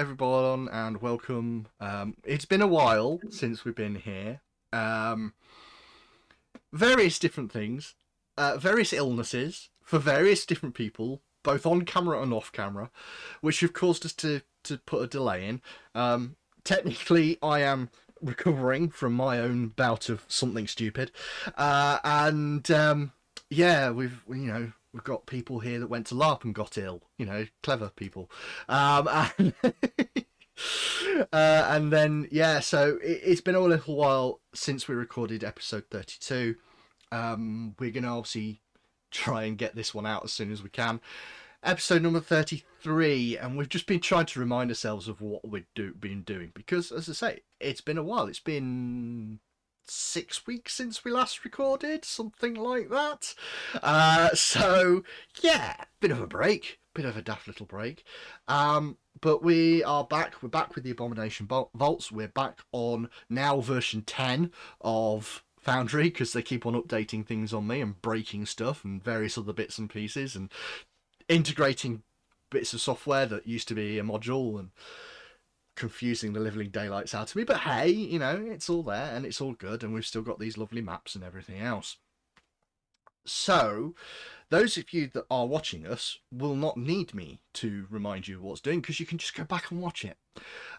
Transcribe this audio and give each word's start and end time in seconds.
everyone, 0.00 0.66
and 0.72 1.02
welcome. 1.02 1.66
Um, 1.78 2.16
it's 2.24 2.46
been 2.46 2.62
a 2.62 2.66
while 2.66 3.20
since 3.28 3.66
we've 3.66 3.74
been 3.74 3.96
here. 3.96 4.40
Um, 4.72 5.34
various 6.72 7.18
different 7.18 7.52
things, 7.52 7.96
uh, 8.38 8.56
various 8.56 8.94
illnesses 8.94 9.68
for 9.82 9.98
various 9.98 10.46
different 10.46 10.74
people, 10.74 11.20
both 11.42 11.66
on 11.66 11.82
camera 11.82 12.22
and 12.22 12.32
off 12.32 12.50
camera, 12.50 12.90
which 13.42 13.60
have 13.60 13.74
caused 13.74 14.06
us 14.06 14.14
to 14.14 14.40
to 14.64 14.78
put 14.78 15.02
a 15.02 15.06
delay 15.06 15.46
in. 15.46 15.60
Um, 15.94 16.36
technically, 16.64 17.36
I 17.42 17.60
am 17.60 17.90
recovering 18.22 18.88
from 18.88 19.12
my 19.12 19.38
own 19.38 19.68
bout 19.68 20.08
of 20.08 20.24
something 20.28 20.66
stupid, 20.66 21.12
uh, 21.58 21.98
and 22.04 22.70
um, 22.70 23.12
yeah, 23.50 23.90
we've 23.90 24.22
you 24.30 24.46
know 24.46 24.72
we've 24.92 25.04
got 25.04 25.26
people 25.26 25.60
here 25.60 25.78
that 25.80 25.88
went 25.88 26.06
to 26.06 26.14
LARP 26.14 26.44
and 26.44 26.54
got 26.54 26.78
ill. 26.78 27.02
You 27.18 27.26
know, 27.26 27.46
clever 27.62 27.90
people. 27.90 28.30
Um, 28.68 29.08
and, 29.38 29.54
uh, 31.32 31.66
and 31.68 31.92
then 31.92 32.28
yeah, 32.30 32.60
so 32.60 32.98
it, 33.02 33.20
it's 33.24 33.40
been 33.40 33.54
a 33.54 33.60
little 33.60 33.96
while 33.96 34.40
since 34.54 34.88
we 34.88 34.94
recorded 34.94 35.44
episode 35.44 35.84
thirty-two. 35.90 36.56
Um, 37.12 37.74
we're 37.78 37.90
gonna 37.90 38.16
obviously 38.16 38.60
try 39.10 39.44
and 39.44 39.58
get 39.58 39.74
this 39.74 39.94
one 39.94 40.06
out 40.06 40.24
as 40.24 40.32
soon 40.32 40.52
as 40.52 40.62
we 40.62 40.70
can. 40.70 41.00
Episode 41.62 42.02
number 42.02 42.20
thirty-three, 42.20 43.36
and 43.36 43.56
we've 43.56 43.68
just 43.68 43.86
been 43.86 44.00
trying 44.00 44.26
to 44.26 44.40
remind 44.40 44.70
ourselves 44.70 45.08
of 45.08 45.20
what 45.20 45.46
we've 45.46 45.66
do, 45.74 45.92
been 45.94 46.22
doing 46.22 46.52
because, 46.54 46.90
as 46.90 47.08
I 47.08 47.12
say, 47.12 47.40
it's 47.60 47.82
been 47.82 47.98
a 47.98 48.02
while. 48.02 48.26
It's 48.26 48.40
been 48.40 49.40
six 49.90 50.46
weeks 50.46 50.74
since 50.74 51.04
we 51.04 51.10
last 51.10 51.44
recorded, 51.44 52.04
something 52.04 52.54
like 52.54 52.88
that. 52.90 53.34
Uh, 53.82 54.30
so 54.34 55.02
yeah, 55.42 55.74
bit 56.00 56.10
of 56.10 56.20
a 56.20 56.26
break, 56.26 56.78
bit 56.94 57.04
of 57.04 57.16
a 57.16 57.22
daft 57.22 57.46
little 57.46 57.66
break. 57.66 58.04
Um, 58.48 58.96
but 59.20 59.42
we 59.42 59.82
are 59.84 60.04
back. 60.04 60.42
We're 60.42 60.48
back 60.48 60.74
with 60.74 60.84
the 60.84 60.92
Abomination 60.92 61.46
Vaults. 61.46 62.12
We're 62.12 62.28
back 62.28 62.60
on 62.72 63.10
now 63.28 63.60
version 63.60 64.02
ten 64.02 64.52
of 64.80 65.44
Foundry 65.58 66.04
because 66.04 66.32
they 66.32 66.42
keep 66.42 66.64
on 66.64 66.74
updating 66.74 67.26
things 67.26 67.52
on 67.52 67.66
me 67.66 67.80
and 67.80 68.00
breaking 68.00 68.46
stuff 68.46 68.84
and 68.84 69.02
various 69.02 69.36
other 69.36 69.52
bits 69.52 69.76
and 69.76 69.90
pieces 69.90 70.34
and 70.34 70.50
integrating 71.28 72.02
bits 72.50 72.72
of 72.72 72.80
software 72.80 73.26
that 73.26 73.46
used 73.46 73.68
to 73.68 73.74
be 73.74 73.98
a 73.98 74.02
module 74.02 74.58
and 74.58 74.70
confusing 75.80 76.34
the 76.34 76.40
living 76.40 76.68
daylights 76.68 77.14
out 77.14 77.30
of 77.30 77.36
me. 77.36 77.42
But 77.42 77.60
hey, 77.60 77.88
you 77.88 78.18
know, 78.18 78.46
it's 78.50 78.68
all 78.68 78.82
there 78.82 79.14
and 79.14 79.24
it's 79.24 79.40
all 79.40 79.54
good, 79.54 79.82
and 79.82 79.94
we've 79.94 80.06
still 80.06 80.20
got 80.20 80.38
these 80.38 80.58
lovely 80.58 80.82
maps 80.82 81.14
and 81.14 81.24
everything 81.24 81.58
else. 81.58 81.96
So, 83.24 83.94
those 84.50 84.76
of 84.76 84.92
you 84.92 85.08
that 85.14 85.24
are 85.30 85.46
watching 85.46 85.86
us 85.86 86.18
will 86.30 86.54
not 86.54 86.76
need 86.76 87.14
me 87.14 87.40
to 87.54 87.86
remind 87.88 88.28
you 88.28 88.40
what's 88.40 88.60
doing 88.60 88.80
because 88.80 89.00
you 89.00 89.06
can 89.06 89.16
just 89.16 89.34
go 89.34 89.44
back 89.44 89.70
and 89.70 89.80
watch 89.80 90.04
it. 90.04 90.18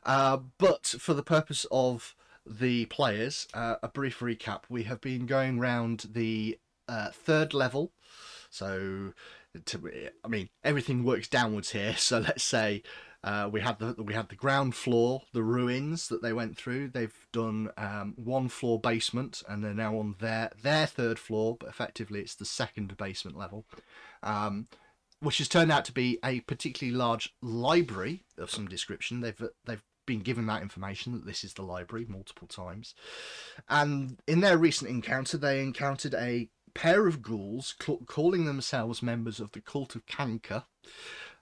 Uh, 0.04 0.38
but 0.60 0.86
for 0.86 1.16
the 1.16 1.24
purpose 1.24 1.66
of 1.72 2.16
the 2.46 2.86
players, 2.86 3.48
uh, 3.56 3.78
a 3.82 3.88
brief 3.88 4.20
recap. 4.20 4.62
We 4.70 4.84
have 4.84 5.02
been 5.02 5.26
going 5.26 5.60
round 5.60 6.06
the 6.14 6.60
uh, 6.88 7.10
third 7.10 7.56
level. 7.56 7.92
So, 8.52 9.14
to, 9.66 10.12
I 10.24 10.28
mean, 10.28 10.50
everything 10.64 11.04
works 11.04 11.28
downwards 11.28 11.72
here. 11.72 11.96
So 11.98 12.20
let's 12.20 12.44
say 12.44 12.84
uh, 13.24 13.48
we 13.52 13.62
had 13.62 13.78
the 13.78 13.94
we 14.02 14.14
had 14.14 14.30
the 14.30 14.36
ground 14.36 14.74
floor, 14.74 15.24
the 15.32 15.44
ruins 15.44 16.08
that 16.08 16.24
they 16.24 16.34
went 16.34 16.58
through. 16.58 16.88
They've 16.88 17.28
done 17.32 17.70
um, 17.78 18.14
one 18.18 18.48
floor 18.50 18.80
basement, 18.80 19.44
and 19.48 19.64
they're 19.64 19.74
now 19.74 19.98
on 19.98 20.16
their 20.20 20.52
their 20.62 20.88
third 20.88 21.20
floor, 21.20 21.56
but 21.60 21.70
effectively 21.70 22.20
it's 22.20 22.36
the 22.36 22.46
second 22.46 22.98
basement 22.98 23.38
level, 23.38 23.66
um, 24.24 24.68
which 25.20 25.38
has 25.38 25.48
turned 25.48 25.72
out 25.72 25.86
to 25.86 25.92
be 25.92 26.18
a 26.26 26.40
particularly 26.42 26.98
large 26.98 27.34
library 27.44 28.24
of 28.40 28.50
some 28.50 28.68
description. 28.68 29.22
They've 29.22 29.44
they've 29.66 29.84
been 30.08 30.22
given 30.22 30.48
that 30.48 30.64
information 30.64 31.14
that 31.14 31.28
this 31.28 31.44
is 31.44 31.54
the 31.54 31.62
library 31.62 32.08
multiple 32.10 32.48
times, 32.48 32.96
and 33.70 34.18
in 34.28 34.40
their 34.40 34.58
recent 34.58 34.90
encounter, 34.90 35.38
they 35.38 35.62
encountered 35.62 36.16
a 36.16 36.50
pair 36.74 37.06
of 37.06 37.22
ghouls 37.22 37.76
calling 38.08 38.46
themselves 38.46 39.04
members 39.04 39.40
of 39.40 39.52
the 39.52 39.62
cult 39.62 39.94
of 39.94 40.06
Canker 40.06 40.64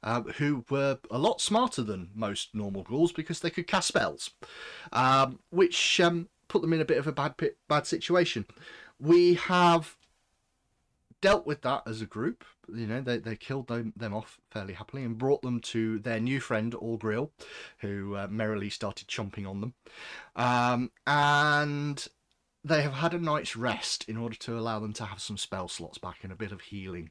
uh, 0.04 0.22
who 0.22 0.64
were 0.70 1.00
a 1.12 1.18
lot 1.18 1.42
smarter 1.42 1.82
than 1.84 2.10
most 2.14 2.54
normal 2.54 2.84
ghouls 2.84 3.12
because 3.12 3.40
they 3.40 3.50
could 3.50 3.68
cast 3.68 3.88
spells, 3.88 4.32
um, 4.92 5.40
which 5.50 6.00
um, 6.00 6.30
put 6.48 6.62
them 6.62 6.74
in 6.74 6.82
a 6.82 6.86
bit 6.86 6.98
of 6.98 7.08
a 7.08 7.12
bad 7.12 7.36
bad 7.68 7.86
situation. 7.86 8.46
We 9.00 9.36
have 9.36 9.98
dealt 11.22 11.46
with 11.46 11.62
that 11.62 11.84
as 11.86 12.02
a 12.02 12.06
group. 12.06 12.44
You 12.74 12.86
know, 12.86 13.02
they, 13.02 13.18
they 13.18 13.36
killed 13.36 13.68
them, 13.68 13.94
them 13.96 14.14
off 14.14 14.40
fairly 14.52 14.74
happily 14.74 15.04
and 15.04 15.18
brought 15.18 15.42
them 15.42 15.60
to 15.62 16.00
their 16.00 16.20
new 16.20 16.40
friend, 16.40 16.74
Orgrill, 16.74 17.32
who 17.80 18.16
uh, 18.16 18.28
merrily 18.30 18.70
started 18.70 19.08
chomping 19.08 19.50
on 19.50 19.60
them. 19.60 19.74
Um, 20.36 20.92
and 21.08 22.08
they 22.64 22.84
have 22.84 22.94
had 22.94 23.14
a 23.14 23.20
night's 23.20 23.56
rest 23.56 24.08
in 24.08 24.18
order 24.18 24.36
to 24.36 24.58
allow 24.58 24.80
them 24.80 24.94
to 24.94 25.06
have 25.06 25.20
some 25.20 25.38
spell 25.38 25.68
slots 25.68 25.98
back 25.98 26.20
and 26.24 26.32
a 26.32 26.36
bit 26.36 26.52
of 26.52 26.62
healing 26.62 27.10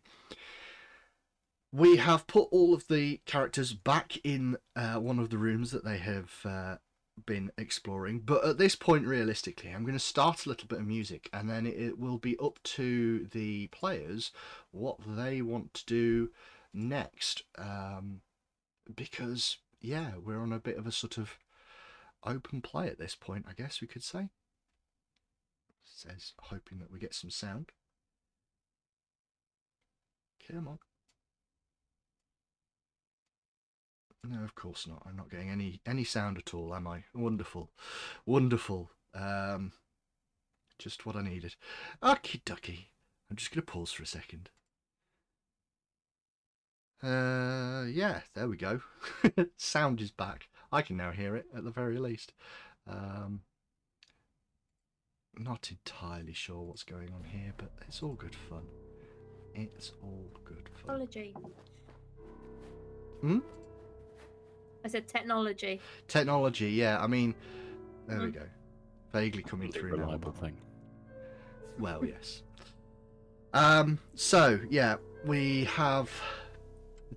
we 1.72 1.96
have 1.96 2.26
put 2.26 2.48
all 2.50 2.72
of 2.72 2.88
the 2.88 3.20
characters 3.26 3.72
back 3.72 4.16
in 4.24 4.56
uh, 4.74 4.94
one 4.94 5.18
of 5.18 5.30
the 5.30 5.38
rooms 5.38 5.70
that 5.70 5.84
they 5.84 5.98
have 5.98 6.32
uh, 6.44 6.76
been 7.26 7.50
exploring. 7.58 8.20
But 8.20 8.44
at 8.44 8.58
this 8.58 8.74
point, 8.74 9.06
realistically, 9.06 9.70
I'm 9.70 9.82
going 9.82 9.92
to 9.92 9.98
start 9.98 10.46
a 10.46 10.48
little 10.48 10.66
bit 10.66 10.78
of 10.78 10.86
music 10.86 11.28
and 11.32 11.48
then 11.48 11.66
it 11.66 11.98
will 11.98 12.18
be 12.18 12.38
up 12.38 12.58
to 12.62 13.26
the 13.32 13.66
players 13.68 14.30
what 14.70 14.96
they 15.06 15.42
want 15.42 15.74
to 15.74 15.86
do 15.86 16.30
next. 16.72 17.42
Um, 17.58 18.22
because, 18.94 19.58
yeah, 19.80 20.12
we're 20.22 20.40
on 20.40 20.52
a 20.52 20.58
bit 20.58 20.78
of 20.78 20.86
a 20.86 20.92
sort 20.92 21.18
of 21.18 21.38
open 22.24 22.62
play 22.62 22.86
at 22.88 22.98
this 22.98 23.14
point, 23.14 23.44
I 23.48 23.52
guess 23.52 23.80
we 23.80 23.88
could 23.88 24.02
say. 24.02 24.30
Says, 25.84 26.32
hoping 26.44 26.78
that 26.78 26.90
we 26.90 26.98
get 26.98 27.14
some 27.14 27.30
sound. 27.30 27.72
Come 30.46 30.68
on. 30.68 30.78
No, 34.24 34.42
of 34.42 34.54
course 34.54 34.86
not. 34.86 35.02
I'm 35.06 35.16
not 35.16 35.30
getting 35.30 35.50
any 35.50 35.80
any 35.86 36.04
sound 36.04 36.38
at 36.38 36.52
all, 36.52 36.74
am 36.74 36.86
I? 36.86 37.04
Wonderful, 37.14 37.70
wonderful. 38.26 38.90
Um, 39.14 39.72
just 40.78 41.06
what 41.06 41.16
I 41.16 41.22
needed. 41.22 41.56
Okie 42.02 42.44
ducky. 42.44 42.90
I'm 43.30 43.36
just 43.36 43.50
going 43.50 43.64
to 43.64 43.72
pause 43.72 43.92
for 43.92 44.02
a 44.02 44.06
second. 44.06 44.48
Uh, 47.02 47.84
yeah, 47.90 48.20
there 48.34 48.48
we 48.48 48.56
go. 48.56 48.80
sound 49.56 50.00
is 50.00 50.10
back. 50.10 50.48
I 50.72 50.82
can 50.82 50.96
now 50.96 51.10
hear 51.10 51.36
it 51.36 51.46
at 51.56 51.64
the 51.64 51.70
very 51.70 51.98
least. 51.98 52.32
Um, 52.88 53.42
not 55.36 55.70
entirely 55.70 56.32
sure 56.32 56.62
what's 56.62 56.82
going 56.82 57.10
on 57.12 57.24
here, 57.24 57.52
but 57.56 57.70
it's 57.86 58.02
all 58.02 58.14
good 58.14 58.34
fun. 58.34 58.66
It's 59.54 59.92
all 60.02 60.30
good 60.44 60.68
fun. 60.74 60.96
Apology. 60.96 61.34
Hmm? 63.20 63.38
I 64.84 64.88
said 64.88 65.08
technology. 65.08 65.80
Technology, 66.06 66.70
yeah. 66.70 67.02
I 67.02 67.06
mean, 67.06 67.34
there 68.06 68.18
mm. 68.18 68.26
we 68.26 68.30
go. 68.30 68.42
Vaguely 69.12 69.42
coming 69.42 69.72
through 69.72 69.92
reliable 69.92 70.32
now. 70.34 70.40
thing. 70.40 70.56
Well, 71.78 72.04
yes. 72.04 72.42
Um. 73.54 73.98
So 74.14 74.60
yeah, 74.68 74.96
we 75.24 75.64
have 75.64 76.10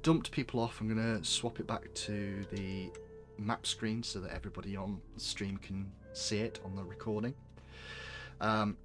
dumped 0.01 0.31
people 0.31 0.59
off. 0.59 0.79
I'm 0.79 0.87
gonna 0.87 1.23
swap 1.23 1.59
it 1.59 1.67
back 1.67 1.93
to 1.93 2.43
the 2.51 2.91
map 3.37 3.65
screen 3.65 4.03
so 4.03 4.19
that 4.21 4.31
everybody 4.31 4.75
on 4.75 5.01
stream 5.17 5.57
can 5.57 5.91
see 6.13 6.39
it 6.39 6.59
on 6.63 6.75
the 6.75 6.83
recording. 6.83 7.33
Um, 8.39 8.77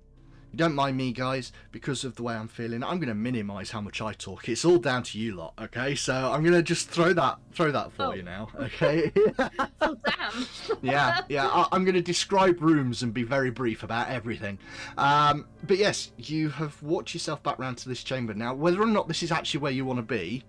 don't 0.57 0.75
mind 0.75 0.97
me, 0.97 1.13
guys, 1.13 1.53
because 1.71 2.05
of 2.05 2.17
the 2.17 2.23
way 2.23 2.35
I'm 2.35 2.49
feeling. 2.49 2.83
I'm 2.83 2.99
going 2.99 3.09
to 3.09 3.15
minimise 3.15 3.71
how 3.71 3.81
much 3.81 4.01
I 4.01 4.13
talk. 4.13 4.49
It's 4.49 4.65
all 4.65 4.79
down 4.79 5.03
to 5.05 5.19
you 5.19 5.35
lot, 5.35 5.55
okay? 5.61 5.95
So 5.95 6.15
I'm 6.15 6.43
going 6.43 6.55
to 6.55 6.63
just 6.63 6.89
throw 6.89 7.13
that 7.13 7.39
throw 7.53 7.71
that 7.71 7.93
for 7.93 8.07
oh. 8.07 8.13
you 8.13 8.23
now, 8.23 8.49
okay? 8.59 9.13
oh 9.81 9.97
damn! 10.05 10.47
yeah, 10.83 11.21
yeah. 11.29 11.47
I, 11.47 11.75
am 11.75 11.85
going 11.85 11.95
to 11.95 12.03
describe 12.03 12.61
rooms 12.61 13.03
and 13.03 13.13
be 13.13 13.23
very 13.23 13.51
brief 13.51 13.83
about 13.83 14.09
everything. 14.09 14.59
Um, 14.99 15.47
but 15.67 15.79
yes, 15.79 16.13
you 16.17 16.49
have 16.51 16.83
walked 16.83 17.15
yourself 17.15 17.43
back 17.43 17.59
round 17.59 17.79
to 17.79 17.89
this 17.89 18.03
chamber 18.03 18.35
now. 18.35 18.55
Whether 18.55 18.83
or 18.83 18.87
not 18.87 19.09
this 19.09 19.23
is 19.23 19.31
actually 19.31 19.61
where 19.61 19.73
you 19.73 19.85
want 19.85 19.99
to 19.99 20.03
be, 20.03 20.43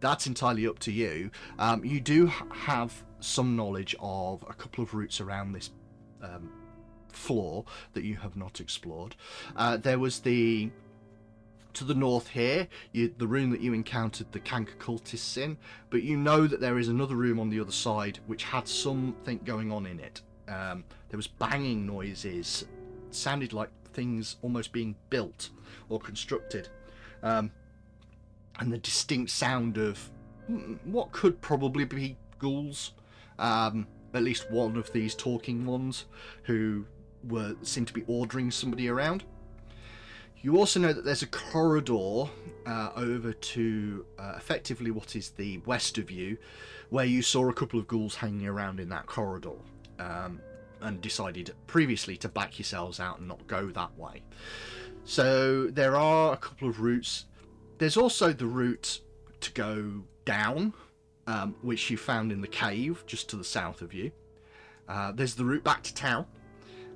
that's 0.00 0.26
entirely 0.26 0.66
up 0.66 0.78
to 0.80 0.92
you. 0.92 1.30
Um, 1.58 1.84
you 1.84 2.00
do 2.00 2.26
have 2.26 2.92
some 3.20 3.56
knowledge 3.56 3.96
of 4.00 4.44
a 4.48 4.54
couple 4.54 4.84
of 4.84 4.94
routes 4.94 5.20
around 5.20 5.52
this 5.52 5.70
um, 6.22 6.50
floor 7.12 7.64
that 7.94 8.04
you 8.04 8.16
have 8.16 8.36
not 8.36 8.60
explored. 8.60 9.16
Uh, 9.56 9.76
there 9.76 9.98
was 9.98 10.20
the 10.20 10.70
to 11.74 11.84
the 11.84 11.94
north 11.94 12.28
here, 12.28 12.66
you, 12.92 13.14
the 13.18 13.26
room 13.26 13.50
that 13.50 13.60
you 13.60 13.72
encountered 13.72 14.32
the 14.32 14.40
Canker 14.40 14.74
cultists 14.78 15.36
in, 15.36 15.56
but 15.90 16.02
you 16.02 16.16
know 16.16 16.46
that 16.46 16.60
there 16.60 16.78
is 16.78 16.88
another 16.88 17.14
room 17.14 17.38
on 17.38 17.50
the 17.50 17.60
other 17.60 17.72
side 17.72 18.18
which 18.26 18.42
had 18.42 18.66
something 18.66 19.38
going 19.44 19.70
on 19.70 19.86
in 19.86 20.00
it. 20.00 20.22
Um, 20.48 20.82
there 21.08 21.16
was 21.16 21.28
banging 21.28 21.86
noises, 21.86 22.64
sounded 23.10 23.52
like 23.52 23.70
things 23.92 24.36
almost 24.42 24.72
being 24.72 24.96
built 25.08 25.50
or 25.88 26.00
constructed, 26.00 26.68
um, 27.22 27.52
and 28.58 28.72
the 28.72 28.78
distinct 28.78 29.30
sound 29.30 29.76
of 29.76 30.10
what 30.84 31.12
could 31.12 31.40
probably 31.40 31.84
be 31.84 32.16
ghouls 32.38 32.92
Um, 33.38 33.86
at 34.14 34.22
least 34.22 34.50
one 34.50 34.76
of 34.76 34.92
these 34.92 35.14
talking 35.14 35.66
ones 35.66 36.06
who 36.44 36.86
were 37.28 37.54
seem 37.62 37.84
to 37.84 37.92
be 37.92 38.04
ordering 38.06 38.50
somebody 38.50 38.88
around. 38.88 39.24
You 40.40 40.56
also 40.56 40.78
know 40.78 40.92
that 40.92 41.04
there's 41.04 41.22
a 41.22 41.26
corridor 41.26 42.30
uh, 42.64 42.90
over 42.96 43.32
to 43.32 44.06
uh, 44.18 44.34
effectively 44.36 44.90
what 44.90 45.16
is 45.16 45.30
the 45.30 45.58
west 45.58 45.98
of 45.98 46.10
you, 46.10 46.38
where 46.90 47.04
you 47.04 47.22
saw 47.22 47.48
a 47.48 47.52
couple 47.52 47.80
of 47.80 47.88
ghouls 47.88 48.14
hanging 48.14 48.46
around 48.46 48.78
in 48.78 48.88
that 48.90 49.06
corridor, 49.06 49.56
um, 49.98 50.40
and 50.80 51.00
decided 51.00 51.52
previously 51.66 52.16
to 52.18 52.28
back 52.28 52.58
yourselves 52.58 53.00
out 53.00 53.18
and 53.18 53.26
not 53.26 53.44
go 53.48 53.66
that 53.66 53.96
way. 53.98 54.22
So 55.04 55.66
there 55.68 55.96
are 55.96 56.34
a 56.34 56.36
couple 56.36 56.68
of 56.68 56.80
routes. 56.80 57.24
There's 57.78 57.96
also 57.96 58.32
the 58.32 58.46
route 58.46 59.00
to 59.40 59.52
go 59.52 60.04
down, 60.24 60.72
um, 61.26 61.56
which 61.62 61.90
you 61.90 61.96
found 61.96 62.30
in 62.30 62.40
the 62.40 62.48
cave 62.48 63.02
just 63.06 63.28
to 63.30 63.36
the 63.36 63.44
south 63.44 63.82
of 63.82 63.92
you. 63.92 64.12
Uh, 64.88 65.12
there's 65.12 65.34
the 65.34 65.44
route 65.44 65.64
back 65.64 65.82
to 65.82 65.94
town, 65.94 66.26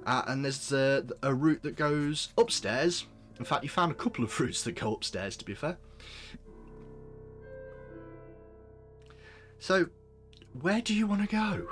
uh, 0.07 0.23
and 0.27 0.45
there's 0.45 0.73
uh, 0.73 1.03
a 1.23 1.33
route 1.35 1.63
that 1.63 1.77
goes 1.77 2.29
upstairs. 2.39 3.07
In 3.39 3.45
fact, 3.45 3.63
you 3.63 3.69
found 3.71 3.91
a 3.93 3.95
couple 3.95 4.25
of 4.25 4.41
routes 4.41 4.63
that 4.65 4.73
go 4.73 4.95
upstairs, 4.95 5.37
to 5.39 5.45
be 5.45 5.55
fair. 5.55 5.77
So, 9.59 9.87
where 10.61 10.81
do 10.81 10.95
you 10.95 11.07
want 11.07 11.23
to 11.23 11.29
go? 11.29 11.67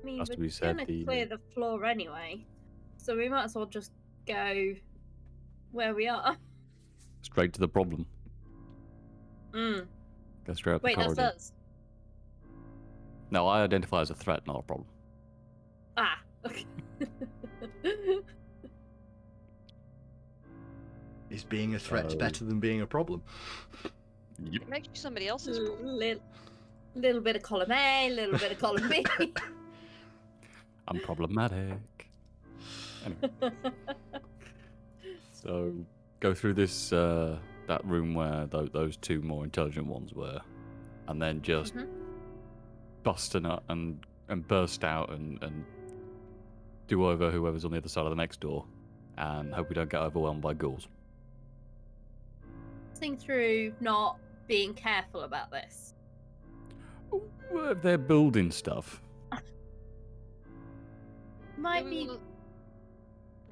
I 0.00 0.04
mean, 0.04 0.18
Has 0.18 0.30
we're 0.30 0.36
be 0.36 0.48
said, 0.48 0.76
gonna 0.78 0.86
the- 0.86 1.04
clear 1.04 1.26
the 1.26 1.38
floor 1.54 1.84
anyway, 1.84 2.46
so 2.96 3.16
we 3.16 3.28
might 3.28 3.44
as 3.44 3.54
well 3.54 3.66
just 3.66 3.92
go 4.26 4.74
where 5.72 5.94
we 5.94 6.08
are. 6.08 6.36
Straight 7.22 7.52
to 7.52 7.60
the 7.60 7.68
problem. 7.68 8.06
Mm. 9.52 9.86
Go 10.46 10.54
straight 10.54 10.74
up 10.76 10.82
Wait, 10.82 10.96
the 10.96 11.12
that's 11.14 11.18
us. 11.18 11.52
No, 13.30 13.46
I 13.46 13.62
identify 13.62 14.00
as 14.00 14.10
a 14.10 14.14
threat, 14.14 14.46
not 14.46 14.58
a 14.58 14.62
problem. 14.62 14.88
Ah, 15.96 16.18
okay. 16.46 16.66
Is 21.30 21.44
being 21.44 21.74
a 21.74 21.78
threat 21.78 22.10
So- 22.10 22.18
better 22.18 22.44
than 22.44 22.58
being 22.60 22.80
a 22.80 22.86
problem? 22.86 23.22
Yep. 24.42 24.62
It 24.62 24.68
makes 24.68 24.88
you 24.88 24.94
somebody 24.96 25.28
else's 25.28 25.58
problem. 25.58 25.86
little, 25.96 26.22
little 26.96 27.20
bit 27.20 27.36
of 27.36 27.42
column 27.42 27.70
A, 27.70 28.10
little 28.10 28.38
bit 28.38 28.50
of 28.52 28.58
column 28.58 28.88
B. 28.88 29.04
I'm 30.88 30.98
problematic. 31.00 31.78
Anyway, 33.04 33.30
so 35.32 35.72
go 36.20 36.34
through 36.34 36.54
this 36.54 36.92
uh, 36.92 37.38
that 37.68 37.84
room 37.84 38.12
where 38.14 38.46
th- 38.50 38.72
those 38.72 38.96
two 38.96 39.22
more 39.22 39.44
intelligent 39.44 39.86
ones 39.86 40.12
were, 40.12 40.40
and 41.06 41.22
then 41.22 41.40
just 41.42 41.76
Mhm. 41.76 41.86
Bust 43.02 43.34
a 43.34 43.40
nut 43.40 43.62
and 43.68 44.00
and 44.28 44.46
burst 44.46 44.84
out 44.84 45.10
and 45.10 45.42
and 45.42 45.64
do 46.86 47.06
over 47.06 47.30
whoever's 47.30 47.64
on 47.64 47.70
the 47.70 47.76
other 47.78 47.88
side 47.88 48.04
of 48.04 48.10
the 48.10 48.16
next 48.16 48.40
door, 48.40 48.64
and 49.16 49.52
hope 49.54 49.68
we 49.68 49.74
don't 49.74 49.90
get 49.90 50.00
overwhelmed 50.00 50.42
by 50.42 50.54
ghouls. 50.54 50.88
Think 52.96 53.20
through 53.20 53.72
not 53.80 54.18
being 54.48 54.74
careful 54.74 55.22
about 55.22 55.50
this. 55.50 55.94
Well, 57.10 57.70
if 57.70 57.78
uh, 57.78 57.80
they're 57.80 57.98
building 57.98 58.50
stuff, 58.50 59.00
Might 61.56 61.88
be 61.88 62.06
will- 62.06 62.20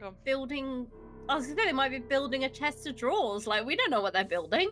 Go 0.00 0.06
on. 0.08 0.14
building. 0.24 0.86
I 1.28 1.34
was 1.36 1.46
gonna 1.46 1.58
say 1.60 1.66
they 1.66 1.72
might 1.72 1.90
be 1.90 1.98
building 1.98 2.44
a 2.44 2.48
chest 2.48 2.86
of 2.86 2.96
drawers. 2.96 3.46
Like 3.46 3.64
we 3.66 3.76
don't 3.76 3.90
know 3.90 4.00
what 4.00 4.12
they're 4.14 4.24
building. 4.24 4.70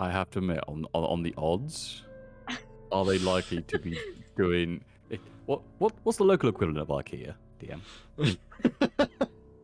I 0.00 0.10
have 0.10 0.30
to 0.30 0.38
admit, 0.38 0.60
on 0.66 0.86
on, 0.94 1.04
on 1.04 1.22
the 1.22 1.34
odds, 1.36 2.02
are 2.92 3.04
they 3.04 3.18
likely 3.18 3.62
to 3.62 3.78
be 3.78 3.98
doing 4.36 4.82
what? 5.46 5.60
What? 5.78 5.92
What's 6.04 6.18
the 6.18 6.24
local 6.24 6.48
equivalent 6.48 6.78
of 6.78 6.88
IKEA? 6.88 7.34
DM. 7.60 7.80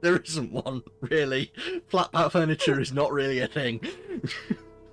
there 0.02 0.16
isn't 0.16 0.52
one, 0.52 0.82
really. 1.00 1.50
Flat 1.88 2.12
pack 2.12 2.30
furniture 2.32 2.78
is 2.80 2.92
not 2.92 3.12
really 3.12 3.40
a 3.40 3.48
thing. 3.48 3.80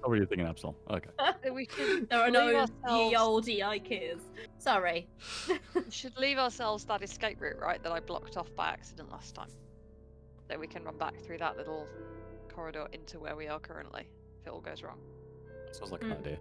Not 0.02 0.10
really 0.10 0.26
thinking 0.26 0.46
Absalom. 0.48 0.76
Okay. 0.90 1.10
We 1.50 1.66
should 1.74 2.10
There 2.10 2.20
are 2.20 2.26
leave 2.26 2.34
no 2.34 2.50
ye 2.50 2.56
ourselves- 2.58 3.16
olde 3.18 3.46
Ikers. 3.46 4.20
Sorry. 4.58 5.08
we 5.48 5.90
should 5.90 6.18
leave 6.18 6.38
ourselves 6.38 6.84
that 6.86 7.02
escape 7.02 7.40
route, 7.40 7.58
right? 7.62 7.82
That 7.82 7.94
I 7.94 8.02
blocked 8.02 8.36
off 8.36 8.54
by 8.54 8.68
accident 8.68 9.10
last 9.14 9.34
time. 9.34 9.48
So 10.52 10.60
we 10.60 10.68
can 10.68 10.84
run 10.84 10.98
back 10.98 11.22
through 11.22 11.38
that 11.38 11.56
little 11.56 11.88
corridor 12.54 12.88
into 12.92 13.18
where 13.18 13.38
we 13.38 13.48
are 13.48 13.62
currently. 13.62 14.06
If 14.42 14.48
it 14.48 14.50
all 14.50 14.60
goes 14.60 14.84
wrong. 14.84 15.00
Sounds 15.74 15.92
like 15.92 16.04
an 16.04 16.10
Mm. 16.12 16.20
idea. 16.20 16.40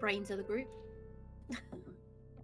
Brains 0.00 0.30
of 0.30 0.36
the 0.38 0.42
group. 0.44 0.68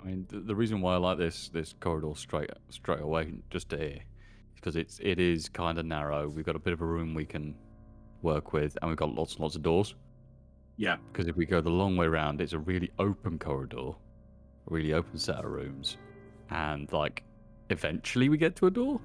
I 0.00 0.04
mean, 0.04 0.26
the, 0.28 0.40
the 0.40 0.54
reason 0.54 0.80
why 0.80 0.94
I 0.94 0.96
like 0.98 1.18
this 1.18 1.48
this 1.48 1.74
corridor 1.80 2.12
straight 2.14 2.50
straight 2.70 3.00
away 3.00 3.32
just 3.50 3.68
to 3.70 3.76
here 3.78 3.96
is 3.96 4.54
because 4.54 4.76
it's 4.76 5.00
it 5.02 5.18
is 5.18 5.48
kind 5.48 5.78
of 5.78 5.84
narrow. 5.86 6.28
We've 6.28 6.46
got 6.46 6.56
a 6.56 6.60
bit 6.60 6.72
of 6.72 6.80
a 6.80 6.86
room 6.86 7.14
we 7.14 7.24
can 7.26 7.54
work 8.22 8.52
with, 8.52 8.78
and 8.80 8.90
we've 8.90 8.96
got 8.98 9.14
lots 9.14 9.32
and 9.34 9.40
lots 9.40 9.56
of 9.56 9.62
doors. 9.62 9.94
Yeah. 10.76 10.96
Because 11.12 11.26
if 11.26 11.36
we 11.36 11.46
go 11.46 11.60
the 11.60 11.70
long 11.70 11.96
way 11.96 12.06
round, 12.06 12.40
it's 12.40 12.52
a 12.52 12.58
really 12.58 12.90
open 12.98 13.38
corridor, 13.38 13.88
a 13.90 14.70
really 14.70 14.92
open 14.92 15.18
set 15.18 15.44
of 15.44 15.50
rooms, 15.50 15.96
and 16.50 16.90
like 16.92 17.24
eventually 17.70 18.28
we 18.28 18.38
get 18.38 18.54
to 18.56 18.66
a 18.66 18.70
door. 18.70 19.00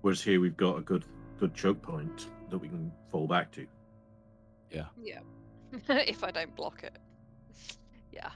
Whereas 0.00 0.22
here 0.22 0.40
we've 0.40 0.56
got 0.56 0.78
a 0.78 0.80
good 0.80 1.04
good 1.38 1.54
choke 1.54 1.80
point 1.82 2.28
that 2.50 2.58
we 2.58 2.68
can 2.68 2.92
fall 3.10 3.26
back 3.26 3.50
to. 3.52 3.66
Yeah. 4.70 4.86
Yeah. 5.00 5.20
if 5.88 6.24
I 6.24 6.30
don't 6.30 6.54
block 6.56 6.82
it. 6.82 6.96
Yeah. 8.12 8.30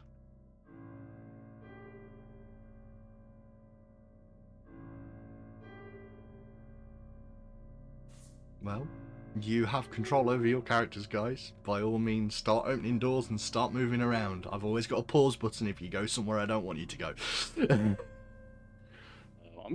Well, 8.62 8.86
you 9.40 9.64
have 9.64 9.90
control 9.90 10.28
over 10.28 10.46
your 10.46 10.60
characters, 10.60 11.06
guys. 11.06 11.52
By 11.64 11.82
all 11.82 11.98
means, 11.98 12.34
start 12.34 12.66
opening 12.66 12.98
doors 12.98 13.30
and 13.30 13.40
start 13.40 13.72
moving 13.72 14.02
around. 14.02 14.46
I've 14.52 14.64
always 14.64 14.86
got 14.86 14.98
a 14.98 15.02
pause 15.02 15.36
button 15.36 15.66
if 15.66 15.80
you 15.80 15.88
go 15.88 16.06
somewhere 16.06 16.38
I 16.38 16.46
don't 16.46 16.64
want 16.64 16.78
you 16.78 16.86
to 16.86 16.98
go. 16.98 17.08
Uh, 17.58 17.60
I'm 17.70 17.96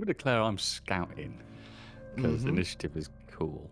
to 0.00 0.06
declare 0.06 0.40
I'm 0.40 0.58
scouting 0.58 1.40
because 2.14 2.44
Mhm. 2.44 2.48
initiative 2.48 2.96
is 2.96 3.08
cool. 3.36 3.70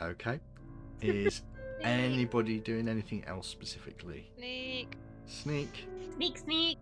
okay. 0.00 0.38
Is 1.02 1.42
anybody 1.82 2.60
doing 2.60 2.88
anything 2.88 3.24
else 3.26 3.48
specifically? 3.48 4.30
Sneak. 4.36 4.96
Sneak, 5.26 5.86
Sneak, 6.14 6.38
sneak. 6.38 6.78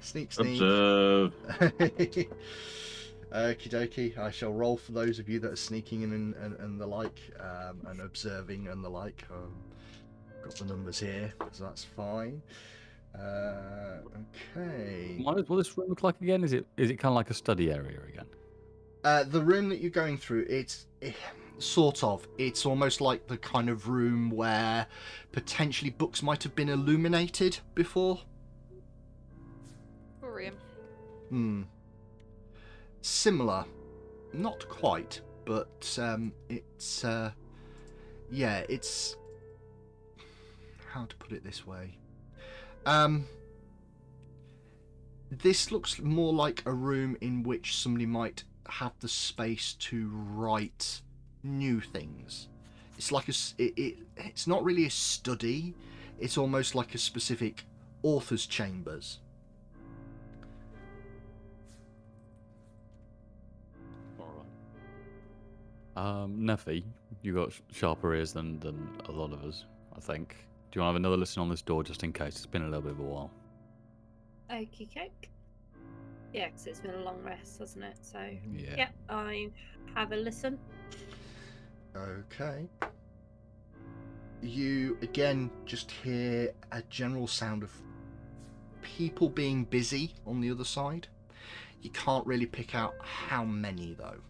sneak, 0.00 0.32
sneak. 0.32 0.52
Observe. 0.52 1.32
Okie 3.34 3.68
dokie. 3.68 4.16
I 4.16 4.30
shall 4.30 4.52
roll 4.52 4.76
for 4.76 4.92
those 4.92 5.18
of 5.18 5.28
you 5.28 5.40
that 5.40 5.50
are 5.52 5.56
sneaking 5.56 6.02
in 6.02 6.12
and, 6.12 6.34
and, 6.36 6.54
and 6.60 6.80
the 6.80 6.86
like, 6.86 7.18
um, 7.40 7.80
and 7.88 8.00
observing 8.00 8.68
and 8.68 8.84
the 8.84 8.88
like. 8.88 9.24
Um, 9.32 9.54
got 10.44 10.54
the 10.54 10.66
numbers 10.66 11.00
here, 11.00 11.32
so 11.50 11.64
that's 11.64 11.82
fine. 11.82 12.40
Uh, 13.18 13.98
okay. 14.56 15.16
What 15.22 15.36
does 15.36 15.48
what 15.48 15.56
does 15.56 15.66
this 15.66 15.78
room 15.78 15.88
look 15.88 16.02
like 16.04 16.20
again? 16.20 16.44
Is 16.44 16.52
it 16.52 16.66
is 16.76 16.90
it 16.90 16.96
kind 16.96 17.10
of 17.10 17.16
like 17.16 17.30
a 17.30 17.34
study 17.34 17.72
area 17.72 17.98
again? 18.08 18.26
Uh, 19.02 19.24
the 19.24 19.40
room 19.40 19.68
that 19.68 19.80
you're 19.80 19.90
going 19.90 20.16
through, 20.16 20.46
it's 20.48 20.86
eh, 21.02 21.12
sort 21.58 22.02
of. 22.02 22.26
It's 22.38 22.66
almost 22.66 23.00
like 23.00 23.26
the 23.26 23.38
kind 23.38 23.68
of 23.68 23.88
room 23.88 24.30
where 24.30 24.86
potentially 25.32 25.90
books 25.90 26.22
might 26.22 26.42
have 26.42 26.54
been 26.54 26.68
illuminated 26.68 27.58
before. 27.74 28.20
Hmm. 31.28 31.62
Similar, 33.00 33.64
not 34.32 34.68
quite, 34.68 35.20
but 35.44 35.98
um, 36.00 36.32
it's 36.48 37.04
uh, 37.04 37.32
yeah, 38.30 38.64
it's 38.68 39.16
how 40.92 41.04
to 41.06 41.16
put 41.16 41.32
it 41.32 41.44
this 41.44 41.66
way. 41.66 41.98
Um, 42.86 43.26
this 45.30 45.72
looks 45.72 46.00
more 46.00 46.32
like 46.32 46.62
a 46.66 46.72
room 46.72 47.16
in 47.20 47.42
which 47.42 47.76
somebody 47.76 48.06
might 48.06 48.44
have 48.68 48.92
the 49.00 49.08
space 49.08 49.74
to 49.74 50.10
write 50.12 51.02
new 51.44 51.80
things. 51.80 52.48
It's 52.96 53.12
like 53.12 53.26
a, 53.28 53.32
s- 53.32 53.54
it, 53.58 53.74
it 53.76 53.96
it's 54.16 54.46
not 54.46 54.64
really 54.64 54.86
a 54.86 54.90
study. 54.90 55.74
It's 56.18 56.38
almost 56.38 56.74
like 56.74 56.94
a 56.94 56.98
specific 56.98 57.64
author's 58.02 58.46
chambers. 58.46 59.18
All 64.18 64.26
right. 65.96 66.22
Um, 66.22 66.36
Neffy, 66.40 66.84
you 67.22 67.34
got 67.34 67.52
sharper 67.72 68.14
ears 68.14 68.32
than 68.32 68.58
than 68.60 68.88
a 69.08 69.12
lot 69.12 69.32
of 69.32 69.44
us, 69.44 69.64
I 69.96 70.00
think. 70.00 70.36
Do 70.70 70.78
you 70.78 70.82
want 70.82 70.90
to 70.90 70.94
have 70.94 70.96
another 70.96 71.16
listen 71.16 71.40
on 71.42 71.48
this 71.48 71.62
door 71.62 71.84
just 71.84 72.02
in 72.02 72.12
case? 72.12 72.34
It's 72.36 72.46
been 72.46 72.62
a 72.62 72.66
little 72.66 72.82
bit 72.82 72.92
of 72.92 73.00
a 73.00 73.02
while. 73.02 73.30
Okie 74.50 74.92
coke. 74.92 75.28
Yeah, 76.32 76.48
'cause 76.50 76.66
it's 76.66 76.80
been 76.80 76.94
a 76.94 77.02
long 77.04 77.22
rest, 77.22 77.58
hasn't 77.60 77.84
it? 77.84 77.96
So 78.02 78.18
Yeah. 78.52 78.74
yeah, 78.76 78.88
I 79.08 79.50
have 79.94 80.10
a 80.12 80.16
listen. 80.16 80.58
Okay. 81.96 82.68
You 84.42 84.98
again 85.00 85.50
just 85.64 85.90
hear 85.90 86.52
a 86.72 86.82
general 86.90 87.26
sound 87.26 87.62
of 87.62 87.70
people 88.82 89.28
being 89.28 89.64
busy 89.64 90.14
on 90.26 90.40
the 90.40 90.50
other 90.50 90.64
side. 90.64 91.08
You 91.80 91.90
can't 91.90 92.26
really 92.26 92.46
pick 92.46 92.74
out 92.74 92.94
how 93.00 93.44
many 93.44 93.94
though. 93.94 94.20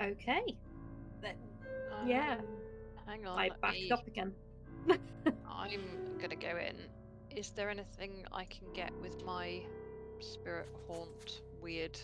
Okay. 0.00 0.42
Then 1.22 1.34
yeah, 2.06 2.36
Um, 2.38 2.46
Hang 3.06 3.26
on. 3.26 3.38
I 3.38 3.48
let 3.48 3.60
backed 3.60 3.74
me- 3.74 3.90
up 3.90 4.06
again. 4.06 4.32
I'm 5.48 6.18
gonna 6.20 6.36
go 6.36 6.56
in. 6.56 6.76
Is 7.36 7.50
there 7.50 7.70
anything 7.70 8.24
I 8.32 8.44
can 8.44 8.72
get 8.72 8.92
with 9.00 9.24
my 9.24 9.62
spirit 10.20 10.68
haunt 10.86 11.42
weird? 11.60 11.98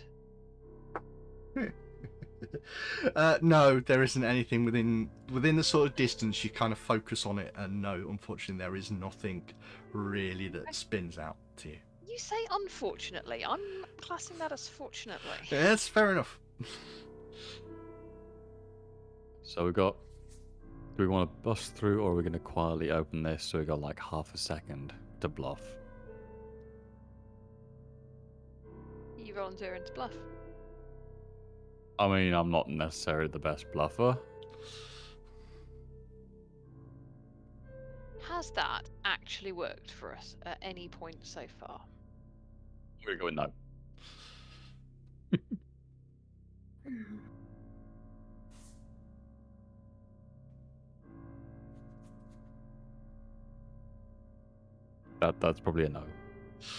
uh, 3.16 3.38
no, 3.40 3.80
there 3.80 4.02
isn't 4.02 4.25
anything 4.25 4.64
within 4.64 5.11
within 5.32 5.56
the 5.56 5.64
sort 5.64 5.88
of 5.88 5.97
distance. 5.97 6.42
You 6.44 6.50
kind 6.50 6.73
of 6.73 6.78
focus 6.78 7.26
on 7.26 7.38
it, 7.38 7.52
and 7.56 7.82
no, 7.82 7.94
unfortunately, 8.09 8.62
there 8.62 8.76
is 8.76 8.90
nothing 8.90 9.44
really 9.92 10.49
that 10.49 10.75
spins 10.75 11.18
out 11.18 11.37
to 11.59 11.71
you. 11.71 11.78
You 12.06 12.18
say 12.18 12.37
unfortunately. 12.50 13.44
I'm 13.44 13.61
classing 14.00 14.38
that 14.38 14.52
as 14.52 14.68
fortunately. 14.68 15.30
Yeah, 15.50 15.62
that's 15.64 15.88
fair 15.88 16.12
enough. 16.12 16.38
So 19.42 19.66
we 19.66 19.73
got. 19.73 19.97
Do 20.97 21.04
we 21.04 21.09
want 21.09 21.30
to 21.30 21.42
bust 21.42 21.75
through, 21.75 22.02
or 22.02 22.12
are 22.12 22.14
we 22.14 22.23
going 22.23 22.35
to 22.35 22.38
quietly 22.38 22.90
open 22.90 23.23
this 23.23 23.44
so 23.44 23.59
we 23.59 23.64
got 23.64 23.80
like 23.80 23.99
half 23.99 24.35
a 24.35 24.38
second 24.38 24.92
to 25.21 25.28
bluff? 25.28 25.62
You 29.18 29.32
volunteering 29.32 29.85
to 29.87 29.92
bluff? 29.92 30.12
I 31.99 32.08
mean, 32.08 32.34
I'm 32.34 32.50
not 32.50 32.68
necessarily 32.68 33.28
the 33.28 33.38
best 33.38 33.70
bluffer. 33.72 34.18
Has 38.28 38.50
that 38.52 38.82
actually 39.04 39.52
worked 39.52 39.90
for 39.90 40.14
us 40.14 40.37
at 40.44 40.58
any 40.62 40.88
point 40.88 41.18
so 41.22 41.46
far? 41.46 41.80
We're 43.06 43.16
going 43.16 43.34
no. 43.34 43.52
That 55.20 55.40
that's 55.40 55.61
probably 55.61 55.84
a 55.84 55.88
no. 55.88 56.02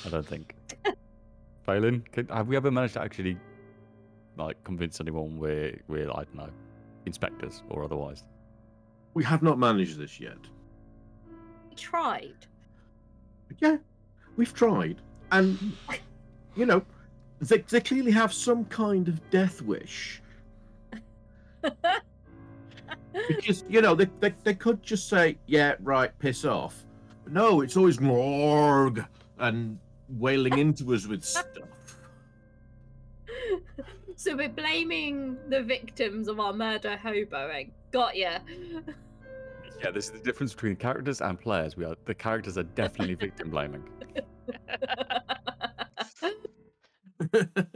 I 0.06 0.10
don't 0.10 0.28
think. 0.28 0.54
Phelan, 1.66 2.04
have 2.30 2.50
we 2.50 2.58
ever 2.58 2.72
managed 2.72 2.96
to 2.96 3.02
actually 3.02 3.38
like 4.38 4.64
convince 4.64 5.00
anyone 5.00 5.38
we're 5.38 5.80
we're 5.88 6.10
I 6.10 6.24
don't 6.24 6.36
know 6.36 6.50
inspectors 7.06 7.64
or 7.70 7.84
otherwise? 7.84 8.24
We 9.14 9.24
have 9.24 9.44
not 9.44 9.60
managed 9.60 9.98
this 9.98 10.20
yet. 10.20 10.38
We 11.70 11.76
tried. 11.76 12.48
Yeah, 13.60 13.78
we've 14.36 14.54
tried, 14.54 15.02
and 15.32 15.58
you 16.56 16.66
know, 16.66 16.84
they 17.40 17.60
they 17.60 17.82
clearly 17.82 18.12
have 18.12 18.34
some 18.34 18.66
kind 18.66 19.08
of 19.08 19.30
death 19.30 19.62
wish 19.62 20.22
because 23.28 23.64
you 23.70 23.82
know 23.82 23.96
they, 23.96 24.08
they 24.20 24.34
they 24.44 24.54
could 24.54 24.82
just 24.84 25.08
say, 25.08 25.38
"Yeah, 25.46 25.76
right, 25.82 26.18
piss 26.20 26.46
off." 26.46 26.86
But 27.24 27.34
no, 27.34 27.62
it's 27.62 27.78
always 27.78 28.00
Morg 28.00 29.06
and 29.40 29.80
wailing 30.10 30.58
into 30.58 30.94
us 30.94 31.08
with 31.08 31.24
stuff. 31.24 31.46
so 34.16 34.36
we're 34.36 34.50
blaming 34.50 35.38
the 35.50 35.62
victims 35.62 36.28
of 36.28 36.40
our 36.40 36.54
murder 36.54 37.00
hoboing. 37.02 37.68
Eh? 37.68 37.72
Got 37.92 38.16
ya. 38.16 38.40
Yeah, 39.84 39.92
this 39.92 40.06
is 40.06 40.12
the 40.12 40.20
difference 40.20 40.54
between 40.54 40.76
characters 40.76 41.22
and 41.22 41.40
players. 41.40 41.76
We 41.76 41.86
are 41.86 41.96
the 42.06 42.16
characters 42.16 42.58
are 42.58 42.64
definitely 42.64 43.16
victim 43.16 43.50
blaming. 43.50 43.84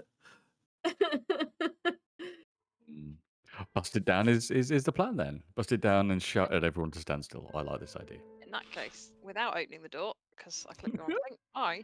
Bust 3.74 3.96
it 3.96 4.06
down 4.06 4.28
is, 4.28 4.52
is 4.52 4.72
is 4.72 4.84
the 4.84 4.92
plan 4.92 5.16
then. 5.16 5.42
Bust 5.56 5.72
it 5.72 5.82
down 5.82 6.12
and 6.12 6.22
shout 6.22 6.54
at 6.54 6.64
everyone 6.64 6.92
to 6.92 7.00
stand 7.00 7.26
still. 7.26 7.50
I 7.54 7.62
like 7.62 7.80
this 7.80 7.96
idea. 7.96 8.18
In 8.44 8.52
that 8.52 8.70
case, 8.72 9.12
without 9.24 9.58
opening 9.58 9.82
the 9.82 9.90
door, 9.90 10.14
because 10.36 10.66
I 10.70 10.74
clicked 10.74 10.96
the 10.96 11.02
wrong 11.02 11.10
thing, 11.30 11.38
I, 11.56 11.84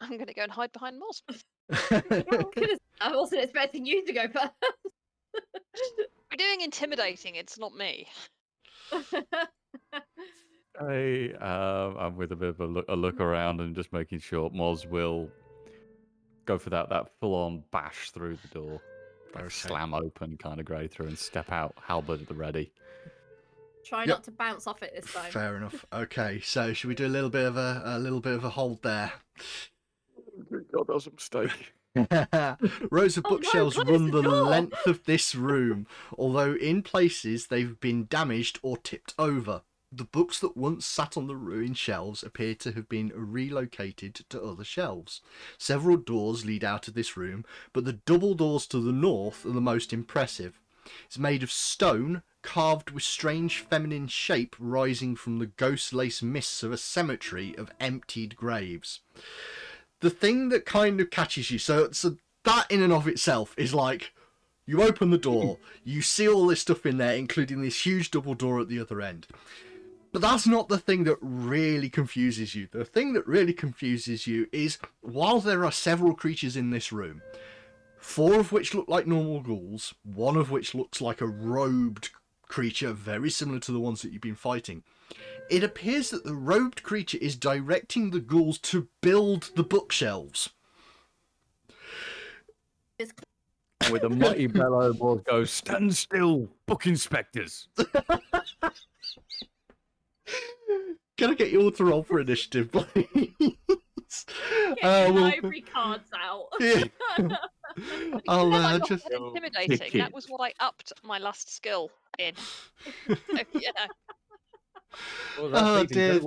I'm 0.00 0.10
going 0.10 0.26
to 0.26 0.34
go 0.34 0.42
and 0.42 0.52
hide 0.52 0.72
behind 0.72 1.00
Moz. 1.00 1.22
Oh, 2.30 2.50
I 3.00 3.16
wasn't 3.16 3.42
expecting 3.42 3.86
you 3.86 4.04
to 4.04 4.12
go 4.12 4.28
first. 4.28 4.50
We're 6.30 6.36
doing 6.36 6.60
intimidating. 6.60 7.34
It's 7.36 7.58
not 7.58 7.74
me. 7.74 8.06
I 10.80 11.30
um, 11.40 11.96
I'm 11.98 12.16
with 12.16 12.32
a 12.32 12.36
bit 12.36 12.48
of 12.50 12.60
a 12.60 12.66
look, 12.66 12.84
a 12.88 12.96
look 12.96 13.20
around 13.20 13.60
and 13.60 13.74
just 13.74 13.92
making 13.92 14.18
sure 14.18 14.50
Moz 14.50 14.88
will 14.88 15.30
go 16.46 16.58
for 16.58 16.70
that 16.70 16.88
that 16.90 17.08
full 17.20 17.34
on 17.34 17.62
bash 17.70 18.10
through 18.10 18.36
the 18.42 18.48
door, 18.48 18.80
like 19.34 19.44
Okay. 19.44 19.50
slam 19.50 19.94
open 19.94 20.36
kind 20.36 20.58
of 20.60 20.66
grey 20.66 20.88
through 20.88 21.06
and 21.06 21.18
step 21.18 21.50
out, 21.52 21.74
halberd 21.86 22.20
at 22.22 22.28
the 22.28 22.34
ready. 22.34 22.72
Try 23.84 24.00
Yep. 24.00 24.08
not 24.08 24.24
to 24.24 24.30
bounce 24.32 24.66
off 24.66 24.82
it 24.82 24.92
this 24.96 25.12
time. 25.12 25.30
Fair 25.30 25.56
enough. 25.56 25.84
Okay, 25.92 26.40
so 26.42 26.72
should 26.72 26.88
we 26.88 26.94
do 26.94 27.06
a 27.06 27.08
little 27.08 27.30
bit 27.30 27.46
of 27.46 27.56
a, 27.56 27.82
a 27.84 27.98
little 27.98 28.20
bit 28.20 28.32
of 28.34 28.44
a 28.44 28.50
hold 28.50 28.82
there? 28.82 29.12
God, 30.50 30.86
that 30.86 30.94
was 30.94 31.06
a 31.06 31.10
mistake. 31.10 31.74
Rows 32.90 33.16
of 33.16 33.24
Oh 33.24 33.30
no, 33.30 33.36
bookshelves 33.36 33.76
run 33.76 34.10
the 34.10 34.22
the 34.22 34.28
length 34.28 34.86
of 34.86 35.04
this 35.04 35.34
room, 35.36 35.86
although 36.18 36.54
in 36.54 36.82
places 36.82 37.46
they've 37.46 37.78
been 37.78 38.06
damaged 38.06 38.58
or 38.62 38.76
tipped 38.76 39.14
over. 39.16 39.62
The 39.92 40.04
books 40.04 40.40
that 40.40 40.56
once 40.56 40.86
sat 40.86 41.16
on 41.16 41.28
the 41.28 41.36
ruined 41.36 41.78
shelves 41.78 42.24
appear 42.24 42.56
to 42.56 42.72
have 42.72 42.88
been 42.88 43.12
relocated 43.14 44.16
to 44.28 44.42
other 44.42 44.64
shelves. 44.64 45.20
Several 45.56 45.96
doors 45.96 46.44
lead 46.44 46.64
out 46.64 46.88
of 46.88 46.94
this 46.94 47.16
room, 47.16 47.44
but 47.72 47.84
the 47.84 47.92
double 47.92 48.34
doors 48.34 48.66
to 48.68 48.80
the 48.80 48.90
north 48.90 49.46
are 49.46 49.52
the 49.52 49.60
most 49.60 49.92
impressive. 49.92 50.60
It's 51.06 51.16
made 51.16 51.44
of 51.44 51.52
stone, 51.52 52.22
carved 52.42 52.90
with 52.90 53.04
strange 53.04 53.60
feminine 53.60 54.08
shape 54.08 54.56
rising 54.58 55.14
from 55.14 55.38
the 55.38 55.46
ghost 55.46 55.92
lace 55.92 56.22
mists 56.22 56.64
of 56.64 56.72
a 56.72 56.76
cemetery 56.76 57.54
of 57.56 57.70
emptied 57.78 58.34
graves 58.34 59.00
the 60.00 60.10
thing 60.10 60.48
that 60.50 60.66
kind 60.66 61.00
of 61.00 61.10
catches 61.10 61.50
you 61.50 61.58
so 61.58 61.90
so 61.92 62.16
that 62.44 62.70
in 62.70 62.82
and 62.82 62.92
of 62.92 63.08
itself 63.08 63.54
is 63.56 63.72
like 63.72 64.12
you 64.66 64.82
open 64.82 65.10
the 65.10 65.18
door 65.18 65.58
you 65.84 66.02
see 66.02 66.28
all 66.28 66.46
this 66.46 66.60
stuff 66.60 66.86
in 66.86 66.98
there 66.98 67.14
including 67.14 67.62
this 67.62 67.86
huge 67.86 68.10
double 68.10 68.34
door 68.34 68.60
at 68.60 68.68
the 68.68 68.80
other 68.80 69.00
end. 69.00 69.26
But 70.12 70.22
that's 70.22 70.46
not 70.46 70.68
the 70.68 70.78
thing 70.78 71.02
that 71.04 71.18
really 71.20 71.88
confuses 71.88 72.54
you. 72.54 72.68
The 72.70 72.84
thing 72.84 73.14
that 73.14 73.26
really 73.26 73.52
confuses 73.52 74.28
you 74.28 74.46
is 74.52 74.78
while 75.00 75.40
there 75.40 75.64
are 75.64 75.72
several 75.72 76.14
creatures 76.14 76.56
in 76.56 76.70
this 76.70 76.92
room 76.92 77.20
four 78.04 78.38
of 78.38 78.52
which 78.52 78.74
look 78.74 78.86
like 78.86 79.06
normal 79.06 79.40
ghouls 79.40 79.94
one 80.04 80.36
of 80.36 80.50
which 80.50 80.74
looks 80.74 81.00
like 81.00 81.22
a 81.22 81.26
robed 81.26 82.10
creature 82.46 82.92
very 82.92 83.30
similar 83.30 83.58
to 83.58 83.72
the 83.72 83.80
ones 83.80 84.02
that 84.02 84.12
you've 84.12 84.20
been 84.20 84.34
fighting 84.34 84.82
it 85.50 85.62
appears 85.62 86.10
that 86.10 86.24
the 86.24 86.34
robed 86.34 86.82
creature 86.82 87.18
is 87.20 87.36
directing 87.36 88.10
the 88.10 88.20
ghouls 88.20 88.58
to 88.58 88.88
build 89.02 89.50
the 89.56 89.62
bookshelves. 89.64 90.50
It's 92.98 93.12
with 93.90 94.04
a 94.04 94.08
mighty 94.08 94.46
bellow, 94.48 94.92
Moz 94.94 95.24
goes, 95.24 95.50
"Stand 95.50 95.94
still, 95.96 96.48
book 96.66 96.86
inspectors." 96.86 97.68
Can 101.16 101.30
I 101.30 101.34
get 101.34 101.50
you 101.52 101.62
all 101.62 101.70
to 101.72 101.84
roll 101.84 102.02
for 102.02 102.20
initiative, 102.20 102.72
please? 102.72 103.32
Get 103.38 104.84
Uh, 104.84 105.04
your 105.06 105.12
well- 105.12 105.24
ivory 105.24 105.60
cards 105.60 106.08
out. 106.18 106.46
Yeah. 106.60 106.84
I'll 108.28 108.48
Because 108.50 108.64
I 108.64 108.74
uh, 108.74 108.78
just. 108.86 109.10
intimidating. 109.10 109.98
That 110.00 110.12
was 110.12 110.26
what 110.28 110.40
I 110.40 110.52
upped 110.60 110.92
my 111.02 111.18
last 111.18 111.52
skill 111.54 111.90
in. 112.18 112.34
So, 113.08 113.16
yeah. 113.52 113.70
Oh, 115.38 115.84
dear. 115.84 116.20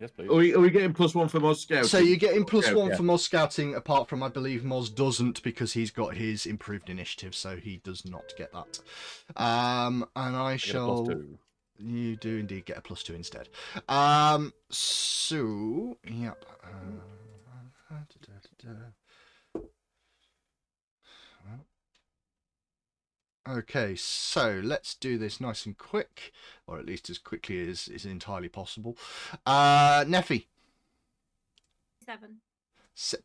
Yes, 0.00 0.12
please. 0.12 0.30
Are 0.30 0.34
we, 0.34 0.54
are 0.54 0.60
we 0.60 0.70
getting 0.70 0.94
plus 0.94 1.12
one 1.12 1.26
for 1.26 1.40
Moz 1.40 1.56
Scouting? 1.56 1.88
So 1.88 1.98
you're 1.98 2.16
getting 2.18 2.44
one 2.72 2.88
okay. 2.88 2.96
for 2.96 3.02
Moz 3.02 3.18
scouting, 3.20 3.74
apart 3.74 4.08
from 4.08 4.22
I 4.22 4.28
believe 4.28 4.62
Moz 4.62 4.94
doesn't 4.94 5.42
because 5.42 5.72
he's 5.72 5.90
got 5.90 6.14
his 6.14 6.46
improved 6.46 6.88
initiative, 6.88 7.34
so 7.34 7.56
he 7.56 7.78
does 7.78 8.04
not 8.04 8.32
get 8.38 8.52
that. 8.52 8.78
Um, 9.34 10.06
and 10.14 10.36
I 10.36 10.52
I 10.52 10.56
get 10.56 10.76
a 10.76 10.78
plus 10.78 11.08
shall. 11.08 11.08
You 11.80 12.16
do 12.16 12.36
indeed 12.36 12.64
get 12.64 12.78
a 12.78 12.80
plus 12.80 13.02
two 13.02 13.14
instead. 13.14 13.48
Um, 13.88 14.52
so 14.70 15.98
yep. 16.08 16.44
Uh, 16.62 17.96
Okay, 23.48 23.94
so 23.96 24.60
let's 24.62 24.94
do 24.94 25.16
this 25.16 25.40
nice 25.40 25.64
and 25.64 25.78
quick, 25.78 26.32
or 26.66 26.78
at 26.78 26.84
least 26.84 27.08
as 27.08 27.16
quickly 27.18 27.66
as 27.68 27.88
is 27.88 28.04
entirely 28.04 28.48
possible. 28.48 28.96
Uh, 29.46 30.04
Neffy, 30.04 30.44
T7. 32.06 32.18
Se- 32.94 33.18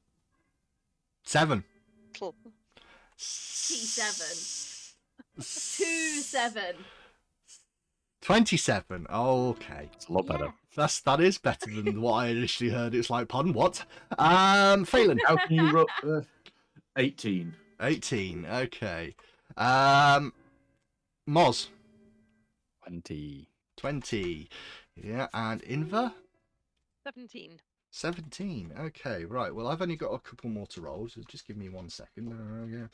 seven. 1.26 1.64
Club. 2.14 2.36
T7. 3.20 4.94
Two 5.36 6.22
seven. 6.22 6.76
Twenty-seven. 8.22 9.08
Okay, 9.10 9.90
It's 9.94 10.08
a 10.08 10.14
lot 10.14 10.28
better. 10.28 10.46
Yeah. 10.46 10.52
that's 10.78 11.02
that 11.02 11.20
is 11.20 11.38
better 11.38 11.70
than 11.70 12.02
what 12.02 12.14
I 12.14 12.28
initially 12.28 12.70
heard. 12.70 12.96
It's 12.96 13.10
like, 13.10 13.28
pardon, 13.28 13.52
what? 13.52 13.84
Um, 14.18 14.86
Phelan. 14.86 15.20
How 15.28 15.36
can 15.36 15.56
you 15.58 15.70
ro- 15.72 15.86
uh, 16.08 16.22
18. 16.96 17.54
18. 17.82 18.46
Okay. 18.46 19.16
Um, 19.58 20.34
Moz. 21.28 21.68
20. 22.86 23.50
20. 23.78 24.50
Yeah, 24.96 25.28
and 25.34 25.62
Inver. 25.64 26.14
17. 27.04 27.60
17. 27.92 28.74
Okay, 28.80 29.26
right. 29.26 29.54
Well, 29.54 29.68
I've 29.68 29.82
only 29.82 29.96
got 29.96 30.14
a 30.14 30.20
couple 30.20 30.50
more 30.50 30.68
to 30.68 30.82
roll, 30.82 31.08
so 31.08 31.22
just 31.28 31.48
give 31.48 31.58
me 31.58 31.70
one 31.70 31.90
second. 31.90 32.32
Uh, 32.32 32.66
yeah. 32.66 32.88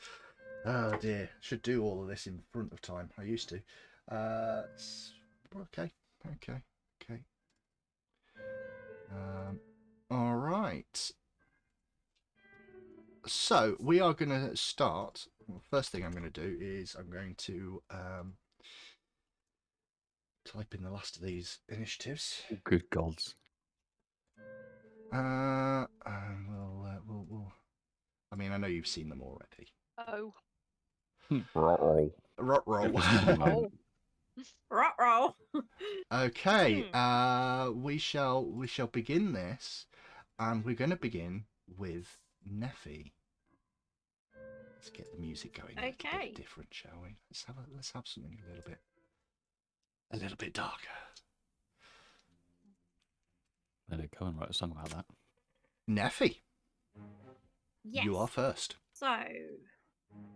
Oh 0.64 0.96
dear. 0.98 1.30
Should 1.40 1.62
do 1.62 1.82
all 1.82 2.02
of 2.02 2.08
this 2.08 2.26
in 2.26 2.42
front 2.52 2.72
of 2.72 2.82
time. 2.82 3.10
I 3.18 3.22
used 3.22 3.48
to. 3.48 3.62
Uh, 4.10 4.62
okay. 5.56 5.90
Okay. 6.34 6.60
Okay. 7.02 7.20
Um, 9.10 9.60
all 10.10 10.36
right. 10.36 11.12
So 13.26 13.76
we 13.80 14.00
are 14.00 14.12
going 14.12 14.30
to 14.30 14.56
start. 14.56 15.26
Well, 15.50 15.62
first 15.68 15.90
thing 15.90 16.04
I'm 16.04 16.12
going 16.12 16.30
to 16.30 16.30
do 16.30 16.56
is 16.60 16.94
I'm 16.98 17.10
going 17.10 17.34
to 17.38 17.82
um, 17.90 18.34
type 20.44 20.74
in 20.74 20.82
the 20.84 20.90
last 20.90 21.16
of 21.16 21.22
these 21.22 21.58
initiatives. 21.68 22.42
Oh, 22.52 22.56
good 22.64 22.88
gods. 22.90 23.34
Uh, 25.12 25.86
and 26.06 26.48
we'll, 26.48 26.86
uh, 26.86 26.98
we'll, 27.06 27.26
we'll. 27.28 27.52
I 28.32 28.36
mean, 28.36 28.52
I 28.52 28.58
know 28.58 28.68
you've 28.68 28.86
seen 28.86 29.08
them 29.08 29.22
already. 29.22 29.72
Oh. 29.98 30.34
Roll. 31.54 32.14
Rot 32.38 32.62
roll. 32.66 32.92
Oh. 33.02 33.70
Rot 34.70 34.94
roll. 35.00 35.36
okay. 36.12 36.82
Hmm. 36.92 36.96
Uh, 36.96 37.70
we 37.72 37.98
shall 37.98 38.44
we 38.44 38.66
shall 38.68 38.86
begin 38.86 39.32
this, 39.32 39.86
and 40.38 40.64
we're 40.64 40.76
going 40.76 40.90
to 40.90 40.96
begin 40.96 41.44
with 41.76 42.18
Neffy. 42.48 43.12
Let's 44.80 44.88
get 44.88 45.12
the 45.14 45.18
music 45.20 45.60
going. 45.60 45.76
a 45.76 45.82
bit 45.90 45.96
Okay. 46.02 46.32
different, 46.32 46.72
shall 46.72 47.02
we? 47.02 47.14
Let's 47.30 47.44
have 47.44 47.58
a, 47.58 47.66
let's 47.74 47.92
have 47.92 48.06
something 48.06 48.38
a 48.42 48.48
little 48.48 48.64
bit, 48.70 48.78
a 50.10 50.16
little 50.16 50.38
bit 50.38 50.54
darker. 50.54 50.88
Let 53.90 54.00
it 54.00 54.10
go 54.18 54.24
and 54.24 54.40
write 54.40 54.48
a 54.48 54.54
song 54.54 54.70
about 54.70 54.88
that. 54.88 55.04
Neffy, 55.86 56.38
Yes. 57.84 58.06
you 58.06 58.16
are 58.16 58.26
first. 58.26 58.76
So, 58.94 59.06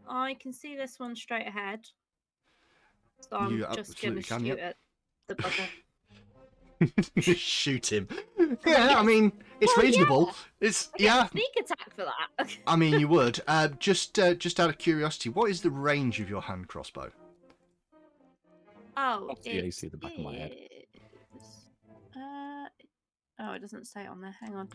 I 0.07 0.35
can 0.35 0.53
see 0.53 0.77
this 0.77 0.99
one 1.01 1.17
straight 1.17 1.47
ahead. 1.47 1.87
So 3.21 3.39
I'm 3.39 3.53
You 3.53 3.67
just 3.75 3.99
going 4.03 4.19
absolutely 4.19 4.23
to 4.25 4.29
can, 4.29 4.41
shoot 4.41 4.59
yep. 4.59 4.59
at 4.61 4.77
the 5.27 5.35
bugger. 5.37 5.69
Shoot 7.39 7.91
him. 7.93 8.09
Yeah, 8.67 8.95
I 8.99 9.03
mean 9.03 9.33
it's 9.61 9.75
Well, 9.77 9.85
yeah. 9.87 9.91
reasonable. 9.91 10.35
It's 10.61 10.89
I 10.99 11.03
yeah. 11.03 11.27
Sneak 11.29 11.51
attack 11.61 11.95
for 11.95 12.05
that. 12.39 12.57
I 12.67 12.77
mean, 12.77 12.99
you 13.01 13.09
would. 13.09 13.41
Uh, 13.47 13.69
just, 13.79 14.19
uh, 14.19 14.35
just 14.35 14.59
out 14.61 14.69
of 14.69 14.79
curiosity, 14.79 15.29
what 15.31 15.51
is 15.51 15.61
the 15.63 15.71
range 15.71 16.21
of 16.21 16.29
your 16.29 16.43
hand 16.43 16.67
crossbow? 16.69 17.11
oh, 18.97 19.27
What's 19.27 19.45
the 19.45 19.51
it 19.59 19.65
AC 19.65 19.87
at 19.87 19.93
the 19.93 19.99
back 19.99 20.13
of 20.19 20.25
my 20.25 20.35
head? 20.35 20.53
Uh, 22.17 22.67
oh, 23.41 23.53
it 23.53 23.61
doesn't 23.61 23.87
say 23.87 24.03
it 24.03 24.09
on 24.09 24.21
there. 24.21 24.35
Hang 24.41 24.55
on. 24.57 24.69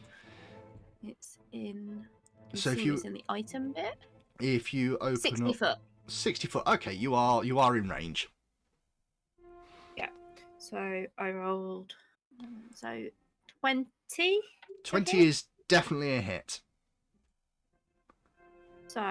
It's 1.03 1.37
in. 1.51 2.05
I 2.53 2.57
So 2.57 2.71
if 2.71 2.83
you- 2.85 2.93
it's 2.95 3.03
in 3.03 3.13
the 3.13 3.23
item 3.29 3.73
bit. 3.73 3.95
If 4.41 4.73
you 4.73 4.97
open 4.99 5.17
60 5.17 5.43
up 5.49 5.55
foot. 5.57 5.77
sixty 6.07 6.47
foot, 6.47 6.65
okay, 6.65 6.93
you 6.93 7.13
are 7.13 7.43
you 7.43 7.59
are 7.59 7.75
in 7.75 7.89
range. 7.89 8.29
Yeah. 9.97 10.07
So 10.57 11.05
I 11.17 11.31
rolled. 11.31 11.93
So 12.73 13.07
20. 13.59 13.87
Twenty 14.83 15.17
Okay. 15.17 15.27
is 15.27 15.43
definitely 15.67 16.15
a 16.15 16.21
hit. 16.21 16.61
So 18.87 19.01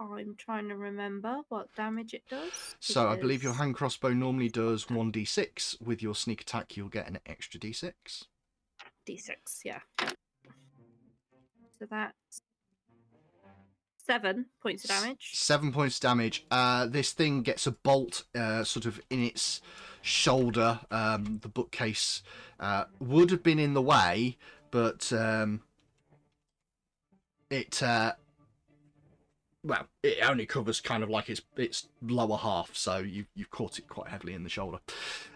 I'm 0.00 0.34
trying 0.38 0.68
to 0.68 0.76
remember 0.76 1.38
what 1.48 1.74
damage 1.76 2.14
it 2.14 2.22
does. 2.28 2.76
So 2.80 3.08
I 3.08 3.16
believe 3.16 3.42
your 3.42 3.54
hand 3.54 3.74
crossbow 3.74 4.10
normally 4.10 4.48
does 4.48 4.88
one 4.88 5.10
d 5.10 5.24
six. 5.24 5.76
With 5.84 6.02
your 6.02 6.14
sneak 6.14 6.40
attack, 6.42 6.76
you'll 6.76 6.88
get 6.88 7.08
an 7.08 7.18
extra 7.26 7.60
d 7.60 7.72
six. 7.72 8.24
D6, 9.06 9.34
yeah. 9.64 9.80
So 11.78 11.86
that's 11.90 12.42
seven 13.98 14.46
points 14.62 14.84
of 14.84 14.90
damage. 14.90 15.30
Seven 15.34 15.72
points 15.72 15.96
of 15.96 16.02
damage. 16.02 16.46
Uh, 16.50 16.86
this 16.86 17.12
thing 17.12 17.42
gets 17.42 17.66
a 17.66 17.72
bolt, 17.72 18.24
uh, 18.34 18.62
sort 18.64 18.86
of 18.86 19.00
in 19.10 19.22
its 19.24 19.60
shoulder. 20.02 20.80
Um, 20.90 21.38
the 21.42 21.48
bookcase 21.48 22.22
uh, 22.60 22.84
would 23.00 23.30
have 23.30 23.42
been 23.42 23.58
in 23.58 23.74
the 23.74 23.82
way, 23.82 24.36
but 24.70 25.12
um, 25.12 25.62
it 27.50 27.82
uh, 27.82 28.12
well, 29.64 29.86
it 30.02 30.18
only 30.28 30.46
covers 30.46 30.80
kind 30.80 31.02
of 31.02 31.10
like 31.10 31.30
its 31.30 31.40
its 31.56 31.88
lower 32.02 32.36
half, 32.36 32.74
so 32.74 32.98
you 32.98 33.26
you've 33.34 33.50
caught 33.50 33.78
it 33.78 33.88
quite 33.88 34.08
heavily 34.08 34.34
in 34.34 34.42
the 34.42 34.50
shoulder. 34.50 34.78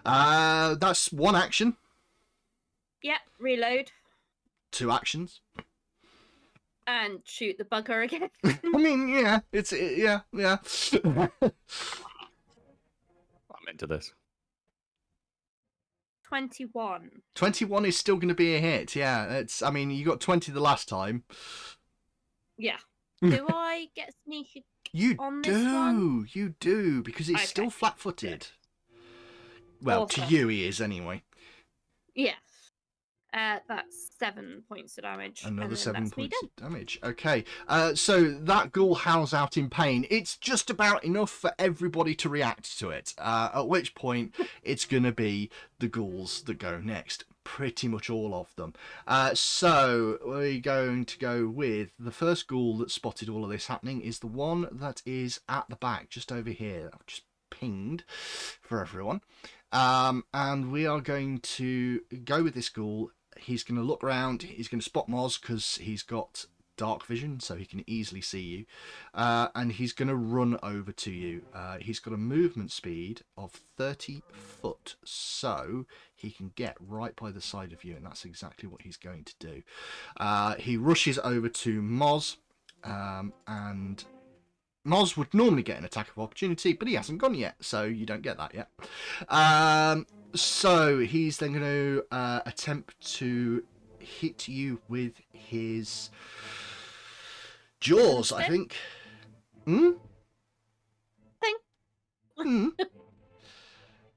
Uh, 0.04 0.74
that's 0.74 1.12
one 1.12 1.36
action. 1.36 1.76
Yep, 3.02 3.20
reload 3.38 3.92
Two 4.72 4.90
actions. 4.90 5.40
and 6.88 7.20
shoot 7.24 7.56
the 7.56 7.64
bugger 7.64 8.04
again. 8.04 8.28
I 8.44 8.58
mean, 8.76 9.08
yeah, 9.08 9.40
it's 9.52 9.72
it, 9.72 9.98
yeah, 9.98 10.20
yeah. 10.32 10.56
I'm 11.42 11.60
into 13.68 13.86
this. 13.86 14.12
21. 16.28 17.10
21 17.34 17.84
is 17.84 17.96
still 17.96 18.16
going 18.16 18.28
to 18.28 18.34
be 18.34 18.54
a 18.54 18.58
hit. 18.60 18.96
Yeah, 18.96 19.26
it's. 19.34 19.62
I 19.62 19.70
mean, 19.70 19.90
you 19.90 20.04
got 20.04 20.20
20 20.20 20.52
the 20.52 20.60
last 20.60 20.88
time. 20.88 21.24
Yeah. 22.58 22.78
Do 23.22 23.46
I 23.48 23.88
get 23.94 24.12
sneak? 24.24 24.64
You 24.92 25.16
On 25.18 25.42
this 25.42 25.56
do, 25.56 25.74
one? 25.74 26.28
you 26.32 26.54
do, 26.60 27.02
because 27.02 27.26
he's 27.26 27.36
Okay. 27.36 27.44
still 27.46 27.70
flat-footed. 27.70 28.46
Well, 29.82 30.06
to 30.06 30.24
you 30.26 30.48
he 30.48 30.66
is 30.66 30.80
anyway. 30.80 31.22
Yeah. 32.14 32.34
Uh, 33.34 33.58
that's 33.68 34.08
seven 34.18 34.62
points 34.68 34.96
of 34.96 35.04
damage. 35.04 35.42
Another 35.44 35.76
seven 35.76 36.08
points 36.10 36.36
of 36.42 36.56
damage. 36.56 36.98
Okay, 37.02 37.44
uh, 37.68 37.94
so 37.94 38.30
that 38.30 38.72
ghoul 38.72 38.94
howls 38.94 39.34
out 39.34 39.56
in 39.56 39.68
pain. 39.68 40.06
It's 40.08 40.36
just 40.36 40.70
about 40.70 41.04
enough 41.04 41.30
for 41.30 41.52
everybody 41.58 42.14
to 42.16 42.28
react 42.28 42.78
to 42.78 42.90
it. 42.90 43.14
Uh, 43.18 43.50
at 43.54 43.68
which 43.68 43.94
point, 43.94 44.34
it's 44.62 44.84
going 44.84 45.02
to 45.02 45.12
be 45.12 45.50
the 45.78 45.88
ghouls 45.88 46.42
that 46.42 46.58
go 46.58 46.80
next. 46.80 47.24
Pretty 47.44 47.88
much 47.88 48.08
all 48.08 48.34
of 48.34 48.54
them. 48.56 48.74
Uh, 49.06 49.34
so 49.34 50.18
we're 50.24 50.60
going 50.60 51.04
to 51.04 51.18
go 51.18 51.46
with 51.46 51.90
the 51.98 52.10
first 52.10 52.48
ghoul 52.48 52.78
that 52.78 52.90
spotted 52.90 53.28
all 53.28 53.44
of 53.44 53.50
this 53.50 53.66
happening 53.66 54.00
is 54.00 54.20
the 54.20 54.26
one 54.26 54.66
that 54.72 55.02
is 55.04 55.40
at 55.48 55.66
the 55.68 55.76
back, 55.76 56.08
just 56.08 56.32
over 56.32 56.50
here. 56.50 56.90
I've 56.92 57.06
just 57.06 57.22
pinged 57.50 58.04
for 58.08 58.80
everyone. 58.80 59.20
Um, 59.72 60.24
and 60.32 60.72
we 60.72 60.86
are 60.86 61.00
going 61.00 61.40
to 61.40 62.00
go 62.24 62.42
with 62.42 62.54
this 62.54 62.68
ghoul. 62.68 63.10
He's 63.38 63.64
going 63.64 63.76
to 63.76 63.86
look 63.86 64.02
around. 64.02 64.42
He's 64.42 64.68
going 64.68 64.80
to 64.80 64.84
spot 64.84 65.08
Moz 65.08 65.40
because 65.40 65.76
he's 65.76 66.02
got 66.02 66.46
dark 66.76 67.06
vision, 67.06 67.40
so 67.40 67.56
he 67.56 67.64
can 67.64 67.82
easily 67.86 68.20
see 68.20 68.40
you. 68.40 68.64
Uh, 69.14 69.48
and 69.54 69.72
he's 69.72 69.92
going 69.92 70.08
to 70.08 70.16
run 70.16 70.58
over 70.62 70.92
to 70.92 71.10
you. 71.10 71.42
Uh, 71.54 71.78
he's 71.78 71.98
got 71.98 72.14
a 72.14 72.18
movement 72.18 72.70
speed 72.70 73.22
of 73.36 73.52
30 73.76 74.22
foot, 74.32 74.96
so 75.04 75.86
he 76.14 76.30
can 76.30 76.52
get 76.54 76.76
right 76.80 77.16
by 77.16 77.30
the 77.30 77.40
side 77.40 77.72
of 77.72 77.84
you, 77.84 77.96
and 77.96 78.04
that's 78.04 78.24
exactly 78.24 78.68
what 78.68 78.82
he's 78.82 78.96
going 78.96 79.24
to 79.24 79.34
do. 79.38 79.62
Uh, 80.18 80.54
he 80.54 80.76
rushes 80.76 81.18
over 81.18 81.48
to 81.48 81.80
Moz, 81.82 82.36
um, 82.84 83.32
and 83.46 84.04
Moz 84.86 85.16
would 85.16 85.32
normally 85.34 85.62
get 85.62 85.78
an 85.78 85.84
attack 85.84 86.08
of 86.10 86.18
opportunity, 86.18 86.72
but 86.72 86.88
he 86.88 86.94
hasn't 86.94 87.18
gone 87.18 87.34
yet, 87.34 87.56
so 87.60 87.84
you 87.84 88.06
don't 88.06 88.22
get 88.22 88.36
that 88.38 88.54
yet. 88.54 88.70
Um, 89.28 90.06
so 90.34 90.98
he's 91.00 91.38
then 91.38 91.52
going 91.52 91.64
to 91.64 92.04
uh, 92.12 92.40
attempt 92.46 93.00
to 93.16 93.64
hit 93.98 94.48
you 94.48 94.80
with 94.88 95.14
his 95.32 96.10
jaws, 97.80 98.32
I 98.32 98.46
think. 98.48 98.76
Hmm? 99.64 99.90
Thing. 101.42 101.56
Hmm? 102.38 102.68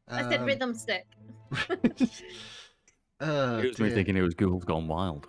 I 0.08 0.21
said 0.23 0.41
Um, 0.41 0.45
rhythm 0.45 0.73
stick. 0.73 1.05
oh, 3.21 3.58
it 3.60 3.69
was 3.69 3.79
me 3.79 3.88
dear. 3.88 3.95
thinking 3.95 4.17
it 4.17 4.21
was 4.21 4.34
Ghouls 4.34 4.63
Gone 4.63 4.88
Wild. 4.88 5.27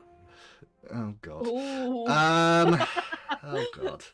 Oh 0.93 1.15
god. 1.23 1.47
Ooh. 1.47 2.07
Um. 2.07 2.87
oh 3.45 3.67
god. 3.77 4.05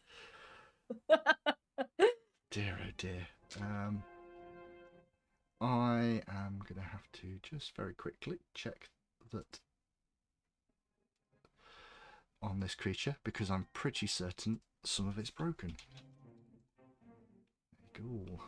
Dear 2.51 2.79
oh 2.81 2.91
dear. 2.97 3.27
Um. 3.61 4.03
I 5.61 6.23
am 6.29 6.61
gonna 6.69 6.87
have 6.87 7.11
to 7.15 7.39
just 7.43 7.75
very 7.75 7.95
quickly 7.95 8.39
check 8.55 8.91
that 9.33 9.61
on 12.43 12.61
this 12.61 12.75
creature 12.75 13.17
because 13.25 13.51
I'm 13.51 13.67
pretty 13.73 14.07
certain 14.07 14.61
some 14.85 15.09
of 15.09 15.19
it's 15.19 15.31
broken. 15.31 15.77
Cool. 17.95 18.41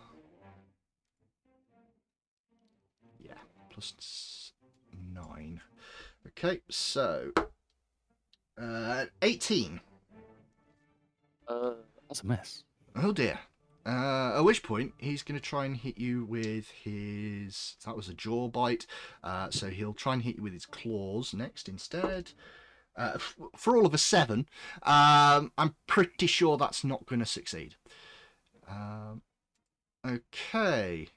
Yeah, 3.19 3.33
plus 3.71 4.53
nine. 5.13 5.63
Okay, 6.27 6.61
so 6.71 7.33
uh, 8.61 9.07
18. 9.23 9.81
Uh, 11.49 11.73
that's 12.09 12.23
a 12.23 12.27
mess. 12.27 12.65
Oh 12.97 13.13
dear. 13.13 13.39
Uh, 13.87 14.35
at 14.37 14.45
which 14.45 14.63
point 14.63 14.93
he's 14.99 15.23
going 15.23 15.39
to 15.39 15.45
try 15.45 15.65
and 15.65 15.77
hit 15.77 15.97
you 15.97 16.25
with 16.25 16.69
his. 16.71 17.77
That 17.87 17.97
was 17.97 18.09
a 18.09 18.15
jaw 18.15 18.49
bite. 18.49 18.87
Uh, 19.25 19.49
so 19.51 19.69
he'll 19.69 19.95
try 19.95 20.13
and 20.13 20.23
hit 20.23 20.37
you 20.37 20.43
with 20.43 20.53
his 20.53 20.67
claws 20.67 21.33
next 21.33 21.69
instead. 21.69 22.33
Uh, 22.97 23.13
f- 23.15 23.37
for 23.57 23.77
all 23.77 23.87
of 23.87 23.95
a 23.95 23.99
seven, 23.99 24.47
um, 24.83 25.53
I'm 25.57 25.77
pretty 25.87 26.27
sure 26.27 26.59
that's 26.59 26.85
not 26.85 27.07
going 27.07 27.21
to 27.21 27.27
succeed. 27.27 27.77
Um, 28.69 29.23
okay, 30.07 31.09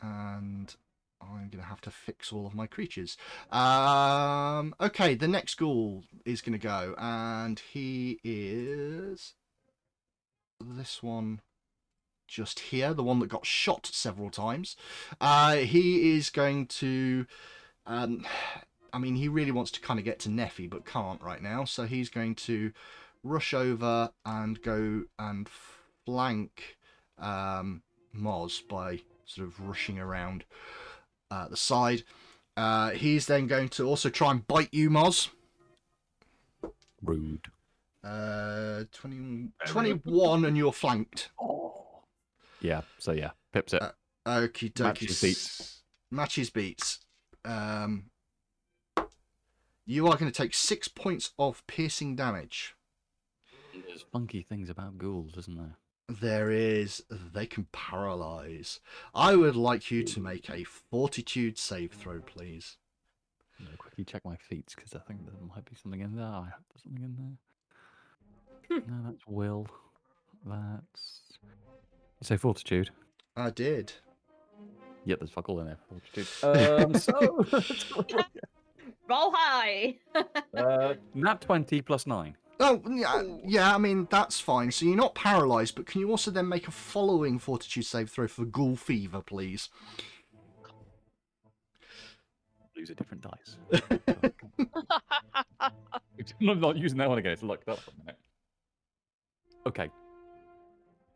and 0.00 0.74
I'm 1.20 1.48
going 1.48 1.50
to 1.50 1.62
have 1.62 1.80
to 1.82 1.90
fix 1.90 2.32
all 2.32 2.46
of 2.46 2.54
my 2.54 2.66
creatures. 2.66 3.16
Um, 3.50 4.74
okay, 4.80 5.14
the 5.14 5.26
next 5.26 5.54
ghoul 5.54 6.04
is 6.24 6.42
going 6.42 6.52
to 6.52 6.64
go, 6.64 6.94
and 6.98 7.58
he 7.58 8.20
is 8.22 9.34
this 10.60 11.02
one 11.02 11.40
just 12.28 12.60
here, 12.60 12.94
the 12.94 13.02
one 13.02 13.18
that 13.18 13.28
got 13.28 13.44
shot 13.44 13.86
several 13.86 14.30
times. 14.30 14.76
Uh, 15.20 15.56
he 15.56 16.16
is 16.16 16.30
going 16.30 16.66
to. 16.66 17.26
Um, 17.86 18.26
I 18.92 18.98
mean, 18.98 19.16
he 19.16 19.28
really 19.28 19.50
wants 19.50 19.70
to 19.72 19.80
kind 19.80 19.98
of 19.98 20.04
get 20.04 20.18
to 20.20 20.28
Neffy, 20.28 20.68
but 20.68 20.86
can't 20.86 21.22
right 21.22 21.42
now. 21.42 21.64
So 21.64 21.84
he's 21.84 22.08
going 22.08 22.34
to 22.36 22.72
rush 23.22 23.52
over 23.54 24.10
and 24.24 24.60
go 24.62 25.04
and 25.18 25.48
flank 26.04 26.76
um, 27.18 27.82
Moz 28.16 28.66
by 28.66 29.00
sort 29.26 29.46
of 29.46 29.60
rushing 29.60 29.98
around 29.98 30.44
uh, 31.30 31.48
the 31.48 31.56
side. 31.56 32.02
Uh, 32.56 32.90
he's 32.90 33.26
then 33.26 33.46
going 33.46 33.68
to 33.70 33.86
also 33.86 34.08
try 34.08 34.30
and 34.30 34.46
bite 34.46 34.72
you, 34.72 34.90
Moz. 34.90 35.30
Rude. 37.02 37.46
Uh, 38.02 38.84
20, 38.92 39.48
21 39.66 40.44
and 40.44 40.56
you're 40.56 40.72
flanked. 40.72 41.30
Oh. 41.40 42.02
Yeah. 42.60 42.82
So 42.98 43.12
yeah, 43.12 43.30
pips 43.52 43.72
it. 43.74 43.82
Uh, 43.82 43.92
Okie 44.26 44.72
dokie. 44.72 44.84
Matches 44.84 45.20
beats. 45.20 45.82
Matches 46.10 46.50
beats. 46.50 46.98
Um, 47.44 48.04
you 49.86 50.06
are 50.06 50.16
going 50.16 50.30
to 50.30 50.36
take 50.36 50.54
six 50.54 50.88
points 50.88 51.32
of 51.38 51.66
piercing 51.66 52.16
damage. 52.16 52.74
There's 53.88 54.04
funky 54.12 54.42
things 54.42 54.70
about 54.70 54.98
ghouls, 54.98 55.36
isn't 55.36 55.56
there? 55.56 55.76
There 56.08 56.50
is. 56.50 57.02
They 57.10 57.46
can 57.46 57.66
paralyze. 57.72 58.80
I 59.14 59.36
would 59.36 59.56
like 59.56 59.90
you 59.90 60.02
to 60.04 60.20
make 60.20 60.50
a 60.50 60.64
fortitude 60.64 61.58
save 61.58 61.92
throw, 61.92 62.20
please. 62.20 62.76
I'm 63.58 63.76
quickly 63.76 64.04
check 64.04 64.24
my 64.24 64.36
feet 64.36 64.72
because 64.74 64.94
I 64.94 64.98
think 65.00 65.24
there 65.24 65.34
might 65.54 65.64
be 65.64 65.76
something 65.76 66.00
in 66.00 66.16
there. 66.16 66.24
I 66.24 66.44
have 66.46 66.64
there's 66.72 66.82
something 66.82 67.02
in 67.02 67.16
there. 67.16 67.36
No, 68.70 68.80
that's 69.04 69.26
will. 69.26 69.66
That's. 70.46 71.22
You 72.20 72.26
say 72.26 72.36
fortitude. 72.36 72.90
I 73.36 73.50
did. 73.50 73.92
Yep, 75.04 75.20
there's 75.20 75.30
fuck 75.30 75.48
all 75.48 75.60
in 75.60 75.66
there. 75.66 75.78
Fortitude. 75.88 76.26
Um, 76.84 76.94
so. 76.94 77.44
Roll 79.08 79.32
high. 79.34 79.96
uh, 80.56 80.94
nat 81.14 81.40
20 81.40 81.82
plus 81.82 82.06
9. 82.06 82.36
Oh, 82.60 82.82
yeah, 82.88 83.22
yeah, 83.44 83.74
I 83.74 83.78
mean, 83.78 84.06
that's 84.10 84.38
fine. 84.38 84.70
So 84.70 84.84
you're 84.84 84.94
not 84.94 85.14
paralyzed, 85.14 85.74
but 85.74 85.86
can 85.86 86.00
you 86.00 86.10
also 86.10 86.30
then 86.30 86.46
make 86.48 86.68
a 86.68 86.70
following 86.70 87.38
fortitude 87.38 87.86
save 87.86 88.10
throw 88.10 88.28
for 88.28 88.44
ghoul 88.44 88.76
fever, 88.76 89.22
please? 89.22 89.70
Use 92.76 92.90
a 92.90 92.94
different 92.94 93.22
dice. 93.22 93.56
I'm 96.40 96.60
not 96.60 96.76
using 96.76 96.98
that 96.98 97.08
one 97.08 97.18
again. 97.18 97.32
It's 97.32 97.42
looked 97.42 97.68
up 97.68 97.80
for 97.80 97.90
a 97.90 97.94
minute. 98.04 98.18
Okay. 99.66 99.88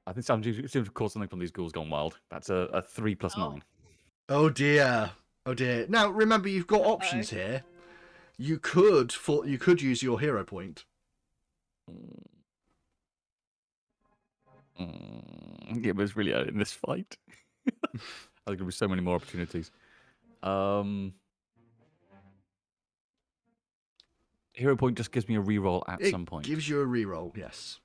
I 0.06 0.12
think 0.12 0.26
something 0.26 0.52
seems 0.52 0.72
to 0.72 0.78
have 0.80 0.92
caught 0.94 1.12
something 1.12 1.28
from 1.28 1.38
these 1.38 1.50
ghouls 1.50 1.72
gone 1.72 1.88
wild. 1.88 2.18
That's 2.30 2.50
a, 2.50 2.68
a 2.72 2.82
3 2.82 3.14
plus 3.14 3.34
Oh. 3.36 3.50
9. 3.50 3.62
Oh 4.28 4.48
dear. 4.50 5.10
Oh 5.46 5.54
dear. 5.54 5.86
Now 5.88 6.08
remember, 6.10 6.48
you've 6.48 6.66
got 6.66 6.82
options 6.82 7.30
here. 7.30 7.62
You 8.36 8.58
could 8.58 9.12
for 9.12 9.46
you 9.46 9.58
could 9.58 9.80
use 9.80 10.02
your 10.02 10.18
hero 10.20 10.44
point. 10.44 10.84
Mm. 11.90 12.20
Mm, 14.80 15.86
it 15.86 15.94
was 15.94 16.16
really 16.16 16.32
early 16.32 16.48
in 16.48 16.58
this 16.58 16.72
fight. 16.72 17.16
There's 17.64 18.02
going 18.46 18.58
to 18.58 18.64
be 18.64 18.72
so 18.72 18.88
many 18.88 19.00
more 19.02 19.14
opportunities. 19.16 19.70
Um, 20.42 21.14
hero 24.52 24.76
point 24.76 24.96
just 24.96 25.12
gives 25.12 25.28
me 25.28 25.36
a 25.36 25.42
reroll 25.42 25.82
at 25.88 26.00
it 26.00 26.10
some 26.10 26.26
point. 26.26 26.44
gives 26.46 26.68
you 26.68 26.80
a 26.80 26.86
reroll. 26.86 27.36
Yes. 27.36 27.78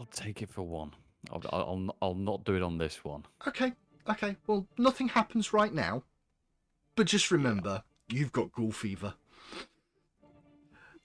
I'll 0.00 0.06
take 0.06 0.40
it 0.40 0.48
for 0.48 0.62
one. 0.62 0.92
I'll, 1.30 1.42
I'll, 1.52 1.96
I'll, 2.00 2.14
not 2.14 2.44
do 2.44 2.54
it 2.54 2.62
on 2.62 2.78
this 2.78 3.04
one. 3.04 3.26
Okay. 3.46 3.74
Okay. 4.08 4.34
Well, 4.46 4.66
nothing 4.78 5.08
happens 5.08 5.52
right 5.52 5.74
now, 5.74 6.04
but 6.96 7.06
just 7.06 7.30
remember, 7.30 7.82
you've 8.08 8.32
got 8.32 8.50
ghoul 8.52 8.72
fever. 8.72 9.12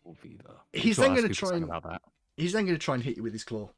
Or 0.05 0.13
Viva. 0.21 0.61
He's 0.71 0.95
then 0.95 1.13
gonna 1.13 1.27
try 1.27 1.57
and-. 1.57 1.69
He's 2.37 2.53
then 2.53 2.65
going 2.65 2.75
to 2.77 2.83
try 2.83 2.95
and 2.95 3.03
hit 3.03 3.17
you 3.17 3.23
with 3.23 3.33
his 3.33 3.43
claw. 3.43 3.69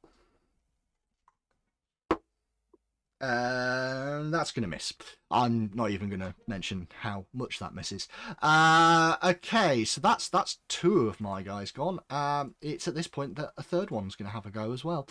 And 3.19 4.31
that's 4.31 4.51
going 4.51 4.63
to 4.63 4.69
miss. 4.69 4.93
I'm 5.31 5.71
not 5.73 5.89
even 5.89 6.09
going 6.09 6.19
to 6.19 6.35
mention 6.47 6.87
how 7.01 7.25
much 7.33 7.59
that 7.59 7.73
misses. 7.73 8.07
Uh, 8.41 9.15
okay, 9.23 9.83
so 9.85 9.99
that's 9.99 10.29
that's 10.29 10.59
two 10.69 11.07
of 11.07 11.19
my 11.19 11.41
guys 11.41 11.71
gone. 11.71 11.99
Um, 12.09 12.55
it's 12.61 12.87
at 12.87 12.95
this 12.95 13.07
point 13.07 13.35
that 13.35 13.53
a 13.57 13.63
third 13.63 13.89
one's 13.89 14.15
going 14.15 14.27
to 14.29 14.33
have 14.33 14.45
a 14.45 14.51
go 14.51 14.71
as 14.71 14.85
well. 14.85 15.07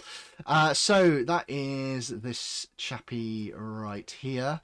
Uh, 0.46 0.72
so 0.72 1.24
that 1.24 1.44
is 1.48 2.08
this 2.08 2.68
chappy 2.76 3.52
right 3.54 4.10
here. 4.10 4.60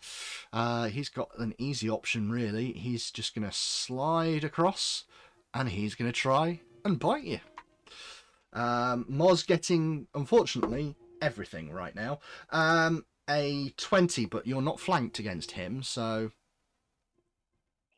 Uh, 0.53 0.87
he's 0.87 1.09
got 1.09 1.31
an 1.39 1.55
easy 1.59 1.91
option 1.91 2.31
really. 2.31 2.73
He's 2.73 3.11
just 3.11 3.35
going 3.35 3.47
to 3.47 3.55
slide 3.55 4.45
across, 4.45 5.05
and 5.53 5.69
he's 5.69 5.95
going 5.97 6.11
to 6.11 6.17
try 6.17 6.61
and 6.85 6.99
bite 6.99 7.25
you. 7.25 7.41
Um, 8.53 9.07
Moz 9.11 9.47
getting, 9.47 10.07
unfortunately, 10.15 10.95
everything 11.21 11.71
right 11.71 11.95
now. 11.95 12.19
Um, 12.51 13.05
a 13.29 13.73
20, 13.77 14.27
but 14.27 14.47
you're 14.47 14.63
not 14.63 14.81
flanked 14.81 15.19
against 15.19 15.53
him, 15.53 15.83
so. 15.83 16.31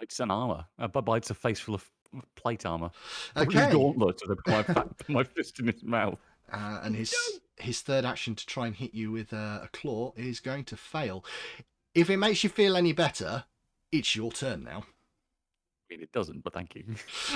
It's 0.00 0.20
an 0.20 0.30
armor. 0.30 0.66
Uh, 0.78 0.88
but 0.88 1.02
bites 1.02 1.30
a 1.30 1.34
face 1.34 1.60
full 1.60 1.74
of 1.74 1.90
plate 2.36 2.66
armor. 2.66 2.90
Okay. 3.36 3.70
Gauntlets 3.72 4.26
with 4.26 4.38
my, 4.46 4.64
my 5.08 5.24
fist 5.24 5.58
in 5.60 5.66
his 5.66 5.82
mouth. 5.82 6.18
Uh, 6.52 6.78
and 6.84 6.94
his 6.94 7.12
his 7.56 7.80
third 7.80 8.04
action 8.04 8.34
to 8.34 8.44
try 8.44 8.66
and 8.66 8.76
hit 8.76 8.92
you 8.92 9.10
with 9.10 9.32
a, 9.32 9.62
a 9.64 9.68
claw 9.72 10.12
is 10.14 10.40
going 10.40 10.62
to 10.62 10.76
fail. 10.76 11.24
If 11.94 12.10
it 12.10 12.18
makes 12.18 12.44
you 12.44 12.50
feel 12.50 12.76
any 12.76 12.92
better, 12.92 13.44
it's 13.90 14.14
your 14.14 14.30
turn 14.30 14.62
now. 14.62 14.84
I 14.84 15.94
mean, 15.94 16.02
it 16.02 16.12
doesn't, 16.12 16.44
but 16.44 16.52
thank 16.52 16.76
you. 16.76 16.84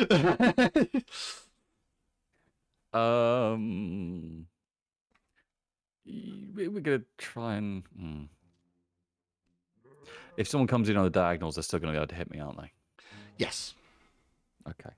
Um, 2.92 4.46
we- 6.54 6.68
we're 6.68 6.80
gonna 6.80 7.02
try 7.18 7.56
and. 7.56 7.82
hmm. 7.96 8.22
If 10.36 10.46
someone 10.48 10.68
comes 10.68 10.88
in 10.88 10.96
on 10.96 11.04
the 11.04 11.10
diagonals, 11.10 11.56
they're 11.56 11.62
still 11.64 11.78
gonna 11.80 11.92
be 11.92 11.96
able 11.98 12.06
to 12.08 12.14
hit 12.14 12.30
me, 12.30 12.38
aren't 12.40 12.60
they? 12.60 12.72
yes. 13.38 13.74
Okay. 14.68 14.90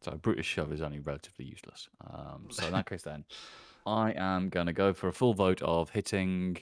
So 0.00 0.12
Brutish 0.12 0.46
shove 0.46 0.72
is 0.72 0.80
only 0.82 1.00
relatively 1.00 1.44
useless. 1.44 1.88
Um, 2.08 2.46
so 2.50 2.66
in 2.66 2.72
that 2.72 2.86
case, 2.88 3.02
then 3.02 3.24
I 3.86 4.12
am 4.12 4.48
gonna 4.48 4.72
go 4.72 4.92
for 4.92 5.08
a 5.08 5.12
full 5.12 5.34
vote 5.34 5.60
of 5.62 5.90
hitting 5.90 6.58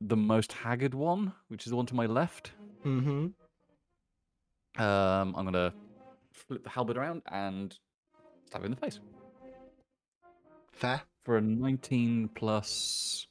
the 0.00 0.16
most 0.16 0.52
haggard 0.52 0.94
one, 0.94 1.32
which 1.48 1.66
is 1.66 1.70
the 1.70 1.76
one 1.76 1.86
to 1.86 1.94
my 1.94 2.06
left. 2.06 2.52
Mm-hmm. 2.84 3.28
Um, 4.82 5.34
I'm 5.36 5.44
gonna 5.44 5.72
flip 6.32 6.62
the 6.62 6.70
halberd 6.70 6.96
around 6.96 7.22
and 7.30 7.76
stab 8.46 8.60
him 8.60 8.66
in 8.66 8.70
the 8.72 8.76
face 8.76 9.00
Fair. 10.72 11.02
For 11.28 11.36
a 11.36 11.42
19 11.42 12.30
plus 12.34 13.26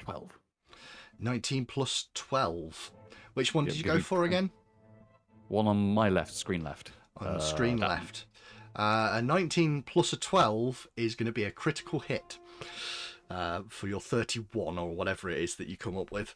12. 0.00 0.38
19 1.18 1.64
plus 1.64 2.08
12. 2.12 2.90
Which 3.32 3.54
one 3.54 3.64
Yep, 3.64 3.72
did 3.72 3.78
you 3.78 3.84
go 3.90 3.98
for 4.02 4.18
10. 4.18 4.26
again? 4.26 4.50
One 5.48 5.66
on 5.66 5.94
my 5.94 6.10
left, 6.10 6.34
screen 6.34 6.62
left. 6.62 6.92
On 7.16 7.26
the 7.28 7.32
Uh, 7.36 7.38
screen 7.38 7.76
that- 7.76 7.88
left. 7.88 8.26
Uh, 8.76 9.12
a 9.14 9.22
19 9.22 9.82
plus 9.84 10.12
a 10.12 10.18
12 10.18 10.86
is 10.98 11.14
going 11.14 11.24
to 11.28 11.32
be 11.32 11.44
a 11.44 11.50
critical 11.50 12.00
hit 12.00 12.38
uh, 13.30 13.62
for 13.70 13.88
your 13.88 14.00
31 14.02 14.78
or 14.78 14.94
whatever 14.94 15.30
it 15.30 15.38
is 15.38 15.56
that 15.56 15.66
you 15.68 15.78
come 15.78 15.96
up 15.96 16.12
with. 16.12 16.34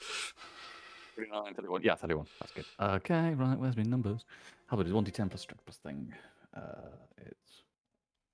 29, 1.16 1.52
31. 1.52 1.82
Yeah, 1.82 1.96
31. 1.96 2.26
That's 2.40 2.52
good. 2.52 2.64
Okay, 2.80 3.34
right. 3.34 3.58
Where's 3.58 3.76
my 3.76 3.82
numbers? 3.82 4.24
How 4.68 4.78
about 4.78 4.86
it? 4.86 4.94
1d10 4.94 5.28
plus 5.28 5.42
strength 5.42 5.66
plus 5.66 5.76
thing. 5.76 6.14
Uh, 6.56 6.96
it's 7.18 7.62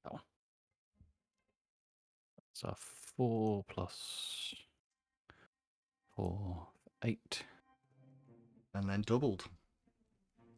that 0.04 0.12
one. 0.12 0.22
So 2.54 2.74
4 3.16 3.64
plus 3.68 4.54
4, 6.16 6.68
8, 7.04 7.42
And 8.74 8.88
then 8.88 9.02
doubled. 9.02 9.44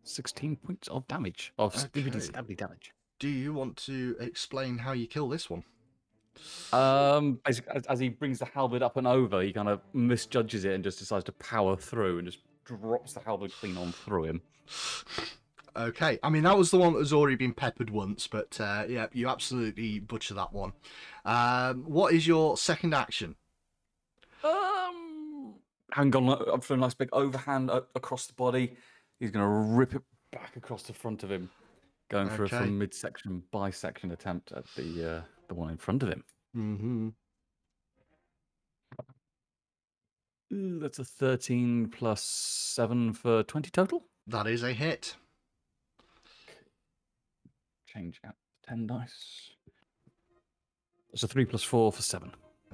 16 0.02 0.56
points 0.56 0.88
of 0.88 1.08
damage. 1.08 1.52
Of 1.58 1.74
okay. 1.74 2.06
Okay. 2.06 2.18
stabby 2.18 2.56
damage. 2.56 2.92
Do 3.18 3.28
you 3.28 3.54
want 3.54 3.76
to 3.78 4.14
explain 4.20 4.78
how 4.78 4.92
you 4.92 5.06
kill 5.06 5.28
this 5.28 5.48
one? 5.48 5.64
Um, 6.72 7.40
basically, 7.46 7.72
as, 7.74 7.86
as 7.86 7.98
he 7.98 8.10
brings 8.10 8.40
the 8.40 8.44
halberd 8.44 8.82
up 8.82 8.98
and 8.98 9.06
over, 9.06 9.40
he 9.42 9.52
kind 9.54 9.68
of 9.68 9.80
misjudges 9.94 10.66
it 10.66 10.74
and 10.74 10.84
just 10.84 10.98
decides 10.98 11.24
to 11.24 11.32
power 11.32 11.76
through 11.76 12.18
and 12.18 12.26
just 12.26 12.40
drops 12.66 13.14
the 13.14 13.20
halberd 13.20 13.52
clean 13.52 13.78
on 13.78 13.92
through 13.92 14.24
him. 14.24 14.42
Okay, 15.76 16.18
I 16.22 16.30
mean 16.30 16.42
that 16.44 16.56
was 16.56 16.70
the 16.70 16.78
one 16.78 16.94
that 16.94 17.00
has 17.00 17.12
already 17.12 17.36
been 17.36 17.52
peppered 17.52 17.90
once, 17.90 18.26
but 18.26 18.58
uh, 18.58 18.84
yeah, 18.88 19.06
you 19.12 19.28
absolutely 19.28 19.98
butcher 19.98 20.32
that 20.34 20.52
one. 20.52 20.72
Um, 21.26 21.82
what 21.84 22.14
is 22.14 22.26
your 22.26 22.56
second 22.56 22.94
action? 22.94 23.34
Um, 24.44 25.54
hang 25.92 26.14
on, 26.14 26.28
up 26.30 26.62
for 26.62 26.74
a 26.74 26.76
nice 26.76 26.94
big 26.94 27.08
overhand 27.12 27.68
across 27.94 28.26
the 28.26 28.32
body. 28.34 28.76
He's 29.18 29.30
going 29.32 29.44
to 29.44 29.74
rip 29.76 29.94
it 29.94 30.02
back 30.30 30.56
across 30.56 30.84
the 30.84 30.92
front 30.92 31.24
of 31.24 31.30
him, 31.30 31.50
going 32.10 32.28
for 32.28 32.42
a 32.44 32.46
Okay. 32.46 32.58
from 32.58 32.78
midsection 32.78 33.42
bisection 33.50 34.12
attempt 34.12 34.52
at 34.52 34.64
the 34.76 35.16
uh, 35.16 35.22
the 35.48 35.54
one 35.54 35.70
in 35.70 35.76
front 35.78 36.02
of 36.04 36.08
him. 36.10 36.22
Mm-hmm. 36.56 37.08
Ooh, 40.54 40.78
that's 40.78 41.00
a 41.00 41.04
13 41.04 41.88
plus 41.88 42.22
7 42.22 43.12
for 43.14 43.42
20 43.42 43.70
total. 43.70 44.04
That 44.28 44.46
is 44.46 44.62
a 44.62 44.72
hit. 44.72 45.16
Change 47.88 48.20
out 48.24 48.36
10 48.68 48.86
dice. 48.86 49.50
That's 51.16 51.24
a 51.24 51.28
3 51.28 51.46
plus 51.46 51.62
4 51.62 51.92
for 51.92 52.02
7. 52.02 52.30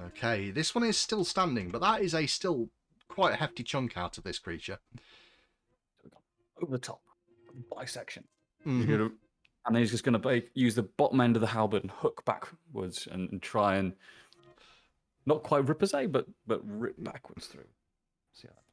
Okay, 0.07 0.51
this 0.51 0.75
one 0.75 0.83
is 0.83 0.97
still 0.97 1.23
standing, 1.23 1.69
but 1.71 1.79
that 1.79 2.01
is 2.01 2.13
a 2.13 2.25
still 2.27 2.67
quite 3.07 3.31
a 3.31 3.37
hefty 3.37 3.63
chunk 3.63 3.95
out 3.95 4.17
of 4.17 4.25
this 4.25 4.37
creature. 4.37 4.79
Over 6.61 6.73
the 6.73 6.77
top. 6.77 6.99
Bisection. 7.71 8.25
He's 8.65 8.83
Mhm. 8.83 8.89
gonna, 8.89 9.03
and 9.65 9.73
then 9.73 9.75
he's 9.77 9.91
just 9.91 10.03
going 10.03 10.21
to 10.21 10.43
use 10.55 10.75
the 10.75 10.83
bottom 10.83 11.21
end 11.21 11.37
of 11.37 11.39
the 11.39 11.47
halberd 11.47 11.83
and 11.83 11.91
hook 11.91 12.25
backwards 12.25 13.07
and, 13.07 13.29
and 13.31 13.41
try 13.41 13.77
and 13.77 13.95
not 15.25 15.43
quite 15.43 15.65
rip 15.69 15.81
as 15.81 15.93
a, 15.93 16.05
but 16.07 16.27
but 16.45 16.59
rip 16.65 17.01
backwards 17.01 17.47
through. 17.47 17.69
See 18.33 18.49
how 18.49 18.55
that. 18.55 18.63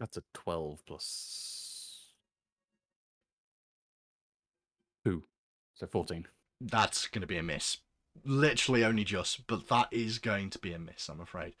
That's 0.00 0.18
a 0.18 0.22
twelve 0.34 0.84
plus 0.84 2.12
two, 5.02 5.24
so 5.72 5.86
fourteen. 5.86 6.26
That's 6.60 7.06
going 7.06 7.22
to 7.22 7.26
be 7.26 7.38
a 7.38 7.42
miss. 7.42 7.78
Literally 8.24 8.84
only 8.84 9.04
just, 9.04 9.46
but 9.46 9.68
that 9.68 9.88
is 9.90 10.18
going 10.18 10.50
to 10.50 10.58
be 10.58 10.72
a 10.72 10.78
miss, 10.78 11.08
I'm 11.08 11.20
afraid. 11.20 11.54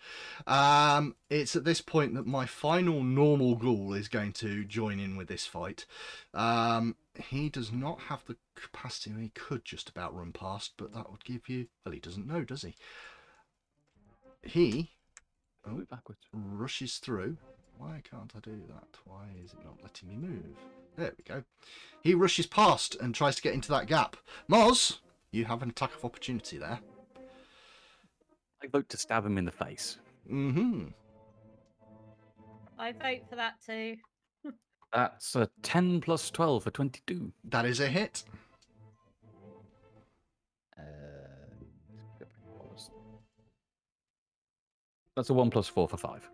Um, 0.46 1.14
it's 1.30 1.56
at 1.56 1.64
this 1.64 1.80
point 1.80 2.14
that 2.14 2.26
my 2.26 2.44
final 2.44 3.02
normal 3.02 3.54
ghoul 3.54 3.94
is 3.94 4.08
going 4.08 4.32
to 4.34 4.64
join 4.64 4.98
in 4.98 5.16
with 5.16 5.28
this 5.28 5.46
fight. 5.46 5.86
Um, 6.34 6.96
he 7.18 7.48
does 7.48 7.72
not 7.72 8.00
have 8.08 8.24
the 8.26 8.36
capacity, 8.56 9.12
he 9.18 9.28
could 9.30 9.64
just 9.64 9.88
about 9.88 10.14
run 10.14 10.32
past, 10.32 10.72
but 10.76 10.92
that 10.92 11.10
would 11.10 11.24
give 11.24 11.48
you. 11.48 11.68
Well, 11.84 11.94
he 11.94 12.00
doesn't 12.00 12.26
know, 12.26 12.44
does 12.44 12.62
he? 12.62 12.74
He 14.42 14.90
Oh, 15.66 15.82
backwards. 15.90 16.26
rushes 16.32 16.98
through. 16.98 17.36
Why 17.76 18.02
can't 18.08 18.32
I 18.36 18.40
do 18.40 18.62
that? 18.68 18.98
Why 19.04 19.28
is 19.42 19.52
it 19.52 19.64
not 19.64 19.78
letting 19.82 20.08
me 20.08 20.16
move? 20.16 20.56
There 21.00 21.14
we 21.16 21.24
go. 21.24 21.44
He 22.02 22.12
rushes 22.12 22.46
past 22.46 22.94
and 23.00 23.14
tries 23.14 23.34
to 23.36 23.42
get 23.42 23.54
into 23.54 23.70
that 23.70 23.86
gap. 23.86 24.18
Moz, 24.50 24.98
you 25.32 25.46
have 25.46 25.62
an 25.62 25.70
attack 25.70 25.94
of 25.94 26.04
opportunity 26.04 26.58
there. 26.58 26.78
I 28.62 28.66
vote 28.66 28.90
to 28.90 28.98
stab 28.98 29.24
him 29.24 29.38
in 29.38 29.46
the 29.46 29.50
face. 29.50 29.96
Mm-hmm. 30.30 30.88
I 32.78 32.92
vote 32.92 33.22
for 33.30 33.36
that 33.36 33.54
too. 33.64 33.96
That's 34.92 35.36
a 35.36 35.48
ten 35.62 36.02
plus 36.02 36.30
twelve 36.30 36.64
for 36.64 36.70
twenty-two. 36.70 37.32
That 37.44 37.64
is 37.64 37.80
a 37.80 37.88
hit. 37.88 38.24
Uh, 40.78 40.82
That's 45.16 45.30
a 45.30 45.34
one 45.34 45.48
plus 45.48 45.66
four 45.66 45.88
for 45.88 45.96
five. 45.96 46.28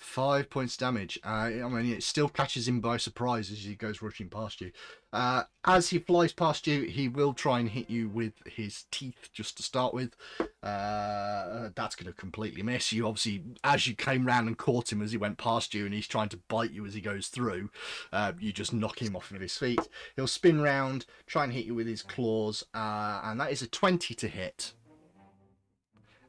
Five 0.00 0.48
points 0.48 0.78
damage. 0.78 1.20
Uh, 1.22 1.28
I 1.28 1.68
mean, 1.68 1.92
it 1.92 2.02
still 2.02 2.30
catches 2.30 2.66
him 2.66 2.80
by 2.80 2.96
surprise 2.96 3.50
as 3.50 3.58
he 3.58 3.74
goes 3.74 4.00
rushing 4.00 4.30
past 4.30 4.62
you. 4.62 4.72
Uh, 5.12 5.42
as 5.66 5.90
he 5.90 5.98
flies 5.98 6.32
past 6.32 6.66
you, 6.66 6.84
he 6.84 7.06
will 7.06 7.34
try 7.34 7.60
and 7.60 7.68
hit 7.68 7.90
you 7.90 8.08
with 8.08 8.32
his 8.46 8.86
teeth 8.90 9.28
just 9.34 9.58
to 9.58 9.62
start 9.62 9.92
with. 9.92 10.16
Uh, 10.62 11.68
that's 11.76 11.94
going 11.94 12.10
to 12.10 12.14
completely 12.18 12.62
miss 12.62 12.94
you. 12.94 13.06
Obviously, 13.06 13.44
as 13.62 13.86
you 13.86 13.94
came 13.94 14.24
round 14.24 14.48
and 14.48 14.56
caught 14.56 14.90
him 14.90 15.02
as 15.02 15.12
he 15.12 15.18
went 15.18 15.36
past 15.36 15.74
you, 15.74 15.84
and 15.84 15.92
he's 15.92 16.08
trying 16.08 16.30
to 16.30 16.40
bite 16.48 16.72
you 16.72 16.86
as 16.86 16.94
he 16.94 17.02
goes 17.02 17.28
through, 17.28 17.68
uh, 18.10 18.32
you 18.40 18.54
just 18.54 18.72
knock 18.72 19.02
him 19.02 19.14
off 19.14 19.30
of 19.30 19.40
his 19.42 19.58
feet. 19.58 19.86
He'll 20.16 20.26
spin 20.26 20.62
round, 20.62 21.04
try 21.26 21.44
and 21.44 21.52
hit 21.52 21.66
you 21.66 21.74
with 21.74 21.86
his 21.86 22.02
claws, 22.02 22.64
uh, 22.74 23.20
and 23.22 23.38
that 23.38 23.52
is 23.52 23.60
a 23.60 23.68
20 23.68 24.14
to 24.14 24.28
hit. 24.28 24.72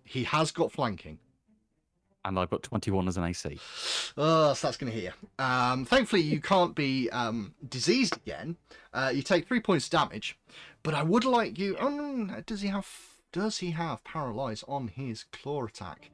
He 0.03 0.25
has 0.25 0.51
got 0.51 0.73
flanking. 0.73 1.19
And 2.23 2.37
I've 2.37 2.49
got 2.49 2.63
twenty-one 2.63 3.07
as 3.07 3.17
an 3.17 3.23
AC. 3.23 3.59
Oh, 4.17 4.53
so 4.53 4.67
that's 4.67 4.77
going 4.77 4.91
to 4.91 4.99
you. 4.99 5.11
Um, 5.39 5.85
thankfully, 5.85 6.21
you 6.21 6.39
can't 6.39 6.75
be 6.75 7.09
um, 7.09 7.55
diseased 7.67 8.15
again. 8.17 8.57
Uh, 8.93 9.11
you 9.13 9.23
take 9.23 9.47
three 9.47 9.59
points 9.59 9.85
of 9.85 9.91
damage, 9.91 10.37
but 10.83 10.93
I 10.93 11.01
would 11.01 11.25
like 11.25 11.57
you. 11.57 11.75
Oh, 11.79 12.29
does 12.45 12.61
he 12.61 12.67
have? 12.67 12.87
Does 13.31 13.59
he 13.59 13.71
have 13.71 14.03
paralyze 14.03 14.63
on 14.67 14.89
his 14.89 15.23
claw 15.31 15.65
attack? 15.65 16.11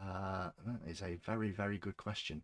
Uh, 0.00 0.50
that 0.66 0.80
is 0.88 1.02
a 1.02 1.16
very, 1.16 1.50
very 1.50 1.76
good 1.76 1.96
question, 1.96 2.42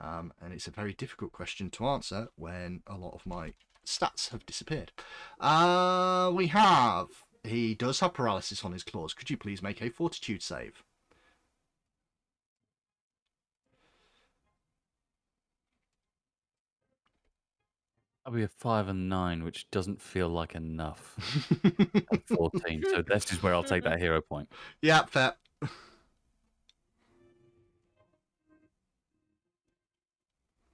um, 0.00 0.32
and 0.40 0.54
it's 0.54 0.66
a 0.66 0.70
very 0.70 0.94
difficult 0.94 1.32
question 1.32 1.68
to 1.70 1.86
answer 1.86 2.28
when 2.36 2.82
a 2.86 2.96
lot 2.96 3.12
of 3.12 3.26
my 3.26 3.52
stats 3.84 4.30
have 4.30 4.46
disappeared. 4.46 4.92
Uh, 5.40 6.30
we 6.34 6.46
have. 6.48 7.08
He 7.44 7.74
does 7.74 8.00
have 8.00 8.14
paralysis 8.14 8.64
on 8.64 8.72
his 8.72 8.82
claws. 8.82 9.14
Could 9.14 9.30
you 9.30 9.36
please 9.36 9.62
make 9.62 9.80
a 9.80 9.90
fortitude 9.90 10.42
save? 10.42 10.82
That'll 18.26 18.38
be 18.38 18.42
a 18.42 18.48
five 18.48 18.88
and 18.88 19.08
nine, 19.08 19.44
which 19.44 19.70
doesn't 19.70 20.02
feel 20.02 20.28
like 20.28 20.56
enough. 20.56 21.16
at 22.12 22.26
Fourteen. 22.26 22.82
so 22.82 23.00
this 23.00 23.32
is 23.32 23.40
where 23.40 23.54
I'll 23.54 23.62
take 23.62 23.84
that 23.84 24.00
hero 24.00 24.20
point. 24.20 24.48
yeah, 24.82 25.04
fair. 25.04 25.34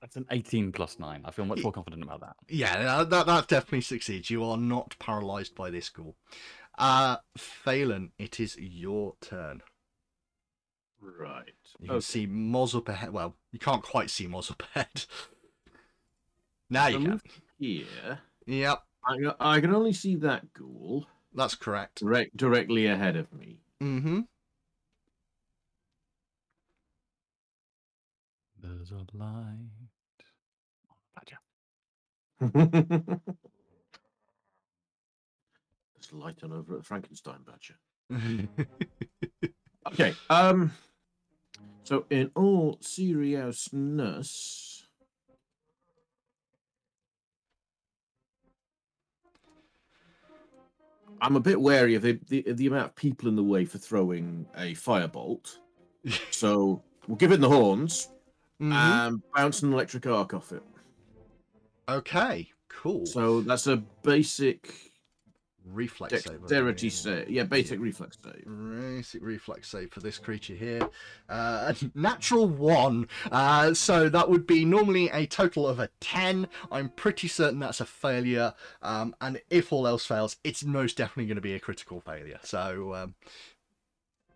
That's 0.01 0.17
an 0.17 0.25
eighteen 0.31 0.73
plus 0.73 0.99
nine. 0.99 1.21
I 1.27 1.31
feel 1.31 1.45
much 1.45 1.63
more 1.63 1.73
confident 1.73 2.03
about 2.03 2.21
that. 2.21 2.37
Yeah, 2.49 2.83
that, 2.83 3.11
that, 3.11 3.27
that 3.27 3.49
definitely 3.49 3.83
succeeds. 3.83 4.31
You 4.31 4.43
are 4.45 4.57
not 4.57 4.97
paralysed 4.99 5.55
by 5.55 5.69
this 5.69 5.91
ghoul. 5.91 6.17
Uh, 6.79 7.17
Phelan, 7.37 8.13
it 8.19 8.41
is 8.41 8.57
your 8.59 9.15
turn. 9.21 9.61
Right. 11.03 11.53
You 11.81 11.89
can 11.89 11.97
Okay. 11.97 12.01
see 12.01 12.27
Moz 12.27 12.75
up 12.75 12.89
ahead. 12.89 13.13
Well, 13.13 13.37
you 13.53 13.59
can't 13.59 13.83
quite 13.83 14.09
see 14.09 14.27
Moz 14.27 14.51
up 14.51 14.63
ahead. 14.75 15.05
now 16.71 16.87
you 16.87 16.99
can. 17.01 17.21
Move 17.63 17.87
Here, 17.87 18.19
Yep, 18.47 18.83
I, 19.07 19.17
can- 19.17 19.35
I 19.41 19.61
can 19.61 19.75
only 19.75 19.93
see 19.93 20.17
that 20.17 20.53
ghoul 20.53 21.07
that's 21.35 21.55
correct. 21.55 22.01
direct, 22.01 22.37
directly 22.37 22.87
ahead 22.87 23.17
of 23.17 23.33
me. 23.33 23.61
Mm-hmm. 23.83 24.21
There's 28.61 28.93
a 28.93 29.05
light. 29.17 29.71
Badger. 31.17 31.39
There's 35.95 36.13
a 36.13 36.17
light 36.17 36.43
on 36.45 36.53
over 36.53 36.77
at 36.79 36.85
Frankenstein 36.85 37.41
Badger. 37.47 37.77
Okay. 39.93 40.15
Um. 40.31 40.71
So, 41.83 42.07
in 42.09 42.31
all 42.37 42.79
seriousness, 42.81 44.72
I'm 51.23 51.37
a 51.37 51.41
bit 51.41 51.59
wary 51.61 51.95
of 51.95 52.03
the, 52.03 52.19
the 52.29 52.43
the 52.53 52.67
amount 52.67 52.87
of 52.87 52.95
people 52.97 53.29
in 53.29 53.37
the 53.37 53.43
way 53.45 53.65
for 53.65 53.79
throwing 53.79 54.45
a 54.57 54.75
firebolt. 54.75 55.57
so 56.31 56.83
we'll 57.07 57.17
give 57.17 57.33
it 57.33 57.41
the 57.41 57.49
horns 57.49 58.09
Mhm. 58.61 58.73
and 58.73 59.23
bounce 59.35 59.63
an 59.63 59.73
electric 59.73 60.07
arc 60.07 60.35
off 60.35 60.53
it. 60.53 60.63
okay, 61.89 62.49
cool. 62.69 63.07
So 63.07 63.41
that's 63.41 63.67
a 63.67 63.77
basic 64.03 64.92
reflex 65.65 66.13
save. 66.25 66.41
Dexterity 66.41 66.89
believe. 66.89 66.93
save. 66.93 67.31
Yeah, 67.31 67.45
basic 67.45 67.81
reflex 67.81 68.19
save. 68.23 68.45
Basic 68.47 69.23
reflex 69.23 69.69
save 69.69 69.93
for 69.93 70.01
this 70.01 70.19
creature 70.19 70.55
here. 70.55 70.89
Uh, 71.29 71.73
natural 71.95 72.49
one. 72.49 73.09
Uh, 73.31 73.75
so 73.75 74.09
that 74.09 74.29
would 74.29 74.47
be 74.47 74.65
normally 74.65 75.09
a 75.11 75.27
total 75.27 75.67
of 75.67 75.79
a 75.81 75.89
10. 76.01 76.49
I'm 76.71 76.89
pretty 76.91 77.29
certain 77.29 77.61
that's 77.61 77.81
a 77.81 77.87
failure. 77.87 78.55
Um, 78.83 79.15
and 79.21 79.41
if 79.51 79.73
all 79.73 79.87
else 79.87 80.05
fails, 80.07 80.37
it's 80.45 80.65
most 80.65 80.97
definitely 80.97 81.27
going 81.27 81.37
to 81.37 81.41
be 81.43 81.55
a 81.55 81.61
critical 81.61 82.01
failure. 82.01 82.41
So, 82.43 82.95
um, 82.95 83.15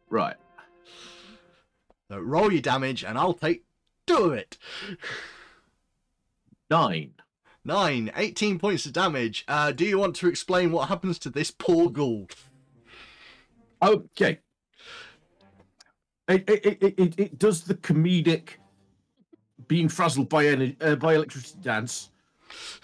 Right. 0.08 0.36
so 2.08 2.18
roll 2.20 2.52
your 2.52 2.62
damage 2.62 3.02
and 3.04 3.18
I'll 3.18 3.34
take 3.34 3.64
two 4.06 4.16
of 4.16 4.32
it. 4.34 4.56
Nine. 6.70 7.14
Nine, 7.66 8.12
18 8.14 8.60
points 8.60 8.86
of 8.86 8.92
damage. 8.92 9.44
Uh, 9.48 9.72
do 9.72 9.84
you 9.84 9.98
want 9.98 10.14
to 10.16 10.28
explain 10.28 10.70
what 10.70 10.88
happens 10.88 11.18
to 11.18 11.30
this 11.30 11.50
poor 11.50 11.90
ghoul? 11.90 12.28
Okay. 13.82 14.38
It, 16.28 16.48
it, 16.48 16.64
it, 16.80 16.94
it, 16.96 17.14
it 17.18 17.38
does 17.40 17.64
the 17.64 17.74
comedic 17.74 18.50
being 19.66 19.88
frazzled 19.88 20.28
by 20.28 20.44
ener- 20.44 20.76
uh, 20.80 20.94
by 20.94 21.14
electricity 21.14 21.58
dance, 21.60 22.10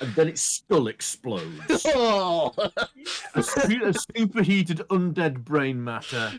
and 0.01 0.12
then 0.16 0.27
its 0.27 0.42
skull 0.42 0.88
explodes. 0.88 1.87
Oh! 1.95 2.53
a, 3.37 3.42
su- 3.42 3.85
a 3.85 3.95
superheated 4.16 4.79
undead 4.90 5.45
brain 5.45 5.83
matter 5.83 6.33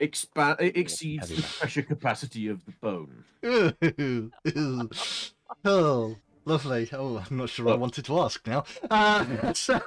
expa- 0.00 0.60
it 0.60 0.76
exceeds 0.76 1.28
the 1.28 1.42
pressure 1.58 1.82
capacity 1.82 2.48
of 2.48 2.64
the 2.64 2.72
bone. 2.80 3.24
oh, 5.64 6.16
lovely. 6.44 6.88
Oh, 6.92 7.24
I'm 7.28 7.36
not 7.36 7.48
sure 7.48 7.68
I 7.68 7.74
wanted 7.74 8.04
to 8.06 8.18
ask 8.20 8.46
now. 8.46 8.64
Uh, 8.90 9.52
so, 9.54 9.80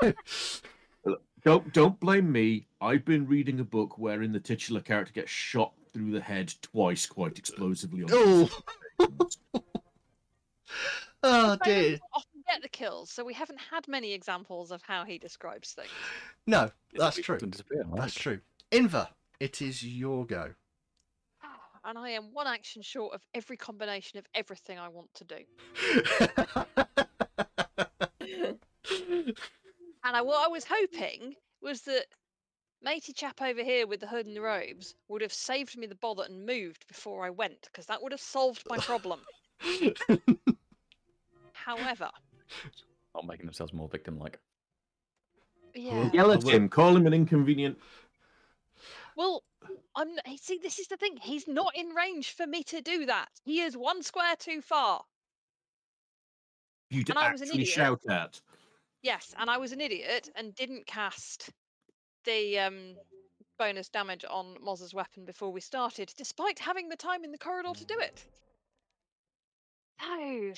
Don't 1.46 1.72
don't 1.74 2.00
blame 2.00 2.32
me. 2.32 2.66
I've 2.82 3.06
been 3.06 3.28
reading 3.28 3.60
a 3.60 3.64
book 3.64 4.00
wherein 4.00 4.32
the 4.32 4.40
titular 4.40 4.82
character 4.82 5.14
gets 5.14 5.30
shot 5.30 5.74
through 5.94 6.12
the 6.12 6.20
head 6.20 6.52
twice, 6.64 7.06
quite 7.06 7.38
explosively. 7.38 8.02
On 8.04 8.10
oh, 8.12 8.50
oh 11.24 11.58
dear. 11.64 11.84
doesn't 11.84 12.02
often 12.14 12.44
get 12.50 12.64
the 12.64 12.70
kills, 12.70 13.12
so 13.12 13.24
we 13.24 13.36
haven't 13.36 13.60
had 13.60 13.88
many 13.88 14.12
examples 14.12 14.72
of 14.72 14.82
how 14.82 15.06
he 15.06 15.20
describes 15.20 15.74
things. 15.74 15.90
No, 16.48 16.72
that's 16.96 17.18
true. 17.18 17.38
disappear, 17.38 17.86
That's 17.94 18.16
true. 18.16 18.40
Inver, 18.72 19.08
it 19.40 19.62
is 19.62 19.86
your 19.86 20.26
go. 20.26 20.56
And 21.88 21.98
I 21.98 22.10
am 22.10 22.34
one 22.34 22.48
action 22.48 22.82
short 22.82 23.14
of 23.14 23.22
every 23.34 23.58
combination 23.58 24.18
of 24.18 24.26
everything 24.34 24.80
I 24.80 24.88
want 24.90 25.14
to 25.16 25.24
do. 25.24 25.36
And 30.04 30.16
I, 30.16 30.22
what 30.22 30.46
I 30.46 30.48
was 30.50 30.66
hoping 30.68 31.36
was 31.62 31.82
that 31.82 32.06
matey 32.82 33.14
chap 33.14 33.42
over 33.42 33.64
here 33.64 33.88
with 33.88 34.00
the 34.00 34.08
hood 34.08 34.26
and 34.28 34.36
the 34.36 34.42
robes 34.42 34.96
would 35.10 35.22
have 35.22 35.34
saved 35.34 35.78
me 35.78 35.88
the 35.88 35.96
bother 35.96 36.24
and 36.24 36.46
moved 36.46 36.88
before 36.88 37.26
I 37.26 37.30
went, 37.32 37.62
because 37.64 37.86
that 37.88 38.02
would 38.02 38.12
have 38.12 38.22
solved 38.22 38.64
my 38.70 38.78
problem. 38.78 39.20
However, 41.54 42.10
Not 43.16 43.26
making 43.26 43.46
themselves 43.48 43.74
more 43.74 43.90
victim-like. 43.90 44.40
yeah. 45.74 46.12
Yell 46.14 46.32
at 46.32 46.44
him, 46.44 46.70
call 46.70 46.96
him 46.96 47.08
an 47.08 47.14
inconvenient. 47.14 47.78
Well, 49.16 49.44
I'm. 49.96 50.10
See, 50.42 50.60
this 50.62 50.80
is 50.80 50.88
the 50.88 50.98
thing. 50.98 51.18
He's 51.22 51.48
not 51.48 51.76
in 51.76 51.90
range 51.90 52.34
for 52.36 52.46
me 52.46 52.64
to 52.66 52.82
do 52.82 53.06
that. 53.06 53.30
He 53.44 53.62
is 53.62 53.78
one 53.78 54.04
square 54.04 54.36
too 54.38 54.62
far. 54.62 55.04
You 56.90 57.04
to 57.04 57.12
And 57.14 57.20
I 57.20 57.32
was 57.32 57.42
an 57.42 57.48
actually 57.48 57.62
idiot. 57.64 57.76
shout 57.76 58.02
at. 58.10 58.40
Yes, 59.02 59.34
and 59.38 59.50
I 59.50 59.58
was 59.58 59.72
an 59.72 59.82
idiot 59.82 60.30
and 60.36 60.56
didn't 60.56 60.86
cast 60.86 61.50
the 62.26 62.60
um, 62.60 62.96
bonus 63.58 63.90
damage 63.90 64.26
on 64.30 64.58
Moz's 64.62 64.94
weapon 64.94 65.26
before 65.26 65.52
we 65.52 65.62
started, 65.62 66.12
despite 66.18 66.60
having 66.60 66.90
the 66.90 66.96
time 66.96 67.24
in 67.24 67.32
the 67.32 67.38
corridor 67.38 67.74
to 67.74 67.86
do 67.86 68.00
it. 68.00 68.26
Oh, 70.02 70.52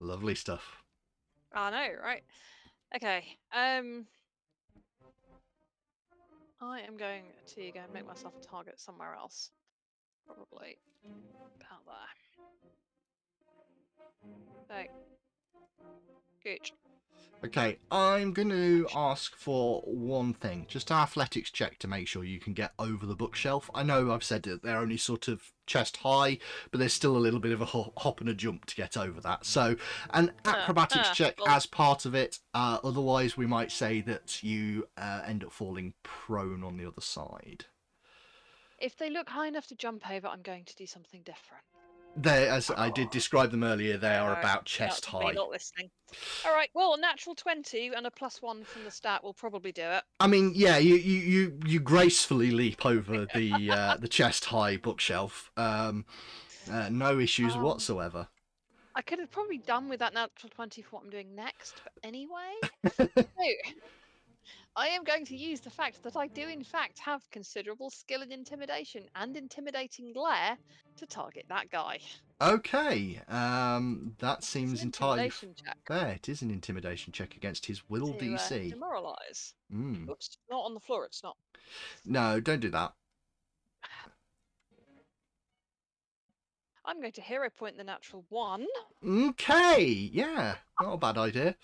Lovely 0.00 0.34
stuff. 0.34 0.82
I 1.52 1.70
know, 1.70 1.88
right? 2.02 2.24
Okay. 2.96 3.24
Um, 3.54 4.06
I 6.64 6.80
am 6.80 6.96
going 6.96 7.34
to 7.54 7.72
go 7.72 7.80
and 7.80 7.92
make 7.92 8.06
myself 8.06 8.34
a 8.36 8.40
target 8.50 8.80
somewhere 8.80 9.14
else. 9.14 9.50
Probably 10.26 10.78
about 11.60 11.86
there. 11.86 12.08
So, 14.68 14.84
good. 16.42 16.70
Okay, 17.42 17.78
I'm 17.90 18.32
going 18.32 18.48
to 18.48 18.86
ask 18.94 19.36
for 19.36 19.82
one 19.82 20.32
thing. 20.32 20.64
Just 20.66 20.90
an 20.90 20.96
athletics 20.96 21.50
check 21.50 21.78
to 21.80 21.86
make 21.88 22.08
sure 22.08 22.24
you 22.24 22.40
can 22.40 22.54
get 22.54 22.72
over 22.78 23.04
the 23.04 23.14
bookshelf. 23.14 23.70
I 23.74 23.82
know 23.82 24.12
I've 24.12 24.24
said 24.24 24.44
that 24.44 24.62
they're 24.62 24.78
only 24.78 24.96
sort 24.96 25.28
of 25.28 25.52
chest 25.66 25.98
high, 25.98 26.38
but 26.70 26.78
there's 26.80 26.94
still 26.94 27.16
a 27.16 27.18
little 27.18 27.40
bit 27.40 27.52
of 27.52 27.60
a 27.60 27.66
ho- 27.66 27.92
hop 27.98 28.22
and 28.22 28.30
a 28.30 28.34
jump 28.34 28.64
to 28.66 28.74
get 28.74 28.96
over 28.96 29.20
that. 29.20 29.44
So, 29.44 29.76
an 30.14 30.32
acrobatics 30.46 31.10
uh, 31.10 31.12
check 31.12 31.38
well- 31.38 31.48
as 31.54 31.66
part 31.66 32.06
of 32.06 32.14
it. 32.14 32.38
Uh, 32.54 32.78
otherwise, 32.82 33.36
we 33.36 33.46
might 33.46 33.70
say 33.70 34.00
that 34.02 34.42
you 34.42 34.88
uh, 34.96 35.20
end 35.26 35.44
up 35.44 35.52
falling 35.52 35.92
prone 36.02 36.64
on 36.64 36.78
the 36.78 36.86
other 36.86 37.02
side. 37.02 37.66
If 38.78 38.96
they 38.96 39.10
look 39.10 39.28
high 39.28 39.48
enough 39.48 39.66
to 39.66 39.74
jump 39.74 40.10
over, 40.10 40.28
I'm 40.28 40.42
going 40.42 40.64
to 40.64 40.76
do 40.76 40.86
something 40.86 41.20
different. 41.22 41.64
They, 42.16 42.48
as 42.48 42.70
I 42.70 42.90
did 42.90 43.10
describe 43.10 43.50
them 43.50 43.64
earlier, 43.64 43.96
they 43.96 44.16
are 44.16 44.38
about 44.38 44.64
chest 44.66 45.04
high. 45.06 45.32
not 45.32 45.50
listening. 45.50 45.90
All 46.46 46.52
right. 46.54 46.70
Well, 46.74 46.96
natural 46.96 47.34
twenty 47.34 47.88
and 47.88 48.06
a 48.06 48.10
plus 48.10 48.40
one 48.40 48.62
from 48.64 48.84
the 48.84 48.90
stat 48.90 49.24
will 49.24 49.34
probably 49.34 49.72
do 49.72 49.82
it. 49.82 50.04
I 50.20 50.28
mean, 50.28 50.52
yeah, 50.54 50.76
you 50.78 50.94
you 50.94 51.18
you, 51.20 51.60
you 51.66 51.80
gracefully 51.80 52.50
leap 52.52 52.86
over 52.86 53.26
the 53.34 53.70
uh, 53.70 53.96
the 54.00 54.08
chest 54.08 54.44
high 54.44 54.76
bookshelf. 54.76 55.50
Um, 55.56 56.04
uh, 56.70 56.88
no 56.90 57.18
issues 57.18 57.54
Um, 57.56 57.62
whatsoever. 57.62 58.28
I 58.94 59.02
could 59.02 59.18
have 59.18 59.30
probably 59.32 59.58
done 59.58 59.88
with 59.88 59.98
that 59.98 60.14
natural 60.14 60.50
twenty 60.50 60.82
for 60.82 60.96
what 60.96 61.04
I'm 61.04 61.10
doing 61.10 61.34
next, 61.34 61.80
but 61.82 61.92
anyway. 62.06 62.52
so, 62.96 63.14
I 64.76 64.88
am 64.88 65.04
going 65.04 65.24
to 65.26 65.36
use 65.36 65.60
the 65.60 65.70
fact 65.70 66.02
that 66.02 66.16
I 66.16 66.26
do, 66.26 66.48
in 66.48 66.64
fact, 66.64 66.98
have 66.98 67.22
considerable 67.30 67.90
skill 67.90 68.22
in 68.22 68.32
intimidation 68.32 69.04
and 69.14 69.36
intimidating 69.36 70.12
glare 70.12 70.58
to 70.96 71.06
target 71.06 71.46
that 71.48 71.70
guy. 71.70 72.00
Okay, 72.40 73.20
um, 73.28 74.16
that 74.18 74.42
seems 74.42 74.82
entirely 74.82 75.30
check 75.30 75.78
fair. 75.86 76.08
It 76.08 76.28
is 76.28 76.42
an 76.42 76.50
intimidation 76.50 77.12
check 77.12 77.36
against 77.36 77.66
his 77.66 77.88
will 77.88 78.08
to, 78.08 78.14
uh, 78.14 78.38
DC. 78.38 78.70
demoralize. 78.70 79.54
Mm. 79.72 80.08
Oops, 80.08 80.38
not 80.50 80.64
on 80.64 80.74
the 80.74 80.80
floor. 80.80 81.04
It's 81.04 81.22
not. 81.22 81.36
No, 82.04 82.40
don't 82.40 82.60
do 82.60 82.70
that. 82.70 82.92
I'm 86.84 87.00
going 87.00 87.12
to 87.12 87.22
hero 87.22 87.48
point 87.48 87.78
the 87.78 87.84
natural 87.84 88.26
one. 88.28 88.66
Okay, 89.06 89.84
yeah, 89.84 90.56
not 90.80 90.94
a 90.94 90.98
bad 90.98 91.16
idea. 91.16 91.56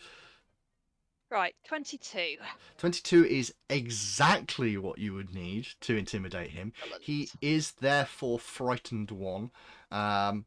Right, 1.30 1.54
twenty-two. 1.64 2.36
22 2.78 3.24
is 3.24 3.54
exactly 3.68 4.76
what 4.76 4.98
you 4.98 5.14
would 5.14 5.32
need 5.32 5.68
to 5.82 5.96
intimidate 5.96 6.50
him. 6.50 6.72
He 7.00 7.30
is 7.40 7.72
therefore 7.72 8.40
frightened 8.40 9.12
one. 9.12 9.52
Um, 9.92 10.46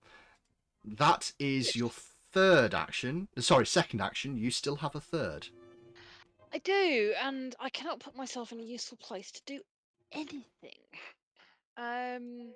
that 0.83 1.31
is 1.39 1.75
your 1.75 1.89
third 2.33 2.73
action. 2.73 3.29
Sorry, 3.39 3.65
second 3.65 4.01
action. 4.01 4.35
You 4.35 4.51
still 4.51 4.75
have 4.77 4.93
a 4.93 4.99
third. 4.99 5.47
I 6.51 6.57
do, 6.57 7.13
and 7.23 7.55
I 7.59 7.69
cannot 7.69 8.01
put 8.01 8.15
myself 8.17 8.51
in 8.51 8.59
a 8.59 8.63
useful 8.63 8.97
place 8.97 9.31
to 9.31 9.41
do 9.45 9.61
anything. 10.11 10.43
Um. 11.77 12.51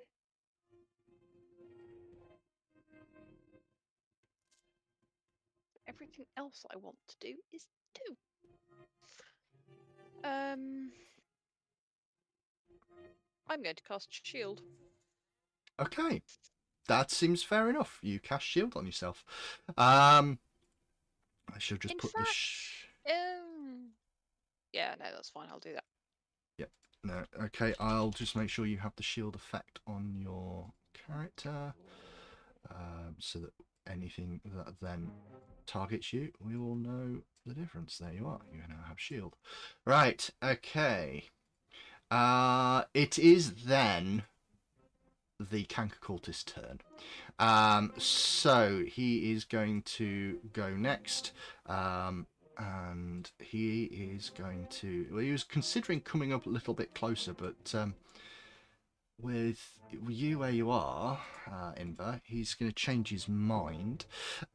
Everything 5.88 6.26
else 6.36 6.66
I 6.70 6.76
want 6.76 6.98
to 7.08 7.16
do 7.18 7.34
is 7.52 7.66
do. 7.94 8.14
Um. 10.24 10.90
I'm 13.50 13.62
going 13.62 13.76
to 13.76 13.82
cast 13.82 14.08
shield. 14.10 14.60
Okay, 15.80 16.20
that 16.86 17.10
seems 17.10 17.42
fair 17.42 17.70
enough. 17.70 17.98
You 18.02 18.18
cast 18.20 18.44
shield 18.44 18.76
on 18.76 18.84
yourself. 18.84 19.24
Um, 19.78 20.38
I 21.54 21.58
should 21.58 21.80
just 21.80 21.92
In 21.94 21.98
put 21.98 22.12
the. 22.12 22.18
fact- 22.18 22.30
Sh- 22.30 22.84
Um. 23.08 23.90
Yeah, 24.72 24.94
no, 24.98 25.06
that's 25.14 25.30
fine. 25.30 25.48
I'll 25.50 25.60
do 25.60 25.72
that. 25.72 25.84
Yep. 26.58 26.70
No, 27.04 27.24
okay. 27.44 27.72
I'll 27.80 28.10
just 28.10 28.36
make 28.36 28.50
sure 28.50 28.66
you 28.66 28.78
have 28.78 28.94
the 28.96 29.02
shield 29.02 29.34
effect 29.34 29.78
on 29.86 30.14
your 30.20 30.72
character, 31.06 31.72
um, 32.70 33.16
so 33.18 33.38
that 33.38 33.52
anything 33.86 34.40
that 34.44 34.74
then 34.82 35.10
targets 35.66 36.12
you, 36.12 36.32
we 36.40 36.56
will 36.58 36.74
know 36.74 37.22
the 37.48 37.54
difference. 37.54 37.98
There 37.98 38.12
you 38.12 38.26
are. 38.26 38.40
You 38.52 38.60
now 38.68 38.84
have 38.86 39.00
shield. 39.00 39.34
Right. 39.84 40.28
Okay. 40.42 41.24
Uh, 42.10 42.84
it 42.94 43.18
is 43.18 43.64
then 43.64 44.24
the 45.40 45.64
canker 45.64 45.98
cultist 46.02 46.46
turn. 46.46 46.80
Um, 47.38 47.92
so 47.96 48.84
he 48.86 49.32
is 49.32 49.44
going 49.44 49.82
to 49.82 50.38
go 50.52 50.70
next. 50.70 51.32
Um, 51.66 52.26
and 52.58 53.30
he 53.38 53.84
is 53.84 54.30
going 54.30 54.66
to. 54.70 55.06
Well, 55.10 55.20
he 55.20 55.30
was 55.32 55.44
considering 55.44 56.00
coming 56.00 56.32
up 56.32 56.46
a 56.46 56.50
little 56.50 56.74
bit 56.74 56.94
closer, 56.94 57.32
but 57.32 57.74
um, 57.74 57.94
with 59.20 59.78
you 60.08 60.40
where 60.40 60.50
you 60.50 60.70
are, 60.70 61.20
uh, 61.50 61.72
Inver, 61.72 62.20
he's 62.24 62.54
going 62.54 62.70
to 62.70 62.74
change 62.74 63.10
his 63.10 63.28
mind, 63.28 64.06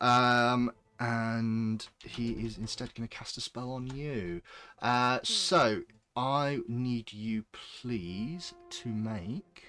um, 0.02 0.72
and 1.04 1.86
he 1.99 2.32
is 2.32 2.58
instead 2.58 2.95
going 2.95 3.06
to 3.06 3.14
cast 3.14 3.36
a 3.36 3.41
spell 3.41 3.72
on 3.72 3.88
you. 3.88 4.41
Uh, 4.82 5.20
so 5.22 5.82
I 6.16 6.60
need 6.66 7.12
you, 7.12 7.43
please, 7.51 8.54
to 8.70 8.89
make 8.89 9.64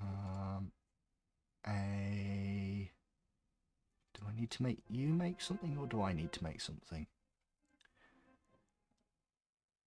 um, 0.00 0.72
a. 1.68 2.90
Do 4.14 4.22
I 4.28 4.40
need 4.40 4.50
to 4.50 4.62
make 4.64 4.78
you 4.90 5.06
make 5.06 5.40
something, 5.40 5.76
or 5.78 5.86
do 5.86 6.02
I 6.02 6.12
need 6.12 6.32
to 6.32 6.42
make 6.42 6.60
something? 6.60 7.06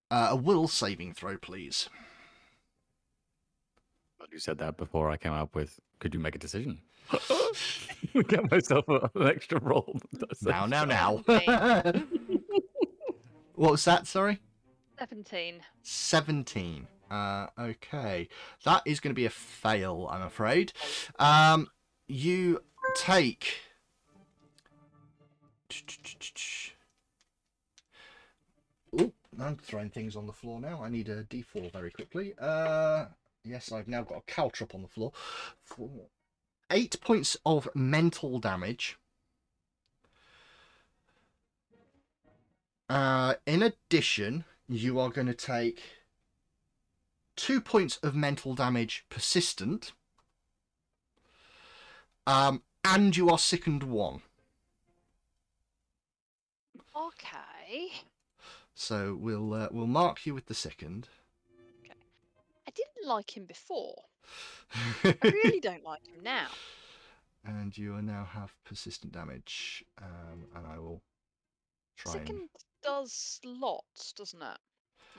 Uh, 0.09 0.29
a 0.31 0.35
will 0.37 0.69
saving 0.69 1.13
throw, 1.13 1.37
please. 1.37 1.89
But 4.17 4.31
you 4.31 4.39
said 4.39 4.59
that 4.59 4.77
before 4.77 5.11
I 5.11 5.17
came 5.17 5.33
up 5.33 5.55
with. 5.55 5.81
Could 5.99 6.13
you 6.13 6.21
make 6.21 6.35
a 6.35 6.39
decision? 6.39 6.79
Get 8.27 8.49
myself 8.51 8.87
a- 8.89 9.09
an 9.15 9.27
extra 9.27 9.59
roll. 9.59 9.99
Now, 10.41 10.65
now, 10.65 10.85
now. 10.85 11.23
Seventeen. 11.27 12.43
what 13.55 13.71
was 13.71 13.85
that? 13.85 14.07
Sorry. 14.07 14.39
17. 14.99 15.61
17. 15.83 16.87
Uh, 17.09 17.47
okay. 17.59 18.27
That 18.65 18.81
is 18.85 18.99
going 18.99 19.11
to 19.11 19.15
be 19.15 19.25
a 19.25 19.29
fail, 19.29 20.07
I'm 20.11 20.21
afraid. 20.23 20.73
Um, 21.19 21.67
you 22.07 22.61
take. 22.95 23.59
Oh, 28.99 29.11
I'm 29.39 29.57
throwing 29.57 29.89
things 29.89 30.15
on 30.15 30.25
the 30.25 30.33
floor 30.33 30.59
now. 30.59 30.81
I 30.83 30.89
need 30.89 31.09
a 31.09 31.23
d4 31.25 31.71
very 31.71 31.91
quickly. 31.91 32.33
Uh, 32.39 33.05
yes, 33.43 33.71
I've 33.71 33.87
now 33.87 34.03
got 34.03 34.23
a 34.27 34.31
caltrop 34.31 34.73
on 34.73 34.81
the 34.81 34.87
floor. 34.87 35.11
Four. 35.63 35.89
Eight 36.69 36.99
points 37.01 37.37
of 37.45 37.69
mental 37.73 38.39
damage. 38.39 38.97
Uh, 42.89 43.35
in 43.45 43.63
addition, 43.63 44.45
you 44.67 44.99
are 44.99 45.09
going 45.09 45.27
to 45.27 45.33
take 45.33 45.81
two 47.35 47.61
points 47.61 47.97
of 47.97 48.15
mental 48.15 48.55
damage 48.55 49.05
persistent. 49.09 49.93
Um, 52.25 52.63
and 52.83 53.15
you 53.15 53.29
are 53.29 53.37
sickened 53.37 53.83
one. 53.83 54.21
Okay. 56.95 57.91
So 58.73 59.17
we'll 59.19 59.53
uh, 59.53 59.67
we'll 59.71 59.87
mark 59.87 60.25
you 60.25 60.33
with 60.33 60.47
the 60.47 60.53
sickened. 60.53 61.07
I 62.67 62.71
didn't 62.71 63.07
like 63.07 63.35
him 63.35 63.45
before. 63.45 64.03
I 65.03 65.15
really 65.23 65.59
don't 65.61 65.83
like 65.83 66.05
him 66.05 66.23
now. 66.23 66.47
and 67.45 67.77
you 67.77 67.99
now 68.01 68.27
have 68.31 68.53
persistent 68.65 69.13
damage. 69.13 69.83
Um, 70.01 70.47
and 70.55 70.65
I 70.67 70.79
will 70.79 71.01
try 71.97 72.13
and 72.13 72.27
Sickened 72.27 72.49
does 72.83 73.39
lots, 73.43 74.13
doesn't 74.13 74.41
it? 74.41 74.57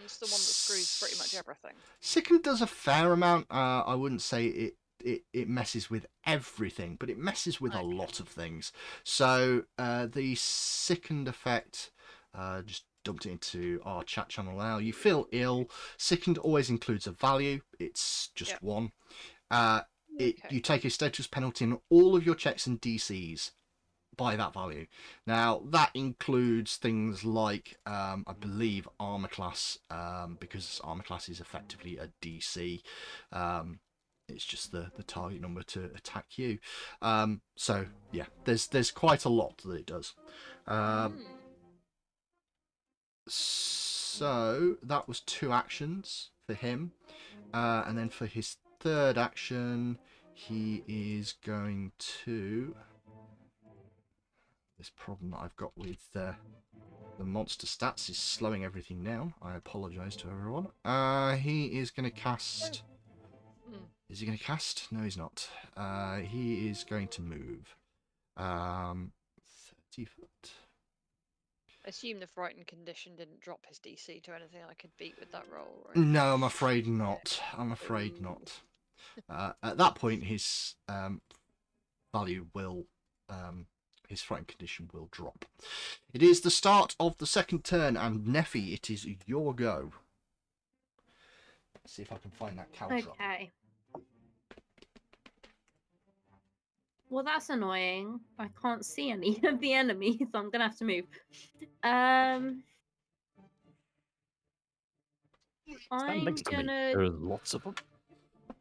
It's 0.05 0.19
the 0.19 0.27
one 0.27 0.33
that 0.33 0.39
screws 0.39 0.99
pretty 1.01 1.19
much 1.19 1.35
everything. 1.35 1.73
Sickened 2.01 2.43
does 2.45 2.63
a 2.63 2.67
fair 2.67 3.13
amount. 3.13 3.47
Uh, 3.51 3.83
I 3.85 3.95
wouldn't 3.97 4.23
say 4.23 4.47
it, 4.47 4.75
it 5.01 5.23
it 5.33 5.49
messes 5.49 5.91
with 5.91 6.07
everything, 6.25 6.97
but 7.01 7.11
it 7.11 7.19
messes 7.19 7.61
with 7.61 7.75
a 7.75 7.83
lot 7.83 8.21
of 8.21 8.29
things. 8.29 8.73
So 9.03 9.65
uh, 9.77 10.07
the 10.07 10.37
sickened 10.37 11.27
effect, 11.27 11.91
uh, 12.33 12.63
just 12.63 12.85
dumped 13.09 13.25
it 13.25 13.31
into 13.33 13.81
our 13.87 14.05
chat 14.05 14.29
channel 14.29 14.59
now. 14.59 14.77
You 14.77 14.93
feel 14.93 15.27
ill. 15.33 15.71
Sickened 15.97 16.37
always 16.37 16.69
includes 16.69 17.07
a 17.07 17.13
value. 17.13 17.63
It's 17.81 18.29
just 18.35 18.51
Yep. 18.53 18.63
one. 18.63 18.93
Uh, 19.51 19.81
it, 20.19 20.37
Okay. 20.45 20.55
You 20.57 20.61
take 20.61 20.85
a 20.85 20.91
status 20.91 21.27
penalty 21.27 21.65
on 21.65 21.81
all 21.89 22.15
of 22.17 22.27
your 22.27 22.35
checks 22.35 22.67
and 22.67 22.79
DCs 22.79 23.53
by 24.15 24.37
that 24.37 24.53
value. 24.53 24.87
Now 25.27 25.63
that 25.71 25.91
includes 25.95 26.77
things 26.77 27.25
like 27.25 27.79
um, 27.87 28.25
I 28.27 28.35
believe 28.35 28.87
armor 29.01 29.29
class 29.29 29.79
um, 29.91 30.37
because 30.39 30.79
armor 30.85 31.05
class 31.05 31.31
is 31.31 31.41
effectively 31.41 31.97
a 31.97 32.11
DC. 32.21 32.83
Um, 33.33 33.79
it's 34.29 34.45
just 34.45 34.73
the, 34.73 34.91
the 34.97 35.03
target 35.03 35.41
number 35.41 35.63
to 35.63 35.85
attack 35.95 36.37
you. 36.37 36.59
Um, 37.01 37.41
so 37.57 37.87
yeah, 38.13 38.27
there's 38.45 38.67
there's 38.67 38.91
quite 38.91 39.25
a 39.25 39.31
lot 39.31 39.57
that 39.65 39.77
it 39.77 39.87
does. 39.87 40.15
Um, 40.67 41.13
Hmm. 41.13 41.38
So 43.31 44.77
that 44.83 45.09
was 45.09 45.21
two 45.21 45.53
actions 45.53 46.31
for 46.47 46.55
him, 46.55 46.93
uh, 47.53 47.85
and 47.87 47.97
then 47.97 48.09
for 48.09 48.27
his 48.27 48.57
third 48.81 49.19
action, 49.19 49.99
he 50.35 50.83
is 50.87 51.35
going 51.45 51.93
to. 52.25 52.75
This 54.79 54.91
problem 54.97 55.33
that 55.33 55.39
I've 55.39 55.57
got 55.57 55.77
with 55.77 56.07
uh, 56.15 56.33
the 57.19 57.25
monster 57.25 57.67
stats 57.67 58.09
is 58.09 58.17
slowing 58.17 58.65
everything 58.65 59.03
down. 59.03 59.35
I 59.43 59.57
apologise 59.57 60.15
to 60.17 60.29
everyone. 60.29 60.69
Uh, 60.85 61.35
he 61.35 61.79
is 61.79 61.91
going 61.91 62.09
to 62.09 62.15
cast. 62.15 62.83
Hmm. 63.69 63.77
Is 64.09 64.21
he 64.21 64.27
going 64.27 64.39
to 64.39 64.45
cast? 64.45 64.87
No, 64.93 65.03
he's 65.03 65.17
not. 65.17 65.49
Uh, 65.77 66.19
he 66.19 66.69
is 66.69 66.85
going 66.85 67.09
to 67.09 67.23
move. 67.23 67.77
Um, 68.37 69.11
thirty 69.91 70.05
foot. 70.05 70.28
I 71.89 71.91
assume 71.91 72.21
the 72.21 72.27
frightened 72.27 72.67
condition 72.67 73.17
didn't 73.17 73.41
drop 73.41 73.65
his 73.67 73.79
DC 73.79 74.23
to 74.25 74.35
anything 74.35 74.61
I 74.69 74.75
could 74.75 74.91
beat 74.99 75.15
with 75.19 75.33
that 75.33 75.47
roll. 75.51 75.87
Right? 75.89 75.97
No, 75.97 76.35
I'm 76.35 76.43
afraid 76.43 76.87
not. 76.87 77.41
I'm 77.57 77.73
afraid 77.73 78.21
not. 78.21 78.61
Uh, 79.27 79.53
at 79.63 79.79
that 79.79 79.95
point, 79.95 80.25
his 80.25 80.75
um, 80.87 81.23
value 82.13 82.45
will, 82.53 82.85
um, 83.31 83.69
his 84.07 84.21
frightened 84.21 84.49
condition 84.49 84.91
will 84.93 85.09
drop. 85.11 85.47
It 86.13 86.23
is 86.23 86.43
the 86.43 86.51
start 86.51 86.95
of 87.01 87.17
the 87.17 87.27
second 87.27 87.65
turn, 87.65 87.97
and 87.97 88.27
Neffy, 88.27 88.75
it 88.75 88.91
is 88.91 89.07
your 89.25 89.55
go. 89.55 89.93
Let's 91.75 91.95
see 91.95 92.03
if 92.03 92.13
I 92.13 92.19
can 92.19 92.33
find 92.33 92.59
that 92.59 92.71
caltrop. 92.75 93.13
Okay. 93.13 93.51
Well, 97.11 97.25
that's 97.25 97.49
annoying. 97.49 98.21
I 98.39 98.49
can't 98.61 98.85
see 98.85 99.11
any 99.11 99.41
of 99.45 99.61
the 99.61 99.73
enemies, 99.73 100.19
so 100.33 100.39
I'm 100.39 100.51
gonna 100.51 100.65
have 100.65 100.79
to 100.79 100.85
move. 100.85 101.05
Um, 101.83 102.63
Stand 105.87 106.03
I'm 106.11 106.25
next 106.25 106.43
to 106.45 106.51
me. 106.51 106.57
gonna 106.57 106.93
There's 106.95 107.11
lots 107.21 107.55
of 107.55 107.63
them. 107.63 107.75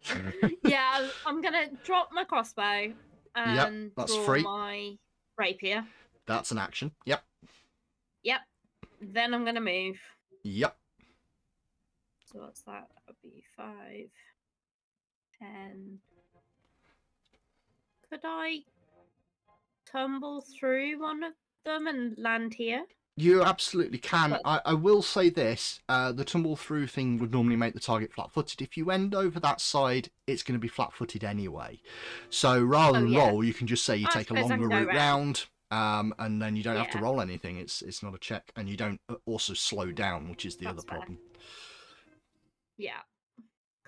yeah, 0.63 0.89
I- 0.93 1.09
I'm 1.25 1.41
gonna 1.41 1.67
drop 1.83 2.09
my 2.13 2.23
crossbow 2.23 2.93
and 3.35 3.91
that's 3.95 4.13
draw 4.15 4.25
free. 4.25 4.43
my 4.43 4.97
rapier. 5.37 5.85
That's 6.25 6.51
an 6.51 6.57
action. 6.57 6.91
Yep. 7.05 7.23
Yep. 8.23 8.41
Then 9.01 9.33
I'm 9.33 9.45
gonna 9.45 9.61
move. 9.61 9.97
Yep. 10.43 10.75
So 12.25 12.39
what's 12.39 12.61
that? 12.63 12.87
That 12.89 13.01
would 13.07 13.15
be 13.23 13.43
five, 13.55 14.09
ten. 15.39 15.99
Could 18.09 18.21
I 18.23 18.63
tumble 19.85 20.41
through 20.41 20.99
one 21.01 21.23
of 21.23 21.33
them 21.65 21.87
and 21.87 22.17
land 22.17 22.53
here? 22.53 22.85
You 23.19 23.41
absolutely 23.43 23.97
can. 23.97 24.29
But- 24.29 24.41
I, 24.45 24.61
I 24.65 24.73
will 24.75 25.01
say 25.01 25.29
this: 25.29 25.79
uh, 25.89 26.11
the 26.11 26.23
tumble 26.23 26.55
through 26.55 26.87
thing 26.87 27.17
would 27.17 27.31
normally 27.31 27.55
make 27.55 27.73
the 27.73 27.79
target 27.79 28.13
flat-footed. 28.13 28.61
If 28.61 28.77
you 28.77 28.91
end 28.91 29.15
over 29.15 29.39
that 29.39 29.59
side, 29.59 30.09
it's 30.27 30.43
going 30.43 30.53
to 30.53 30.61
be 30.61 30.67
flat-footed 30.67 31.23
anyway. 31.23 31.81
So 32.29 32.61
rather 32.63 32.99
Oh, 32.99 33.01
than 33.01 33.09
yeah. 33.11 33.27
roll, 33.27 33.43
you 33.43 33.53
can 33.55 33.65
just 33.67 33.83
say 33.85 33.97
you 33.97 34.07
I 34.07 34.13
take 34.13 34.29
a 34.29 34.35
longer 34.35 34.67
route 34.67 34.87
round, 34.87 35.45
um, 35.71 36.13
and 36.19 36.39
then 36.41 36.55
you 36.55 36.61
don't 36.63 36.77
have 36.77 36.91
to 36.91 36.99
roll 36.99 37.19
anything. 37.19 37.57
It's 37.57 37.81
it's 37.81 38.03
not 38.03 38.13
a 38.13 38.19
check, 38.19 38.51
and 38.55 38.69
you 38.69 38.77
don't 38.77 39.01
uh, 39.09 39.15
also 39.25 39.53
slow 39.55 39.91
down, 39.91 40.29
which 40.29 40.45
is 40.45 40.55
the 40.55 40.65
That's 40.65 40.77
other 40.79 40.87
fair. 40.87 40.97
problem. 40.99 41.17
Yeah. 42.77 43.01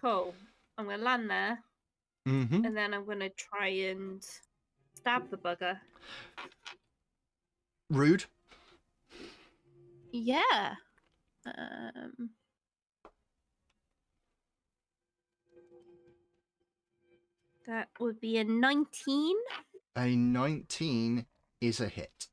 Cool. 0.01 0.33
I'm 0.77 0.85
gonna 0.85 1.03
land 1.03 1.29
there, 1.29 1.59
hmm 2.29 2.63
and 2.63 2.77
then 2.77 2.93
I'm 2.93 3.05
gonna 3.05 3.29
try 3.29 3.67
and 3.67 4.25
stab 4.95 5.29
the 5.31 5.37
bugger. 5.37 5.79
Rude. 7.89 8.25
Yeah. 10.11 10.75
Um. 11.45 12.29
That 17.67 17.89
would 17.99 18.19
be 18.19 18.37
a 18.37 18.43
19. 18.43 19.35
A 19.95 20.15
nineteen 20.15 21.25
is 21.61 21.79
a 21.79 21.87
hit. 21.87 22.27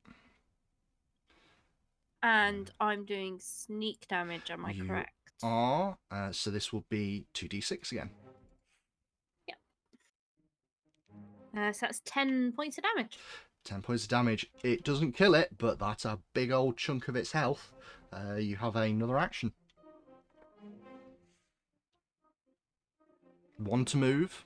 And 2.23 2.71
I'm 2.81 3.05
doing 3.05 3.39
sneak 3.41 4.09
damage, 4.09 4.51
am 4.51 4.65
I 4.65 4.71
You 4.73 4.87
correct? 4.87 5.11
Are 5.43 5.99
uh, 6.11 6.33
so 6.33 6.51
this 6.51 6.73
will 6.73 6.85
be 6.89 7.27
two 7.35 7.49
d 7.49 7.61
six 7.61 7.93
again. 7.93 8.11
Uh, 11.57 11.73
so 11.73 11.87
that's 11.87 12.03
10 12.05 12.53
points 12.53 12.77
of 12.79 12.85
damage. 12.85 13.19
10 13.65 13.83
points 13.83 14.03
of 14.05 14.09
damage. 14.11 14.47
It 14.63 14.85
doesn't 14.85 15.13
kill 15.13 15.35
it, 15.35 15.57
but 15.59 15.79
that's 15.79 16.05
a 16.05 16.19
big 16.35 16.53
old 16.53 16.77
chunk 16.77 17.09
of 17.09 17.17
its 17.17 17.33
health. 17.33 17.73
Uh, 18.13 18.35
you 18.35 18.57
have 18.57 18.77
another 18.77 19.19
action. 19.19 19.53
One 23.59 23.85
to 23.87 23.97
move. 23.97 24.45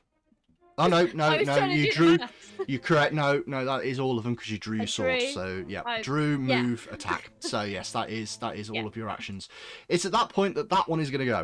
Oh 0.78 0.86
no, 0.86 1.04
no, 1.14 1.36
no! 1.42 1.64
You 1.66 1.92
drew. 1.92 2.18
You 2.68 2.78
correct. 2.78 3.14
No, 3.14 3.42
no, 3.46 3.64
that 3.64 3.84
is 3.84 3.98
all 3.98 4.18
of 4.18 4.24
them 4.24 4.34
because 4.34 4.50
you 4.50 4.58
drew 4.58 4.76
I 4.76 4.80
your 4.80 4.86
sword. 4.86 5.18
drew. 5.18 5.30
So 5.32 5.64
yeah, 5.66 5.82
I- 5.84 6.02
drew, 6.02 6.40
yeah. 6.44 6.62
move, 6.62 6.88
attack. 6.92 7.30
So 7.40 7.62
yes, 7.62 7.90
that 7.92 8.10
is 8.10 8.36
that 8.36 8.56
is 8.56 8.68
all 8.70 8.76
Yeah. 8.76 8.86
of 8.86 8.96
your 8.96 9.08
actions. 9.08 9.48
It's 9.88 10.04
at 10.04 10.12
that 10.12 10.28
point 10.28 10.54
that 10.56 10.68
that 10.68 10.86
one 10.88 11.00
is 11.00 11.10
going 11.10 11.20
to 11.20 11.26
go. 11.26 11.40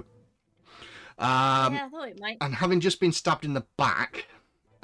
Um, 1.18 1.74
yeah, 1.74 1.86
I 1.86 1.88
thought 1.90 2.08
it 2.08 2.20
might. 2.20 2.36
and 2.42 2.54
having 2.54 2.80
just 2.80 3.00
been 3.00 3.12
stabbed 3.12 3.44
in 3.46 3.54
the 3.54 3.64
back, 3.78 4.26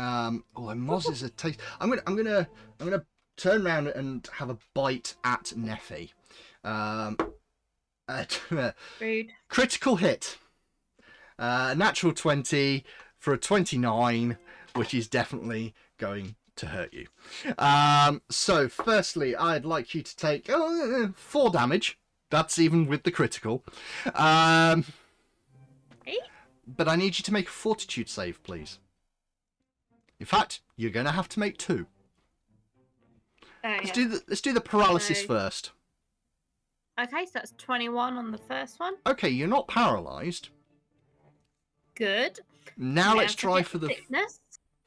um, 0.03 0.45
although 0.57 0.75
Moz 0.75 1.11
is 1.11 1.23
a 1.23 1.31
taste, 1.31 1.61
I'm 1.81 1.89
gonna, 1.89 2.03
I'm 2.07 2.17
gonna, 2.17 2.49
I'm 2.81 2.91
gonna 2.91 3.05
turn 3.37 3.67
around 3.67 3.89
and 3.89 4.29
have 4.35 4.51
a 4.51 4.59
bite 4.75 5.15
at 5.25 5.53
Neffy. 5.57 6.11
Um, 6.65 7.17
Rude. 9.01 9.31
critical 9.49 9.97
hit, 9.97 10.39
uh, 11.39 11.75
natural 11.77 12.13
twenty 12.13 12.85
for 13.19 13.33
a 13.33 13.39
twenty-nine, 13.39 14.37
which 14.75 14.93
is 14.93 15.09
definitely 15.09 15.75
going 15.99 16.35
to 16.57 16.67
hurt 16.67 16.93
you. 16.93 17.07
Um, 17.59 18.23
so 18.29 18.69
firstly, 18.69 19.35
I'd 19.37 19.65
like 19.65 19.95
you 19.95 20.03
to 20.03 20.17
take 20.17 20.51
uh, 20.51 21.09
four 21.15 21.51
damage. 21.51 21.99
That's 22.31 22.59
even 22.59 22.87
with 22.87 23.05
the 23.05 23.11
critical. 23.11 23.63
Um, 24.15 24.85
but 26.67 26.89
I 26.89 26.97
need 26.97 27.19
you 27.19 27.25
to 27.25 27.33
make 27.33 27.49
a 27.49 27.51
fortitude 27.51 28.09
save, 28.09 28.43
please. 28.43 28.79
In 30.23 30.27
fact, 30.27 30.61
you're 30.77 30.93
going 30.93 31.07
to 31.07 31.11
have 31.11 31.29
to 31.31 31.41
make 31.41 31.59
two. 31.59 31.85
Oh, 33.65 33.69
Let's 33.69 33.89
yeah. 33.89 33.93
do 33.93 34.09
the 34.09 34.23
let's 34.29 34.41
do 34.41 34.53
the 34.53 34.61
paralysis 34.61 35.23
So- 35.23 35.27
first. 35.27 35.73
Okay, 37.01 37.25
so 37.25 37.31
that's 37.35 37.53
21 37.59 38.17
on 38.17 38.31
the 38.31 38.39
first 38.39 38.79
one. 38.79 38.95
Okay, 39.05 39.29
you're 39.29 39.49
not 39.49 39.67
paralyzed. 39.67 40.51
Good. 41.97 42.39
Now 42.77 43.17
let's 43.17 43.35
try 43.35 43.65
for 43.65 43.79
the 43.79 43.89
sickness. 43.89 44.39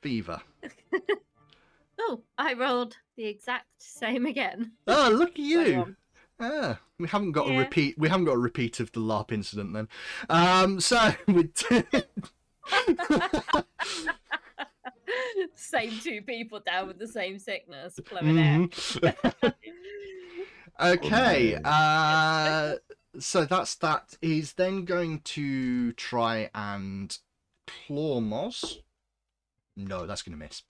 fever. 0.02 0.42
Oh, 2.00 2.22
I 2.38 2.54
rolled 2.54 2.96
the 3.18 3.26
exact 3.26 3.66
same 3.80 4.26
again. 4.26 4.74
Oh, 4.88 5.10
look 5.18 5.32
at 5.32 5.40
you! 5.40 5.96
Ah, 6.40 6.80
we 7.00 7.08
haven't 7.08 7.32
got 7.32 7.50
a 7.50 7.58
repeat. 7.58 7.98
We 7.98 8.08
haven't 8.10 8.26
got 8.26 8.34
a 8.36 8.38
repeat 8.38 8.80
of 8.80 8.92
the 8.92 9.00
LARP 9.00 9.32
incident 9.32 9.74
then. 9.74 9.88
Um, 10.30 10.80
so 10.82 11.14
with 11.28 11.54
same 15.56 16.00
two 16.00 16.22
people 16.22 16.60
down 16.60 16.88
with 16.88 17.00
the 17.00 17.08
same 17.08 17.40
sickness. 17.40 18.00
Clever 18.06 18.34
there. 18.34 18.60
Mhm. 18.68 19.54
okay. 20.82 21.58
Uh, 21.64 22.76
so 23.20 23.46
that's 23.46 23.76
that. 23.76 24.18
He's 24.22 24.54
then 24.54 24.86
going 24.86 25.20
to 25.22 25.94
try 25.94 26.50
and 26.54 27.18
claw 27.88 28.20
Moss. 28.20 28.80
No, 29.76 30.06
that's 30.06 30.22
going 30.22 30.38
to 30.38 30.44
miss. 30.44 30.64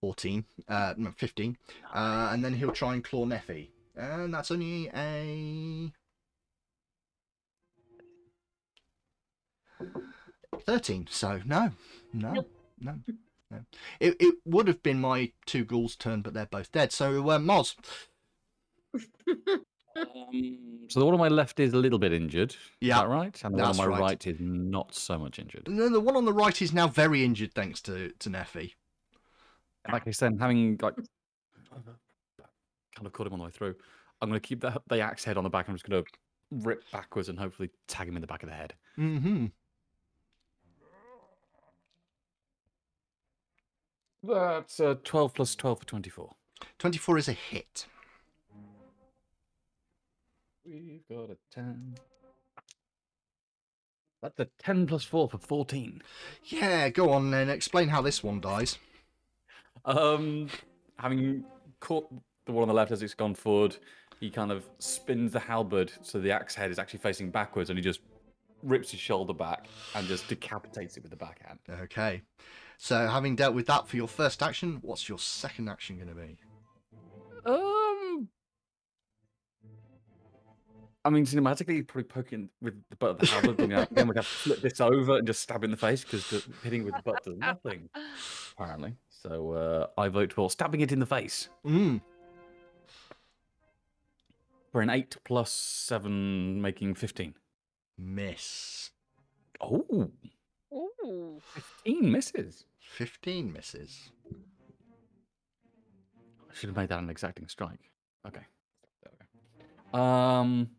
14, 0.00 0.44
uh, 0.68 0.94
no, 0.96 1.12
15. 1.16 1.56
Uh, 1.94 2.28
and 2.32 2.44
then 2.44 2.52
he'll 2.54 2.72
try 2.72 2.92
and 2.94 3.02
claw 3.02 3.24
Neffy. 3.24 3.70
And 3.96 4.34
that's 4.34 4.50
only 4.50 4.90
a. 4.94 5.92
13. 10.60 11.06
So, 11.10 11.40
no. 11.44 11.70
No. 12.12 12.32
Nope. 12.32 12.50
No. 12.80 12.94
It, 14.00 14.16
it 14.20 14.34
would 14.44 14.68
have 14.68 14.82
been 14.82 15.00
my 15.00 15.32
two 15.46 15.64
ghouls' 15.64 15.96
turn, 15.96 16.22
but 16.22 16.34
they're 16.34 16.46
both 16.46 16.72
dead. 16.72 16.92
So, 16.92 17.30
uh, 17.30 17.38
Moz. 17.38 17.74
Um, 19.96 20.86
so 20.88 20.98
the 20.98 21.06
one 21.06 21.14
on 21.14 21.20
my 21.20 21.28
left 21.28 21.60
is 21.60 21.72
a 21.72 21.76
little 21.76 21.98
bit 21.98 22.12
injured. 22.12 22.50
Is 22.50 22.58
Yeah, 22.80 23.00
that 23.00 23.08
right? 23.08 23.44
And 23.44 23.54
the 23.54 23.62
one 23.62 23.70
on 23.70 23.76
my 23.76 23.86
right. 23.86 24.00
right 24.00 24.26
is 24.26 24.38
not 24.40 24.94
so 24.94 25.18
much 25.18 25.38
injured. 25.38 25.68
And 25.68 25.78
then 25.78 25.92
the 25.92 26.00
one 26.00 26.16
on 26.16 26.24
the 26.24 26.32
right 26.32 26.60
is 26.60 26.72
now 26.72 26.88
very 26.88 27.24
injured 27.24 27.54
thanks 27.54 27.80
to, 27.82 28.10
to 28.18 28.28
Neffy. 28.28 28.72
That 29.90 30.04
case, 30.04 30.18
then 30.18 30.38
having 30.38 30.78
like 30.82 30.96
kind 30.96 33.06
of 33.06 33.12
caught 33.12 33.26
him 33.26 33.34
on 33.34 33.38
the 33.38 33.44
way 33.44 33.50
through, 33.50 33.74
I'm 34.20 34.30
going 34.30 34.40
to 34.40 34.46
keep 34.46 34.60
the 34.60 34.80
the 34.88 35.00
axe 35.00 35.24
head 35.24 35.36
on 35.36 35.44
the 35.44 35.50
back. 35.50 35.68
I'm 35.68 35.74
just 35.74 35.88
going 35.88 36.02
to 36.02 36.10
rip 36.50 36.82
backwards 36.90 37.28
and 37.28 37.38
hopefully 37.38 37.70
tag 37.86 38.08
him 38.08 38.16
in 38.16 38.20
the 38.20 38.26
back 38.26 38.42
of 38.42 38.48
the 38.48 38.54
head. 38.54 38.74
Mm-hmm. 38.98 39.46
That's 44.26 44.80
uh, 44.80 44.94
12 45.04 45.34
plus 45.34 45.54
12 45.54 45.80
for 45.80 45.86
24. 45.86 46.30
24 46.78 47.18
is 47.18 47.28
a 47.28 47.32
hit. 47.32 47.86
We've 50.64 51.06
got 51.10 51.30
a 51.30 51.36
10. 51.52 51.94
That's 54.22 54.40
a 54.40 54.48
10 54.58 54.86
plus 54.86 55.04
4 55.04 55.28
for 55.28 55.38
14. 55.38 56.02
Yeah, 56.44 56.88
go 56.88 57.10
on 57.10 57.30
then. 57.30 57.50
Explain 57.50 57.88
how 57.88 58.00
this 58.00 58.22
one 58.22 58.40
dies. 58.40 58.78
Um, 59.84 60.48
having 60.98 61.44
caught 61.80 62.08
the 62.46 62.52
one 62.52 62.62
on 62.62 62.68
the 62.68 62.74
left 62.74 62.92
as 62.92 63.02
it's 63.02 63.12
gone 63.12 63.34
forward, 63.34 63.76
he 64.20 64.30
kind 64.30 64.50
of 64.50 64.64
spins 64.78 65.32
the 65.32 65.40
halberd 65.40 65.92
so 66.00 66.18
the 66.18 66.32
axe 66.32 66.54
head 66.54 66.70
is 66.70 66.78
actually 66.78 67.00
facing 67.00 67.30
backwards, 67.30 67.68
and 67.68 67.78
he 67.78 67.82
just 67.82 68.00
rips 68.62 68.90
his 68.90 69.00
shoulder 69.00 69.34
back 69.34 69.66
and 69.94 70.06
just 70.06 70.26
decapitates 70.28 70.96
it 70.96 71.02
with 71.02 71.10
the 71.10 71.16
backhand. 71.16 71.58
Okay. 71.68 72.22
So, 72.84 73.06
having 73.06 73.34
dealt 73.34 73.54
with 73.54 73.64
that 73.68 73.88
for 73.88 73.96
your 73.96 74.06
first 74.06 74.42
action, 74.42 74.78
what's 74.82 75.08
your 75.08 75.18
second 75.18 75.70
action 75.70 75.96
going 75.96 76.08
to 76.10 76.14
be? 76.14 76.36
Um, 77.46 78.28
I 81.02 81.08
mean, 81.08 81.24
cinematically, 81.24 81.86
probably 81.88 82.02
poking 82.04 82.50
with 82.60 82.74
the 82.90 82.96
butt 82.96 83.12
of 83.12 83.18
the 83.20 83.26
halberd. 83.28 83.58
you 83.60 83.68
know, 83.68 83.86
then 83.90 84.06
we'd 84.06 84.16
have 84.18 84.28
to 84.28 84.34
flip 84.34 84.60
this 84.60 84.82
over 84.82 85.16
and 85.16 85.26
just 85.26 85.40
stab 85.40 85.64
in 85.64 85.70
the 85.70 85.78
face 85.78 86.04
because 86.04 86.46
hitting 86.62 86.84
with 86.84 86.94
the 86.94 87.00
butt 87.02 87.24
does 87.24 87.38
nothing, 87.38 87.88
apparently. 88.52 88.96
So 89.08 89.52
uh, 89.52 89.86
I 89.98 90.08
vote 90.08 90.34
for 90.34 90.50
stabbing 90.50 90.82
it 90.82 90.92
in 90.92 90.98
the 90.98 91.06
face 91.06 91.48
Mm. 91.64 92.02
for 94.72 94.82
an 94.82 94.90
eight 94.90 95.16
plus 95.24 95.50
seven, 95.50 96.60
making 96.60 96.96
fifteen. 96.96 97.32
Miss. 97.96 98.90
Oh, 99.58 100.10
Ooh. 100.74 101.40
15 101.84 102.12
misses. 102.12 102.66
15 102.94 103.52
misses. 103.52 104.10
I 106.48 106.54
should 106.54 106.68
have 106.68 106.76
made 106.76 106.88
that 106.90 107.00
an 107.00 107.10
exacting 107.10 107.48
strike. 107.48 107.90
Okay. 108.26 108.42
There 109.02 109.12
we 109.12 109.18
go. 109.92 109.98
Um. 109.98 110.70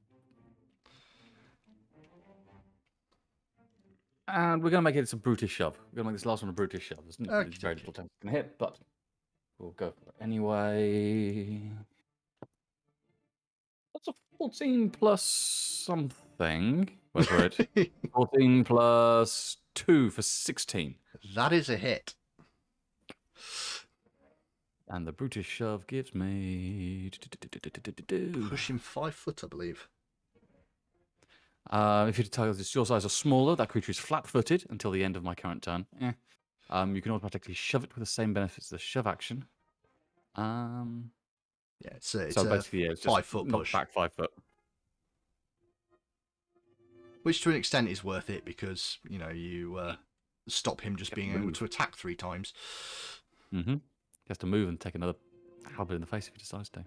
And 4.28 4.64
we're 4.64 4.70
going 4.70 4.84
to 4.84 4.90
make 4.90 4.96
it 4.96 5.12
a 5.12 5.16
brutish 5.18 5.52
shove. 5.52 5.78
We're 5.92 5.98
going 5.98 6.06
to 6.06 6.12
make 6.12 6.16
this 6.20 6.26
last 6.26 6.42
one 6.42 6.50
a 6.50 6.54
brutish 6.54 6.84
shove. 6.84 7.00
There's, 7.04 7.18
there's 7.18 7.58
very 7.58 7.76
little 7.76 7.94
chance 7.94 8.08
it's 8.08 8.24
going 8.24 8.34
to 8.34 8.42
hit, 8.42 8.58
but 8.58 8.80
we'll 9.60 9.72
go 9.72 9.92
for 9.92 10.10
it 10.10 10.16
anyway. 10.20 11.62
That's 13.94 14.08
a 14.08 14.14
14 14.38 14.90
plus 14.90 15.22
something. 15.22 16.90
Wait 17.14 17.26
for 17.26 17.44
it. 17.44 17.92
14 18.14 18.64
plus 18.64 19.58
2 19.76 20.10
for 20.10 20.22
16. 20.22 20.96
That 21.34 21.52
is 21.54 21.70
a 21.70 21.78
hit. 21.78 22.14
And 24.88 25.08
the 25.08 25.12
brutish 25.12 25.48
shove 25.48 25.88
gives 25.88 26.14
me. 26.14 27.10
Push 28.50 28.70
him 28.70 28.78
five 28.78 29.16
foot, 29.16 29.44
I 29.44 29.48
believe. 29.48 29.88
Uh, 31.72 32.06
if 32.08 32.20
your 32.20 32.28
target 32.28 32.60
is 32.60 32.76
your 32.76 32.86
size 32.86 33.04
or 33.04 33.10
smaller, 33.10 33.56
that 33.56 33.70
creature 33.70 33.90
is 33.90 33.98
flat-footed 33.98 34.66
until 34.70 34.92
the 34.92 35.04
end 35.04 35.16
of 35.16 35.24
my 35.24 35.34
current 35.34 35.64
turn. 35.64 35.88
Eh. 36.00 36.12
Um, 36.70 36.96
you 36.96 37.02
can 37.02 37.12
automatically 37.12 37.56
shove 37.56 37.84
it 37.84 37.96
with 37.96 38.02
the 38.02 38.06
same 38.06 38.34
benefits 38.34 38.68
as 38.68 38.70
the 38.70 38.78
shove 38.78 39.08
action. 39.08 39.46
Um, 40.36 41.10
Yeah, 41.84 41.94
it's 41.96 42.14
a, 42.14 42.20
it's 42.28 42.36
so 42.36 42.44
basically, 42.44 42.84
yeah, 42.84 42.92
it's 42.92 43.02
just 43.02 43.16
five-foot 43.16 43.50
push. 43.50 43.74
back 43.74 43.92
five 43.92 44.14
foot. 44.14 44.32
which 47.24 47.42
to 47.42 47.50
an 47.50 47.56
extent 47.56 47.90
is 47.90 48.04
worth 48.04 48.30
it 48.30 48.46
because, 48.46 49.00
you 49.10 49.18
know, 49.18 49.30
you 49.30 49.78
uh, 49.78 49.96
stop 50.48 50.82
him 50.82 50.96
just 50.96 51.14
being 51.16 51.34
able 51.34 51.52
to 51.52 51.66
attack 51.66 51.96
three 51.96 52.16
times. 52.16 52.54
Mm-hmm. 53.54 53.74
He 53.74 54.30
has 54.30 54.38
to 54.40 54.46
move 54.46 54.70
and 54.70 54.80
take 54.80 54.96
another 54.96 55.16
halberd 55.76 55.96
in 55.96 56.02
the 56.02 56.08
face 56.08 56.28
if 56.28 56.34
he 56.34 56.40
decides 56.40 56.70
to. 56.70 56.84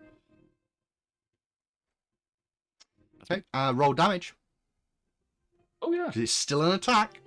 Okay, 3.31 3.43
uh, 3.53 3.73
roll 3.75 3.93
damage. 3.93 4.35
Oh 5.83 5.93
yeah, 5.93 6.11
it's 6.15 6.33
still 6.33 6.63
an 6.63 6.73
attack. 6.73 7.21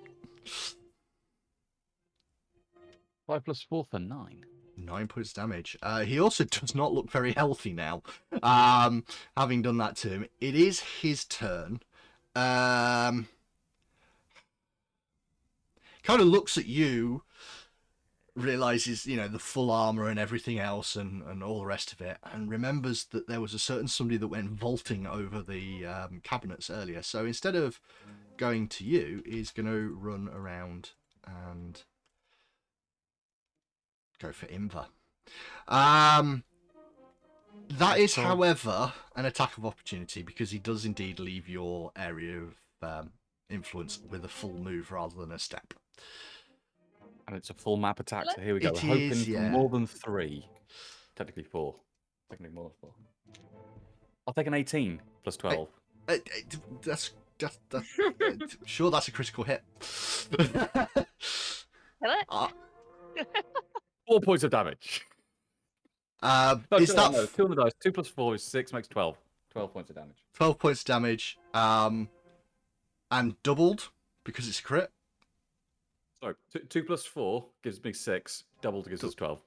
five 3.26 3.44
plus 3.44 3.62
four 3.62 3.84
for 3.84 3.98
nine. 3.98 4.44
Nine 4.76 5.06
points 5.06 5.32
damage. 5.32 5.76
Uh, 5.82 6.00
he 6.00 6.18
also 6.18 6.44
does 6.50 6.74
not 6.74 6.92
look 6.92 7.10
very 7.10 7.32
healthy 7.32 7.72
now. 7.72 8.02
Um, 8.42 9.04
having 9.36 9.62
done 9.62 9.78
that 9.78 9.96
to 9.96 10.08
him, 10.08 10.26
it 10.40 10.54
is 10.54 10.80
his 10.80 11.24
turn. 11.24 11.80
Um, 12.34 13.28
kind 16.02 16.20
of 16.20 16.26
looks 16.26 16.56
at 16.58 16.66
you, 16.66 17.22
realizes 18.34 19.04
you 19.06 19.16
know 19.16 19.28
the 19.28 19.38
full 19.38 19.70
armor 19.70 20.08
and 20.08 20.18
everything 20.18 20.58
else 20.58 20.96
and 20.96 21.22
and 21.24 21.42
all 21.42 21.58
the 21.60 21.66
rest 21.66 21.92
of 21.92 22.00
it 22.00 22.16
and 22.32 22.48
remembers 22.48 23.04
that 23.04 23.28
there 23.28 23.42
was 23.42 23.52
a 23.52 23.58
certain 23.58 23.86
somebody 23.86 24.16
that 24.16 24.28
went 24.28 24.48
vaulting 24.48 25.06
over 25.06 25.42
the 25.42 25.84
um, 25.84 26.18
cabinets 26.24 26.70
earlier 26.70 27.02
so 27.02 27.26
instead 27.26 27.54
of 27.54 27.78
going 28.38 28.66
to 28.68 28.84
you 28.84 29.22
he's 29.26 29.50
going 29.50 29.66
to 29.66 29.94
run 30.00 30.30
around 30.34 30.92
and 31.26 31.82
go 34.18 34.32
for 34.32 34.46
Inver. 34.46 34.86
Um, 35.68 36.44
that 37.68 37.98
is, 37.98 38.14
So- 38.14 38.22
however, 38.22 38.92
an 39.16 39.26
attack 39.26 39.58
of 39.58 39.66
opportunity 39.66 40.22
because 40.22 40.50
he 40.50 40.58
does 40.58 40.84
indeed 40.84 41.18
leave 41.18 41.48
your 41.48 41.92
area 41.96 42.40
of 42.40 42.54
um, 42.82 43.12
influence 43.50 43.98
with 44.08 44.24
a 44.24 44.28
full 44.28 44.54
move 44.54 44.90
rather 44.90 45.16
than 45.16 45.32
a 45.32 45.38
step. 45.38 45.74
And 47.26 47.36
it's 47.36 47.50
a 47.50 47.54
full 47.54 47.76
map 47.76 48.00
attack. 48.00 48.26
So 48.34 48.40
here 48.42 48.54
we 48.54 48.60
go. 48.60 48.68
It 48.68 48.82
We're 48.82 48.88
hoping 48.88 49.10
is, 49.10 49.26
for 49.26 49.40
more 49.40 49.68
than 49.68 49.86
three. 49.86 50.46
Technically 51.16 51.44
four. 51.44 51.76
Technically 52.30 52.54
more 52.54 52.64
than 52.64 52.72
four. 52.80 52.90
I'll 54.26 54.34
take 54.34 54.46
an 54.46 54.54
18 54.54 55.00
plus 55.22 55.36
12. 55.36 55.68
Uh, 56.08 56.12
uh, 56.12 56.16
that's 56.82 57.12
that's, 57.38 57.58
that's 57.68 57.98
uh, 58.00 58.46
sure 58.64 58.90
that's 58.90 59.08
a 59.08 59.12
critical 59.12 59.44
hit. 59.44 59.62
Hello? 62.00 62.14
uh, 62.28 62.48
Four 64.06 64.20
points 64.20 64.42
of 64.44 64.50
damage. 64.50 65.06
uh, 66.22 66.56
No, 66.70 66.78
is 66.78 66.90
two, 66.90 66.96
that 66.96 67.12
no, 67.12 67.26
two 67.26 67.44
on 67.44 67.50
the 67.50 67.56
dice. 67.56 67.72
Two 67.80 67.92
plus 67.92 68.08
four 68.08 68.34
is 68.34 68.42
six, 68.42 68.72
makes 68.72 68.88
12. 68.88 69.16
12 69.52 69.72
points 69.72 69.90
of 69.90 69.96
damage. 69.96 70.16
12 70.34 70.58
points 70.58 70.80
of 70.80 70.86
damage 70.86 71.38
um, 71.54 72.08
and 73.10 73.40
doubled 73.42 73.90
because 74.24 74.48
it's 74.48 74.60
a 74.60 74.62
crit? 74.62 74.90
Sorry, 76.22 76.34
two, 76.52 76.60
two 76.60 76.84
plus 76.84 77.04
four 77.04 77.46
gives 77.64 77.82
me 77.82 77.92
six. 77.92 78.44
Doubled 78.60 78.88
gives 78.88 79.02
us 79.02 79.14
12. 79.14 79.40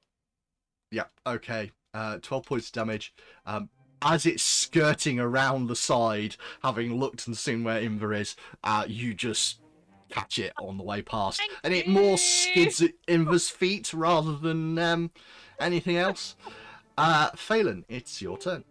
Yeah, 0.92 1.06
okay. 1.26 1.72
Uh, 1.94 2.18
12 2.22 2.46
points 2.46 2.68
of 2.68 2.74
damage. 2.74 3.14
Um, 3.46 3.70
as 4.02 4.26
it's 4.26 4.44
skirting 4.44 5.20
around 5.20 5.68
the 5.68 5.76
side, 5.76 6.36
having 6.62 7.00
looked 7.00 7.28
and 7.28 7.38
seen 7.38 7.64
where 7.64 7.82
Inver 7.82 8.20
is, 8.20 8.36
uh, 8.66 8.84
you 8.88 9.14
just 9.14 9.62
catch 10.10 10.38
it 10.38 10.52
on 10.60 10.78
the 10.78 10.84
way 10.84 11.02
past. 11.02 11.40
Thank 11.40 11.52
and 11.64 11.74
it 11.74 11.88
more 11.88 12.18
skids 12.18 12.82
at 12.82 12.92
Inver's 13.08 13.50
feet 13.50 13.94
rather 13.94 14.36
than 14.36 14.78
um, 14.78 15.12
anything 15.60 15.98
else. 15.98 16.36
Uh, 16.98 17.30
Phelan, 17.36 17.84
it's 17.90 18.22
your 18.22 18.38
turn. 18.38 18.64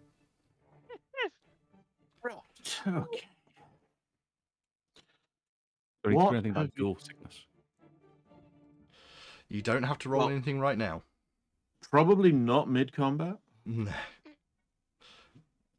Right. 2.23 2.33
Okay. 2.87 3.21
What 6.01 6.31
do 6.31 6.35
anything 6.37 6.53
about 6.53 6.73
dual 6.73 6.97
sickness? 6.99 7.45
You 9.49 9.61
don't 9.61 9.83
have 9.83 9.97
to 9.99 10.09
roll 10.09 10.21
Well- 10.21 10.29
anything 10.29 10.59
right 10.59 10.77
now. 10.77 11.03
Probably 11.91 12.31
not 12.31 12.69
mid 12.69 12.91
combat. 12.93 13.37
No. 13.65 13.91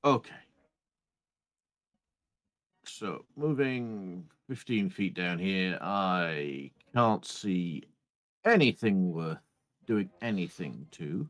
Okay. 0.05 0.31
So 2.85 3.25
moving 3.37 4.29
15 4.49 4.91
feet 4.91 5.15
down 5.15 5.39
here, 5.39 5.79
I 5.83 6.71
can't 6.95 7.25
see 7.27 7.83
anything 8.45 9.13
worth 9.13 9.39
doing 9.87 10.11
anything 10.23 10.87
to. 10.93 11.29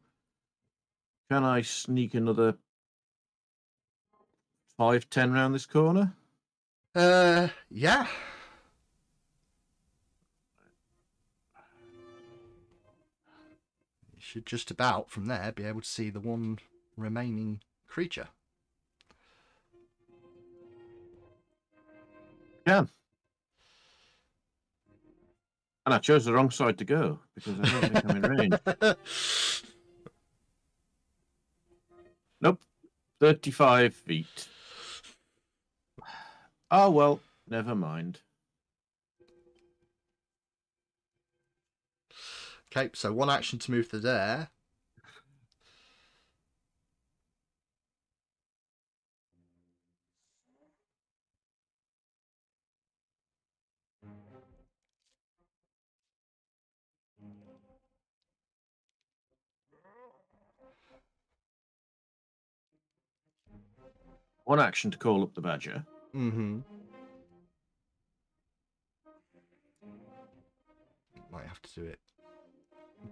Can 1.31 1.43
I 1.43 1.63
sneak 1.63 2.15
another 2.15 2.57
five, 4.77 5.09
ten 5.11 5.33
round 5.33 5.55
this 5.55 5.67
corner? 5.67 6.15
Uh, 6.95 7.49
yeah. 7.71 8.07
Should 14.27 14.45
just 14.45 14.73
about 14.73 15.09
from 15.09 15.27
there 15.27 15.53
be 15.53 15.65
able 15.65 15.81
to 15.81 15.89
see 15.89 16.11
the 16.11 16.19
one 16.19 16.59
remaining 16.97 17.61
creature. 17.87 18.27
Can. 22.67 22.89
And 25.85 25.95
I 25.95 25.99
chose 25.99 26.25
the 26.25 26.33
wrong 26.33 26.51
side 26.51 26.79
to 26.79 26.85
go 26.85 27.21
because 27.37 27.61
I 27.61 27.81
don't 27.81 27.93
think 27.93 28.05
I'm 28.05 28.25
in 28.25 28.37
range. 28.37 28.97
Nope. 32.39 32.61
35 33.19 33.95
feet. 33.95 34.49
Oh, 36.71 36.91
well, 36.91 37.21
never 37.49 37.75
mind. 37.75 38.21
Okay, 42.77 42.91
so 42.95 43.13
one 43.13 43.31
action 43.31 43.59
to 43.61 43.71
move 43.71 43.89
to 43.91 43.99
there. 43.99 44.51
One 64.45 64.61
action 64.61 64.93
to 64.93 64.99
call 64.99 65.25
up 65.25 65.35
the 65.35 65.41
badger. 65.41 65.85
Mm-hmm. 66.15 66.61
Might 71.33 71.47
have 71.47 71.61
to 71.63 71.81
do 71.81 71.87
it 71.87 72.06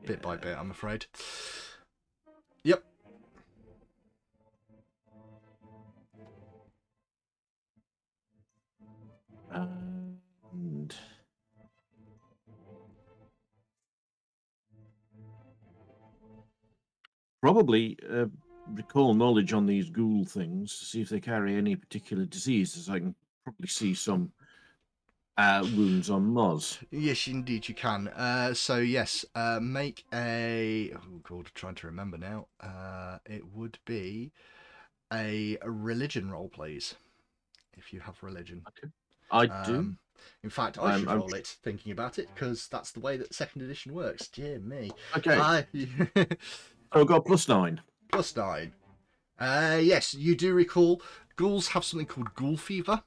bit 0.07 0.23
by 0.23 0.37
bit, 0.37 0.57
I'm 0.57 0.71
afraid. 0.71 1.07
Yep. 2.65 2.83
And 9.51 10.95
probably 17.41 17.97
uh, 18.11 18.27
recall 18.73 19.15
knowledge 19.15 19.53
on 19.53 19.67
these 19.67 19.91
ghoul 19.91 20.25
things 20.25 20.79
to 20.79 20.85
see 20.85 21.01
if 21.01 21.09
they 21.09 21.21
carry 21.21 21.57
any 21.57 21.77
particular 21.77 22.25
diseases. 22.25 22.89
I 22.89 22.99
can 22.99 23.15
probably 23.45 23.69
see 23.69 23.95
some 23.95 24.33
uh, 25.37 25.67
wounds 25.77 26.11
on 26.11 26.33
Moz. 26.33 26.79
Yes, 26.91 27.27
indeed 27.27 27.69
you 27.69 27.75
can. 27.75 28.09
Uh, 28.09 28.55
so 28.55 28.79
yes, 28.79 29.25
uh, 29.35 29.59
make 29.61 30.05
a. 30.13 30.93
Oh 30.97 31.21
god, 31.23 31.51
trying 31.55 31.75
to 31.77 31.87
remember 31.87 32.17
now. 32.19 32.47
Uh, 32.61 33.19
it 33.27 33.43
would 33.53 33.79
be 33.85 34.33
a, 35.13 35.59
religion 35.65 36.31
roll, 36.31 36.49
please. 36.49 36.95
If 37.77 37.93
you 37.93 38.01
have 38.01 38.23
religion. 38.23 38.63
Okay. 38.69 38.93
I 39.31 39.47
do. 39.65 39.77
Um, 39.77 39.99
in 40.43 40.51
fact, 40.51 40.79
I 40.79 40.83
I'm- 40.93 41.01
should 41.01 41.09
I'm 41.09 41.19
roll 41.19 41.35
it 41.35 41.47
thinking 41.47 41.91
about 41.93 42.19
it 42.19 42.29
because 42.35 42.69
that's 42.69 42.93
the 42.93 43.01
way 43.01 43.17
that 43.17 43.35
second 43.35 43.63
edition 43.63 43.93
works. 43.95 44.29
Dear 44.29 44.61
me. 44.61 44.93
Okay, 45.17 45.37
I- 45.37 45.67
so 46.15 46.27
I've 46.93 47.07
got 47.07 47.25
plus 47.27 47.49
nine. 47.49 47.81
plus 48.13 48.35
nine. 48.37 48.73
Uh, 49.39 49.81
yes, 49.83 50.15
you 50.15 50.37
do 50.37 50.55
recall 50.55 51.03
ghouls 51.37 51.69
have 51.69 51.85
something 51.85 52.07
called 52.07 52.33
ghoul 52.37 52.57
fever, 52.57 53.03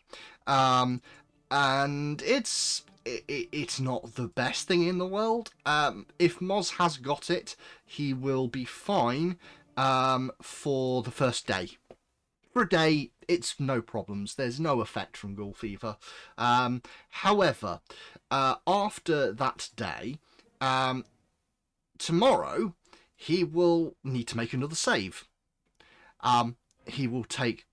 um, 0.46 1.02
and 1.50 2.22
it's 2.22 2.84
it, 3.06 3.50
it's 3.52 3.80
not 3.80 4.16
the 4.16 4.28
best 4.28 4.68
thing 4.68 4.88
in 4.88 4.98
the 4.98 5.08
world. 5.08 5.52
Um, 5.66 6.08
if 6.20 6.40
Moz 6.40 6.78
has 6.78 6.98
got 6.98 7.30
it, 7.30 7.56
he 7.86 8.14
will 8.14 8.48
be 8.48 8.66
fine 8.66 9.38
um, 9.76 10.32
for 10.42 11.04
the 11.04 11.12
first 11.12 11.48
day. 11.48 11.70
For 12.52 12.64
a 12.64 12.70
day, 12.70 13.12
it's 13.28 13.60
no 13.60 13.82
problems. 13.82 14.36
There's 14.36 14.60
no 14.60 14.82
effect 14.82 15.16
from 15.16 15.36
ghoul 15.36 15.54
fever. 15.54 15.98
Um, 16.38 16.82
however, 17.10 17.82
uh, 18.32 18.56
after 18.66 19.32
that 19.32 19.70
day, 19.76 20.18
um, 20.60 21.06
tomorrow 21.98 22.74
he 23.16 23.44
will 23.44 23.96
need 24.04 24.28
to 24.30 24.38
make 24.38 24.54
another 24.54 24.76
save. 24.76 25.26
Um, 26.22 26.58
he 26.86 27.08
will 27.08 27.24
take 27.24 27.66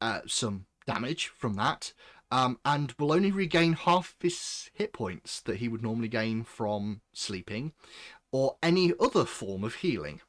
uh, 0.00 0.20
some 0.26 0.66
damage 0.86 1.28
from 1.28 1.54
that, 1.54 1.92
um, 2.30 2.58
and 2.64 2.94
will 2.98 3.12
only 3.12 3.30
regain 3.30 3.72
half 3.72 4.14
his 4.20 4.70
hit 4.74 4.92
points 4.92 5.40
that 5.42 5.56
he 5.56 5.68
would 5.68 5.82
normally 5.82 6.08
gain 6.08 6.44
from 6.44 7.00
sleeping 7.12 7.72
or 8.32 8.56
any 8.62 8.92
other 9.00 9.24
form 9.24 9.64
of 9.64 9.76
healing. 9.76 10.20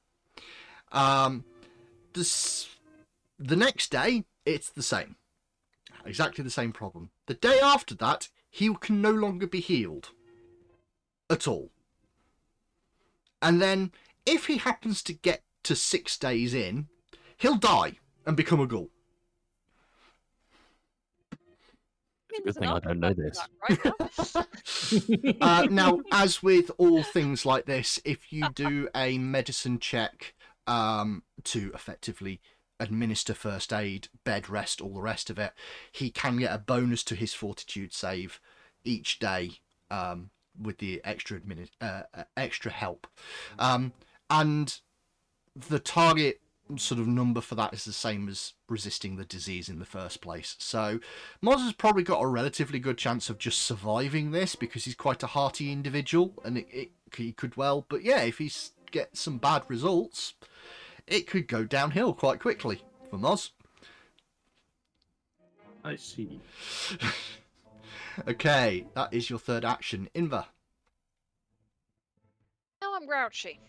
Um, 0.91 1.45
this, 2.13 2.75
the 3.37 3.55
next 3.55 3.91
day, 3.91 4.25
it's 4.45 4.69
the 4.69 4.83
same. 4.83 5.15
Exactly 6.05 6.43
the 6.43 6.49
same 6.49 6.71
problem. 6.71 7.11
The 7.27 7.35
day 7.35 7.59
after 7.61 7.95
that, 7.95 8.29
he 8.49 8.73
can 8.79 9.01
no 9.01 9.11
longer 9.11 9.47
be 9.47 9.59
healed. 9.59 10.09
At 11.29 11.47
all. 11.47 11.71
And 13.41 13.61
then 13.61 13.91
if 14.25 14.47
he 14.47 14.57
happens 14.57 15.01
to 15.03 15.13
get 15.13 15.43
to 15.63 15.75
six 15.75 16.17
days 16.17 16.53
in, 16.53 16.87
he'll 17.37 17.57
die 17.57 17.99
and 18.25 18.35
become 18.35 18.59
a 18.59 18.67
ghoul. 18.67 18.90
Good 22.43 22.55
thing 22.55 22.69
I 22.69 22.79
don't 22.79 22.99
know 22.99 23.13
this. 23.13 23.39
Right 23.69 23.85
now. 25.41 25.41
uh, 25.41 25.67
now, 25.69 25.99
as 26.11 26.41
with 26.41 26.71
all 26.77 27.03
things 27.03 27.45
like 27.45 27.65
this, 27.65 27.99
if 28.05 28.31
you 28.31 28.49
do 28.49 28.89
a 28.95 29.17
medicine 29.17 29.79
check 29.79 30.33
um, 30.67 31.23
to 31.45 31.71
effectively 31.73 32.41
administer 32.79 33.33
first 33.33 33.71
aid, 33.71 34.07
bed 34.23 34.49
rest, 34.49 34.81
all 34.81 34.93
the 34.93 35.01
rest 35.01 35.29
of 35.29 35.37
it, 35.37 35.53
he 35.91 36.09
can 36.09 36.37
get 36.37 36.53
a 36.53 36.57
bonus 36.57 37.03
to 37.03 37.15
his 37.15 37.33
fortitude 37.33 37.93
save 37.93 38.39
each 38.83 39.19
day 39.19 39.51
um, 39.89 40.31
with 40.59 40.79
the 40.79 41.01
extra 41.03 41.39
admini- 41.39 41.69
uh, 41.79 42.03
uh, 42.13 42.23
extra 42.35 42.71
help. 42.71 43.07
Um, 43.59 43.93
and 44.29 44.79
the 45.55 45.79
target 45.79 46.41
sort 46.77 46.99
of 46.99 47.07
number 47.07 47.41
for 47.41 47.55
that 47.55 47.73
is 47.73 47.85
the 47.85 47.93
same 47.93 48.27
as 48.29 48.53
resisting 48.69 49.15
the 49.15 49.25
disease 49.25 49.69
in 49.69 49.79
the 49.79 49.85
first 49.85 50.21
place. 50.21 50.55
So 50.59 50.99
Moz 51.43 51.59
has 51.63 51.73
probably 51.73 52.03
got 52.03 52.21
a 52.21 52.27
relatively 52.27 52.79
good 52.79 52.97
chance 52.97 53.29
of 53.29 53.37
just 53.37 53.61
surviving 53.61 54.31
this 54.31 54.55
because 54.55 54.85
he's 54.85 54.95
quite 54.95 55.23
a 55.23 55.27
hearty 55.27 55.71
individual 55.71 56.33
and 56.43 56.57
it, 56.57 56.67
it, 56.71 56.91
he 57.15 57.31
could 57.31 57.57
well. 57.57 57.85
But 57.89 58.03
yeah, 58.03 58.21
if 58.21 58.37
he 58.37 58.47
s- 58.47 58.71
gets 58.91 59.19
some 59.21 59.37
bad 59.37 59.63
results, 59.67 60.33
it 61.07 61.27
could 61.27 61.47
go 61.47 61.63
downhill 61.63 62.13
quite 62.13 62.39
quickly 62.39 62.83
for 63.09 63.17
Moz. 63.17 63.51
I 65.83 65.95
see. 65.95 66.39
Okay, 68.27 68.85
that 68.93 69.13
is 69.13 69.29
your 69.29 69.39
third 69.39 69.63
action. 69.63 70.09
Inver. 70.13 70.45
Now 72.81 72.93
I'm 72.95 73.05
grouchy. 73.07 73.59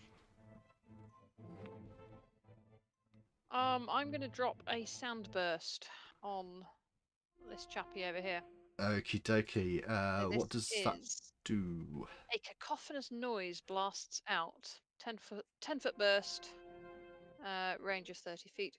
Um, 3.53 3.87
I'm 3.91 4.09
gonna 4.11 4.27
drop 4.27 4.61
a 4.67 4.83
sound 4.85 5.29
burst 5.31 5.87
on 6.23 6.65
this 7.49 7.65
chappy 7.67 8.03
over 8.05 8.19
here. 8.19 8.41
Okie 8.79 9.21
dokie. 9.21 9.83
Uh, 9.87 10.29
This 10.29 10.37
what 10.37 10.49
does 10.49 10.69
that 10.83 10.97
do? 11.45 12.07
A 12.33 12.39
cacophonous 12.39 13.11
noise 13.11 13.61
blasts 13.61 14.21
out. 14.27 14.67
Ten 14.99 15.17
foot, 15.17 15.45
ten 15.61 15.79
foot 15.79 15.97
burst. 15.99 16.49
Uh, 17.45 17.73
range 17.79 18.09
of 18.09 18.17
thirty 18.17 18.49
feet, 18.49 18.75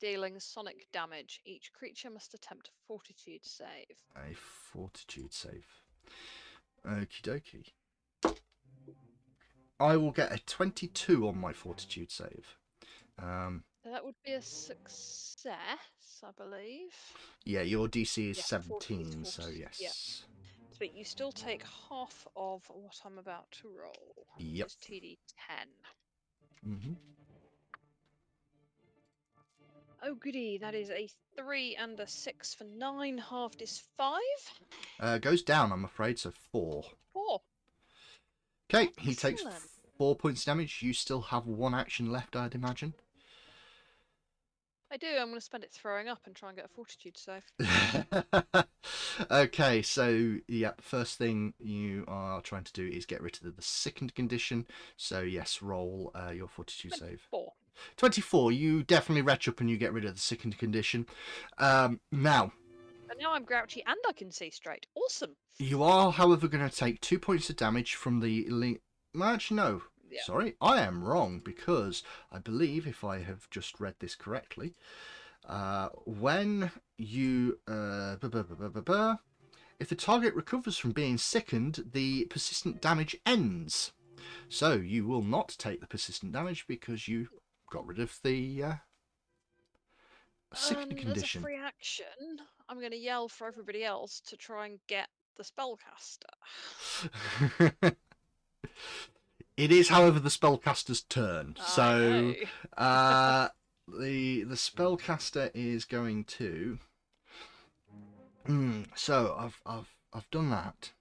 dealing 0.00 0.40
sonic 0.40 0.86
damage. 0.92 1.40
Each 1.44 1.70
creature 1.72 2.10
must 2.10 2.34
attempt 2.34 2.68
a 2.68 2.72
fortitude 2.88 3.44
save. 3.44 3.96
A 4.16 4.34
fortitude 4.34 5.32
save. 5.32 5.66
Okie 6.84 7.22
dokie. 7.22 8.34
I 9.78 9.96
will 9.96 10.12
get 10.12 10.32
a 10.32 10.38
22 10.38 11.26
on 11.26 11.38
my 11.38 11.52
fortitude 11.52 12.10
save. 12.12 12.56
Um, 13.18 13.64
So 13.64 13.71
that 13.84 14.04
would 14.04 14.14
be 14.24 14.32
a 14.32 14.42
success, 14.42 15.46
I 16.22 16.30
believe. 16.36 16.92
yeah, 17.44 17.62
your 17.62 17.88
DC 17.88 18.30
is 18.30 18.38
Yeah, 18.38 18.44
17, 18.44 19.04
14, 19.04 19.24
so 19.24 19.42
14, 19.42 19.60
yeah. 19.60 19.68
yes. 19.78 20.24
But 20.78 20.96
you 20.96 21.04
still 21.04 21.32
take 21.32 21.62
half 21.88 22.26
of 22.36 22.62
what 22.68 23.00
I'm 23.04 23.18
about 23.18 23.50
to 23.62 23.68
roll. 23.68 24.26
Yep. 24.38 24.66
is 24.66 24.76
2d10. 24.84 26.68
Mm-hmm. 26.68 26.92
Oh 30.04 30.14
goody, 30.16 30.58
that 30.58 30.74
is 30.74 30.90
a 30.90 31.08
three 31.36 31.76
and 31.76 31.98
a 32.00 32.06
six 32.08 32.54
for 32.54 32.64
nine. 32.64 33.18
Halved 33.18 33.62
is 33.62 33.82
five. 33.96 34.18
Uh, 34.98 35.18
goes 35.18 35.42
down, 35.42 35.70
I'm 35.70 35.84
afraid, 35.84 36.18
so 36.18 36.32
4. 36.50 36.84
Four. 37.12 37.40
Okay, 38.72 38.90
he 38.98 39.14
takes 39.14 39.44
4 39.98 40.16
points 40.16 40.44
damage. 40.44 40.82
You 40.82 40.92
still 40.92 41.20
have 41.20 41.46
one 41.46 41.74
action 41.74 42.10
left, 42.10 42.34
I'd 42.34 42.54
imagine. 42.56 42.94
I 44.92 44.98
do. 44.98 45.06
I'm 45.08 45.28
going 45.28 45.36
to 45.36 45.40
spend 45.40 45.64
it 45.64 45.72
throwing 45.72 46.08
up 46.08 46.20
and 46.26 46.36
try 46.36 46.50
and 46.50 46.56
get 46.56 46.66
a 46.66 46.68
fortitude 46.68 47.16
save. 47.16 48.66
okay, 49.30 49.80
so 49.80 50.36
yeah, 50.46 50.72
first 50.82 51.16
thing 51.16 51.54
you 51.58 52.04
are 52.06 52.42
trying 52.42 52.64
to 52.64 52.72
do 52.74 52.86
is 52.86 53.06
get 53.06 53.22
rid 53.22 53.38
of 53.42 53.56
the 53.56 53.62
sickened 53.62 54.14
condition. 54.14 54.66
So 54.98 55.22
yes, 55.22 55.62
roll 55.62 56.12
uh, 56.14 56.32
your 56.32 56.46
fortitude 56.46 56.92
save. 56.94 57.22
Four. 57.30 57.54
24, 57.96 58.52
you 58.52 58.82
definitely 58.82 59.22
retch 59.22 59.48
up 59.48 59.60
and 59.60 59.70
you 59.70 59.78
get 59.78 59.94
rid 59.94 60.04
of 60.04 60.14
the 60.14 60.20
sickened 60.20 60.58
condition. 60.58 61.06
Um, 61.56 62.00
now, 62.12 62.52
And 63.08 63.18
now 63.18 63.32
I'm 63.32 63.44
grouchy 63.44 63.82
and 63.86 63.96
I 64.06 64.12
can 64.12 64.30
see 64.30 64.50
straight. 64.50 64.86
Awesome. 64.94 65.36
you 65.56 65.82
are, 65.82 66.12
however, 66.12 66.48
going 66.48 66.68
to 66.68 66.76
take 66.76 67.00
two 67.00 67.18
points 67.18 67.48
of 67.48 67.56
damage 67.56 67.94
from 67.94 68.20
the. 68.20 68.46
Le- 68.50 69.24
actually, 69.24 69.56
no. 69.56 69.82
Yeah. 70.12 70.22
Sorry, 70.24 70.54
I 70.60 70.82
am 70.82 71.02
wrong 71.02 71.40
because 71.42 72.02
I 72.30 72.38
believe, 72.38 72.86
if 72.86 73.02
I 73.02 73.20
have 73.20 73.48
just 73.50 73.80
read 73.80 73.94
this 73.98 74.14
correctly, 74.14 74.74
uh, 75.48 75.88
when 76.04 76.70
you. 76.98 77.58
Uh, 77.66 78.16
buh, 78.16 78.28
buh, 78.28 78.80
buh, 78.80 79.16
if 79.80 79.88
the 79.88 79.94
target 79.96 80.34
recovers 80.34 80.78
from 80.78 80.92
being 80.92 81.18
sickened, 81.18 81.90
the 81.92 82.26
persistent 82.26 82.80
damage 82.80 83.16
ends. 83.26 83.92
So 84.48 84.74
you 84.74 85.06
will 85.06 85.22
not 85.22 85.56
take 85.58 85.80
the 85.80 85.86
persistent 85.86 86.32
damage 86.32 86.66
because 86.68 87.08
you 87.08 87.28
got 87.70 87.86
rid 87.86 87.98
of 87.98 88.20
the 88.22 88.62
uh, 88.62 88.74
sickened 90.54 90.92
Um, 90.92 91.12
As 91.12 91.22
a 91.22 91.40
free 91.40 91.58
action, 91.58 92.04
I'm 92.68 92.78
going 92.78 92.92
to 92.92 92.96
yell 92.98 93.28
for 93.28 93.46
everybody 93.46 93.82
else 93.84 94.20
to 94.26 94.36
try 94.36 94.66
and 94.66 94.78
get 94.86 95.08
the 95.36 95.42
spellcaster. 95.42 96.30
it 99.56 99.70
is, 99.70 99.88
however, 99.88 100.18
the 100.18 100.30
spellcaster's 100.30 101.02
turn. 101.02 101.56
I 101.60 101.64
So 101.66 102.34
uh, 102.76 103.48
the 103.86 104.44
the 104.44 104.54
spellcaster 104.54 105.50
is 105.54 105.84
going 105.84 106.24
to. 106.24 106.78
Hmm, 108.46 108.82
so 108.94 109.36
I've 109.38 109.60
I've 109.66 109.94
I've 110.12 110.30
done 110.30 110.50
that. 110.50 110.92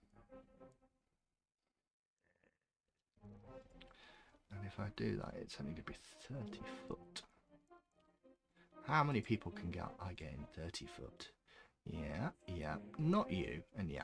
And 4.52 4.60
if 4.68 4.80
I 4.80 4.88
do 4.96 5.18
that, 5.18 5.34
it's 5.42 5.58
only 5.60 5.72
going 5.74 5.84
to 5.84 5.92
be 5.92 5.98
thirty 6.28 6.62
foot. 6.88 7.22
How 8.88 9.04
many 9.04 9.22
people 9.22 9.52
can 9.52 9.72
get 9.72 9.86
I 10.02 10.14
get 10.14 10.34
in 10.34 10.46
thirty 10.62 10.86
foot? 10.86 11.30
Yeah, 11.86 12.30
yeah, 12.48 12.76
not 13.00 13.32
you, 13.32 13.64
and 13.78 13.90
yeah. 13.90 14.04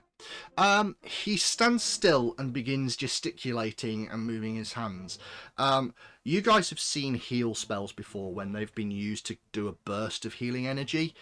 Um, 0.58 0.96
he 1.04 1.38
stands 1.38 1.84
still 1.84 2.34
and 2.38 2.52
begins 2.52 2.96
gesticulating 2.96 4.10
and 4.10 4.26
moving 4.26 4.56
his 4.56 4.74
hands. 4.74 5.20
Um, 5.58 5.94
you 6.24 6.42
guys 6.42 6.70
have 6.72 6.80
seen 6.80 7.14
heal 7.14 7.54
spells 7.54 7.92
before 7.92 8.34
when 8.34 8.52
they've 8.52 8.74
been 8.74 8.92
used 8.92 9.26
to 9.28 9.38
do 9.52 9.68
a 9.68 9.74
burst 9.74 10.26
of 10.26 10.36
healing 10.36 10.66
energy. 10.68 11.14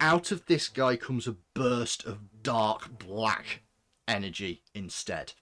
Out 0.00 0.30
of 0.30 0.46
this 0.46 0.68
guy 0.68 0.96
comes 0.96 1.26
a 1.26 1.36
burst 1.52 2.04
of 2.04 2.42
dark 2.42 2.98
black 2.98 3.62
energy 4.06 4.62
instead. 4.74 5.32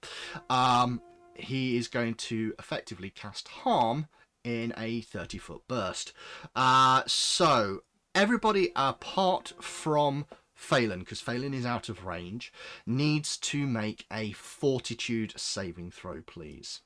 Um, 0.49 1.01
he 1.35 1.77
is 1.77 1.87
going 1.87 2.15
to 2.15 2.53
effectively 2.59 3.09
cast 3.09 3.47
harm 3.47 4.07
in 4.43 4.73
a 4.77 5.01
30 5.01 5.37
foot 5.37 5.61
burst. 5.67 6.13
Uh, 6.55 7.03
so, 7.07 7.83
everybody 8.13 8.71
apart 8.75 9.53
from 9.61 10.25
Phelan, 10.63 10.99
because 10.99 11.19
Phelan 11.19 11.53
is 11.53 11.65
out 11.65 11.89
of 11.89 12.05
range, 12.05 12.53
needs 12.85 13.37
to 13.37 13.67
make 13.67 14.05
a 14.11 14.31
fortitude 14.31 15.33
saving 15.35 15.91
throw, 15.91 16.21
please. 16.25 16.81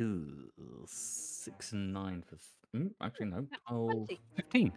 Ooh, 0.00 0.50
six 0.86 1.72
and 1.72 1.92
nine 1.92 2.22
for. 2.22 2.36
Mm, 2.76 2.90
actually, 3.00 3.26
no. 3.26 3.46
Nat 3.50 3.60
12, 3.68 3.92
20. 3.92 4.20
15. 4.36 4.72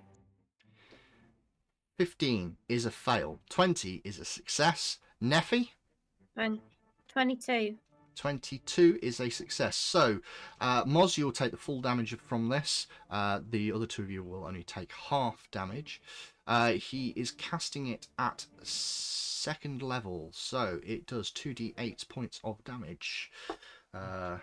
15 1.97 2.57
is 2.69 2.85
a 2.85 2.91
fail, 2.91 3.39
20 3.49 4.01
is 4.03 4.19
a 4.19 4.25
success. 4.25 4.99
Neffy, 5.21 5.69
22. 7.07 7.77
22 8.15 8.99
is 9.01 9.19
a 9.19 9.29
success. 9.29 9.75
So, 9.75 10.19
uh, 10.61 10.83
Moz, 10.85 11.17
you'll 11.17 11.31
take 11.31 11.51
the 11.51 11.57
full 11.57 11.81
damage 11.81 12.15
from 12.17 12.49
this. 12.49 12.87
Uh, 13.09 13.39
the 13.49 13.71
other 13.71 13.85
two 13.85 14.01
of 14.01 14.11
you 14.11 14.23
will 14.23 14.45
only 14.45 14.63
take 14.63 14.91
half 15.09 15.47
damage. 15.51 16.01
Uh, 16.45 16.73
he 16.73 17.09
is 17.09 17.31
casting 17.31 17.87
it 17.87 18.07
at 18.19 18.45
second 18.63 19.81
level, 19.81 20.29
so 20.33 20.79
it 20.85 21.05
does 21.07 21.31
2d8 21.31 22.07
points 22.09 22.39
of 22.43 22.63
damage. 22.63 23.31
Uh, 23.93 24.37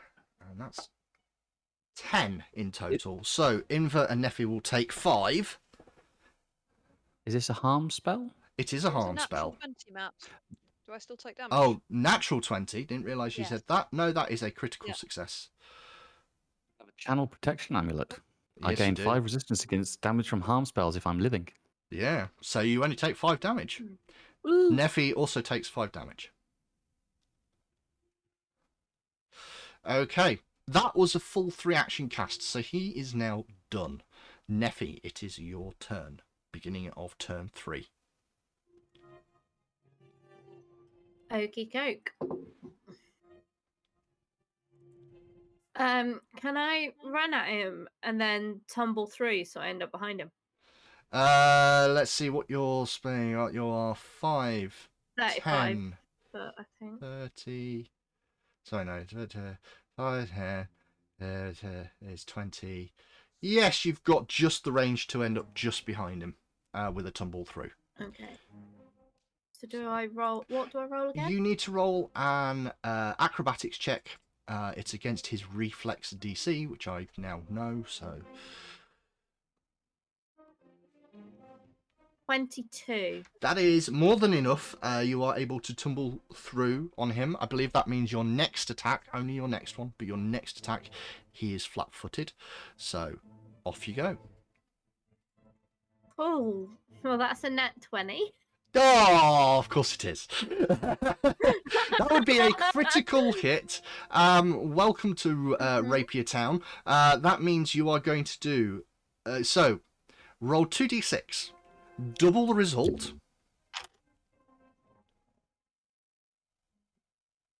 and 0.48 0.60
that's 0.60 0.88
10 1.96 2.44
in 2.54 2.72
total. 2.72 3.22
So, 3.24 3.60
Inver 3.68 4.10
and 4.10 4.24
Neffy 4.24 4.46
will 4.46 4.60
take 4.60 4.92
5. 4.92 5.58
Is 7.26 7.34
this 7.34 7.50
a 7.50 7.54
harm 7.54 7.90
spell? 7.90 8.30
It 8.56 8.72
is 8.72 8.84
a 8.84 8.90
harm 8.90 9.16
natural 9.16 9.56
spell. 9.56 9.56
20, 10.90 10.92
Matt. 10.92 10.92
Do 10.92 10.94
I 10.94 10.98
still 10.98 11.16
take 11.16 11.36
damage? 11.36 11.50
Oh, 11.52 11.80
natural 11.88 12.40
20. 12.40 12.84
Didn't 12.84 13.04
realise 13.04 13.36
you 13.38 13.42
Yes. 13.42 13.50
said 13.50 13.62
that. 13.68 13.92
No, 13.92 14.12
that 14.12 14.30
is 14.30 14.42
a 14.42 14.50
critical 14.50 14.88
Yeah. 14.88 14.94
success. 14.94 15.50
Channel 16.96 17.26
protection 17.28 17.76
amulet. 17.76 18.20
I 18.62 18.70
Yes, 18.70 18.78
you 18.78 18.84
gain 18.86 18.94
do. 18.94 19.04
five 19.04 19.22
resistance 19.24 19.64
against 19.64 20.00
damage 20.00 20.28
from 20.28 20.42
harm 20.42 20.66
spells 20.66 20.96
if 20.96 21.06
I'm 21.06 21.18
living. 21.18 21.48
Yeah, 21.90 22.28
so 22.42 22.60
you 22.60 22.84
only 22.84 22.96
take 22.96 23.16
five 23.16 23.40
damage. 23.40 23.82
Mm. 24.44 24.70
Neffy 24.72 25.14
also 25.14 25.40
takes 25.40 25.68
five 25.68 25.92
damage. 25.92 26.32
Okay, 29.84 30.40
that 30.66 30.94
was 30.94 31.14
a 31.14 31.20
full 31.20 31.50
three 31.50 31.74
action 31.74 32.08
cast, 32.08 32.42
so 32.42 32.60
he 32.60 32.90
is 32.90 33.14
now 33.14 33.46
done. 33.70 34.02
Neffy, 34.50 35.00
it 35.02 35.22
is 35.22 35.38
your 35.38 35.72
turn. 35.74 36.20
Beginning 36.52 36.90
of 36.90 37.16
turn 37.18 37.48
three. 37.54 37.88
Okey 41.30 41.66
coke. 41.66 42.12
Um, 45.76 46.20
can 46.36 46.56
I 46.58 46.92
run 47.04 47.32
at 47.32 47.48
him 47.48 47.88
and 48.02 48.20
then 48.20 48.60
tumble 48.68 49.06
through 49.06 49.44
so 49.44 49.60
I 49.60 49.68
end 49.68 49.82
up 49.82 49.92
behind 49.92 50.20
him? 50.20 50.30
Uh, 51.12 51.88
let's 51.90 52.10
see 52.10 52.30
what 52.30 52.50
you're 52.50 52.86
spending. 52.86 53.34
Right, 53.34 53.54
you 53.54 53.66
are 53.66 53.94
five, 53.94 54.90
35, 55.18 55.42
10, 55.42 55.96
but 56.32 56.54
I 56.58 56.64
think. 56.78 57.00
30. 57.00 57.90
Sorry, 58.64 58.84
no. 58.84 59.04
5, 59.96 60.30
10, 60.30 60.68
30, 61.18 61.68
is 62.02 62.24
20. 62.24 62.92
Yes, 63.40 63.84
you've 63.84 64.04
got 64.04 64.28
just 64.28 64.64
the 64.64 64.72
range 64.72 65.06
to 65.08 65.24
end 65.24 65.38
up 65.38 65.54
just 65.54 65.86
behind 65.86 66.22
him 66.22 66.34
uh, 66.74 66.90
with 66.92 67.06
a 67.06 67.10
tumble 67.10 67.44
through. 67.44 67.70
Okay. 68.00 68.28
So 69.60 69.66
do 69.66 69.88
I 69.88 70.06
roll? 70.06 70.44
What 70.48 70.72
do 70.72 70.78
I 70.78 70.86
roll 70.86 71.10
again? 71.10 71.30
You 71.30 71.38
need 71.38 71.58
to 71.60 71.70
roll 71.70 72.10
an 72.16 72.72
uh, 72.82 73.12
acrobatics 73.18 73.76
check. 73.76 74.18
Uh, 74.48 74.72
it's 74.74 74.94
against 74.94 75.26
his 75.26 75.50
reflex 75.50 76.14
DC, 76.14 76.66
which 76.70 76.88
I 76.88 77.08
now 77.18 77.42
know. 77.50 77.84
So 77.86 78.22
22. 82.24 83.22
that 83.42 83.58
is 83.58 83.90
more 83.90 84.16
than 84.16 84.32
enough. 84.32 84.76
Uh, 84.82 85.02
you 85.04 85.22
are 85.22 85.36
able 85.36 85.60
to 85.60 85.74
tumble 85.74 86.20
through 86.34 86.90
on 86.96 87.10
him. 87.10 87.36
I 87.38 87.44
believe 87.44 87.74
that 87.74 87.86
means 87.86 88.10
your 88.10 88.24
next 88.24 88.70
attack, 88.70 89.08
only 89.12 89.34
your 89.34 89.48
next 89.48 89.76
one, 89.76 89.92
but 89.98 90.06
your 90.06 90.16
next 90.16 90.58
attack, 90.58 90.84
he 91.32 91.52
is 91.54 91.66
flat-footed. 91.66 92.32
So 92.78 93.16
off 93.64 93.86
you 93.86 93.92
go. 93.92 94.16
Oh, 96.18 96.70
well, 97.02 97.18
that's 97.18 97.44
a 97.44 97.50
net 97.50 97.72
20. 97.82 98.32
Oh, 98.74 99.56
of 99.58 99.68
course 99.68 99.94
it 99.94 100.04
is. 100.04 100.28
that 100.68 102.08
would 102.10 102.24
be 102.24 102.38
a 102.38 102.52
critical 102.52 103.32
hit. 103.32 103.80
Um, 104.10 104.74
welcome 104.74 105.14
to 105.16 105.56
uh, 105.56 105.82
Mhm. 105.82 105.90
Rapier 105.90 106.22
Town. 106.24 106.62
Uh, 106.86 107.16
that 107.16 107.42
means 107.42 107.74
you 107.74 107.90
are 107.90 107.98
going 107.98 108.24
to 108.24 108.38
do 108.38 108.84
uh, 109.26 109.42
so. 109.42 109.80
Roll 110.40 110.64
two 110.64 110.88
d6, 110.88 111.50
double 112.14 112.46
the 112.46 112.54
result. 112.54 113.12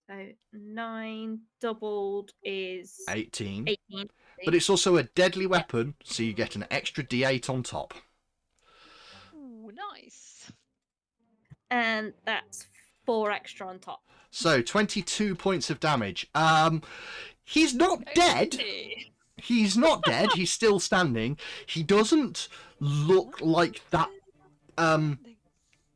So 0.09 0.27
9 0.55 1.41
doubled 1.61 2.33
is 2.43 3.01
18. 3.09 3.69
18. 3.69 4.09
But 4.45 4.55
it's 4.55 4.71
also 4.71 4.97
a 4.97 5.03
deadly 5.03 5.47
weapon, 5.47 5.95
so 6.03 6.23
you 6.23 6.33
get 6.33 6.57
an 6.57 6.65
extra 6.71 7.05
d8 7.05 7.51
on 7.51 7.63
top. 7.63 7.93
Ooh, 9.37 9.71
nice. 9.95 10.30
And 11.71 12.13
that's 12.25 12.67
4 13.07 13.31
extra 13.31 13.69
on 13.69 13.79
top. 13.79 14.03
So 14.31 14.63
22 14.63 15.35
points 15.35 15.71
of 15.71 15.81
damage. 15.81 16.29
Um, 16.35 16.83
he's 17.45 17.75
not 17.75 18.05
dead. 18.15 18.61
He's 19.37 19.77
not 19.77 20.03
dead. 20.03 20.33
He's 20.35 20.53
still 20.53 20.79
standing. 20.79 21.39
He 21.67 21.83
doesn't 21.83 22.49
look 22.79 23.41
like 23.41 23.81
that. 23.91 24.11
Um, 24.77 25.19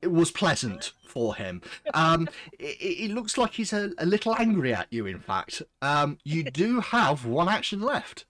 it 0.01 0.11
was 0.11 0.31
pleasant 0.31 0.93
for 1.07 1.35
him. 1.35 1.63
Um, 1.93 2.29
it, 2.59 2.77
it 2.81 3.11
looks 3.11 3.39
like 3.39 3.53
he's 3.53 3.73
a, 3.73 3.93
a 3.99 4.07
little 4.07 4.35
angry 4.37 4.75
at 4.75 4.89
you. 4.91 5.07
In 5.07 5.21
fact, 5.21 5.63
um, 5.83 6.19
you 6.25 6.43
do 6.51 6.81
have 6.81 7.25
one 7.25 7.49
action 7.49 7.81
left. 7.81 8.25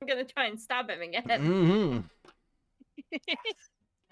I'm 0.00 0.08
going 0.08 0.26
to 0.26 0.32
try 0.32 0.46
and 0.46 0.60
stab 0.60 0.90
him 0.90 1.00
again. 1.02 1.40
hmm 1.40 1.98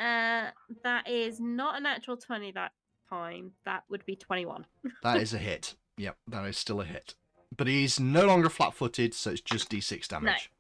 Uh, 0.00 0.50
that 0.82 1.06
is 1.08 1.38
not 1.40 1.76
a 1.76 1.80
natural 1.80 2.16
20 2.16 2.52
that 2.52 2.72
time. 3.08 3.52
That 3.66 3.84
would 3.90 4.04
be 4.06 4.16
21. 4.16 4.64
That 5.02 5.18
is 5.18 5.34
a 5.34 5.38
hit. 5.38 5.74
Yep, 5.98 6.16
that 6.28 6.46
is 6.46 6.56
still 6.56 6.80
a 6.80 6.84
hit. 6.84 7.14
But 7.54 7.66
he's 7.66 8.00
no 8.00 8.24
longer 8.26 8.48
flat-footed, 8.48 9.12
so 9.12 9.32
it's 9.32 9.40
just 9.40 9.70
d6 9.70 10.08
damage. 10.08 10.50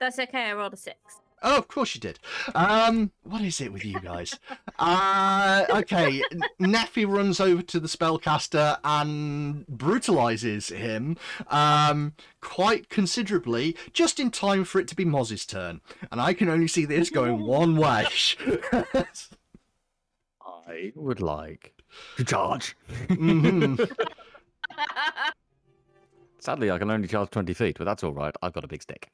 That's 0.00 0.18
okay. 0.18 0.46
I 0.46 0.54
rolled 0.54 0.72
a 0.72 0.76
6. 0.76 0.96
Oh, 1.44 1.58
of 1.58 1.66
course 1.68 1.94
you 1.94 2.00
did. 2.00 2.18
Um, 2.54 3.10
what 3.24 3.42
is 3.42 3.60
it 3.60 3.72
with 3.72 3.84
you 3.84 3.98
guys? 4.00 4.38
uh, 4.78 5.64
okay, 5.70 6.22
Neffy 6.60 7.06
runs 7.06 7.40
over 7.40 7.62
to 7.62 7.80
the 7.80 7.88
spellcaster 7.88 8.78
and 8.84 9.66
brutalizes 9.66 10.68
him 10.68 11.16
um, 11.48 12.12
quite 12.40 12.88
considerably, 12.88 13.76
just 13.92 14.20
in 14.20 14.30
time 14.30 14.64
for 14.64 14.78
it 14.80 14.86
to 14.88 14.94
be 14.94 15.04
Moz's 15.04 15.44
turn. 15.44 15.80
And 16.10 16.20
I 16.20 16.32
can 16.32 16.48
only 16.48 16.68
see 16.68 16.84
this 16.84 17.10
going 17.10 17.44
one 17.44 17.76
way. 17.76 18.06
I 20.44 20.92
would 20.94 21.20
like 21.20 21.74
to 22.16 22.24
charge. 22.24 22.76
Mhm. 23.08 23.90
Sadly, 26.38 26.70
I 26.70 26.78
can 26.78 26.90
only 26.90 27.08
charge 27.08 27.30
20 27.30 27.52
feet, 27.54 27.78
but 27.78 27.84
that's 27.84 28.02
all 28.02 28.12
right. 28.12 28.34
I've 28.42 28.52
got 28.52 28.64
a 28.64 28.68
big 28.68 28.82
stick. 28.82 29.10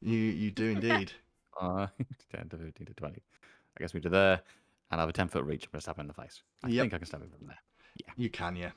You 0.00 0.16
you 0.18 0.50
do 0.50 0.64
indeed. 0.70 1.12
Uh, 1.60 1.86
10 2.34 2.48
to 2.50 2.56
15 2.56 2.86
to 2.86 2.94
20. 2.94 3.22
I 3.76 3.80
guess 3.80 3.94
we 3.94 4.00
do 4.00 4.08
there, 4.08 4.40
and 4.90 5.00
I 5.00 5.02
have 5.02 5.08
a 5.08 5.12
10 5.12 5.28
foot 5.28 5.44
reach. 5.44 5.64
I'm 5.66 5.70
going 5.72 5.78
to 5.78 5.82
stab 5.82 5.96
him 5.96 6.02
in 6.02 6.06
the 6.08 6.14
face. 6.14 6.42
I 6.62 6.68
Yep. 6.68 6.82
think 6.82 6.94
I 6.94 6.98
can 6.98 7.06
stab 7.06 7.22
him 7.22 7.30
from 7.36 7.46
there. 7.46 7.58
Yeah. 8.06 8.12
You 8.16 8.30
can, 8.30 8.56
yeah. 8.56 8.70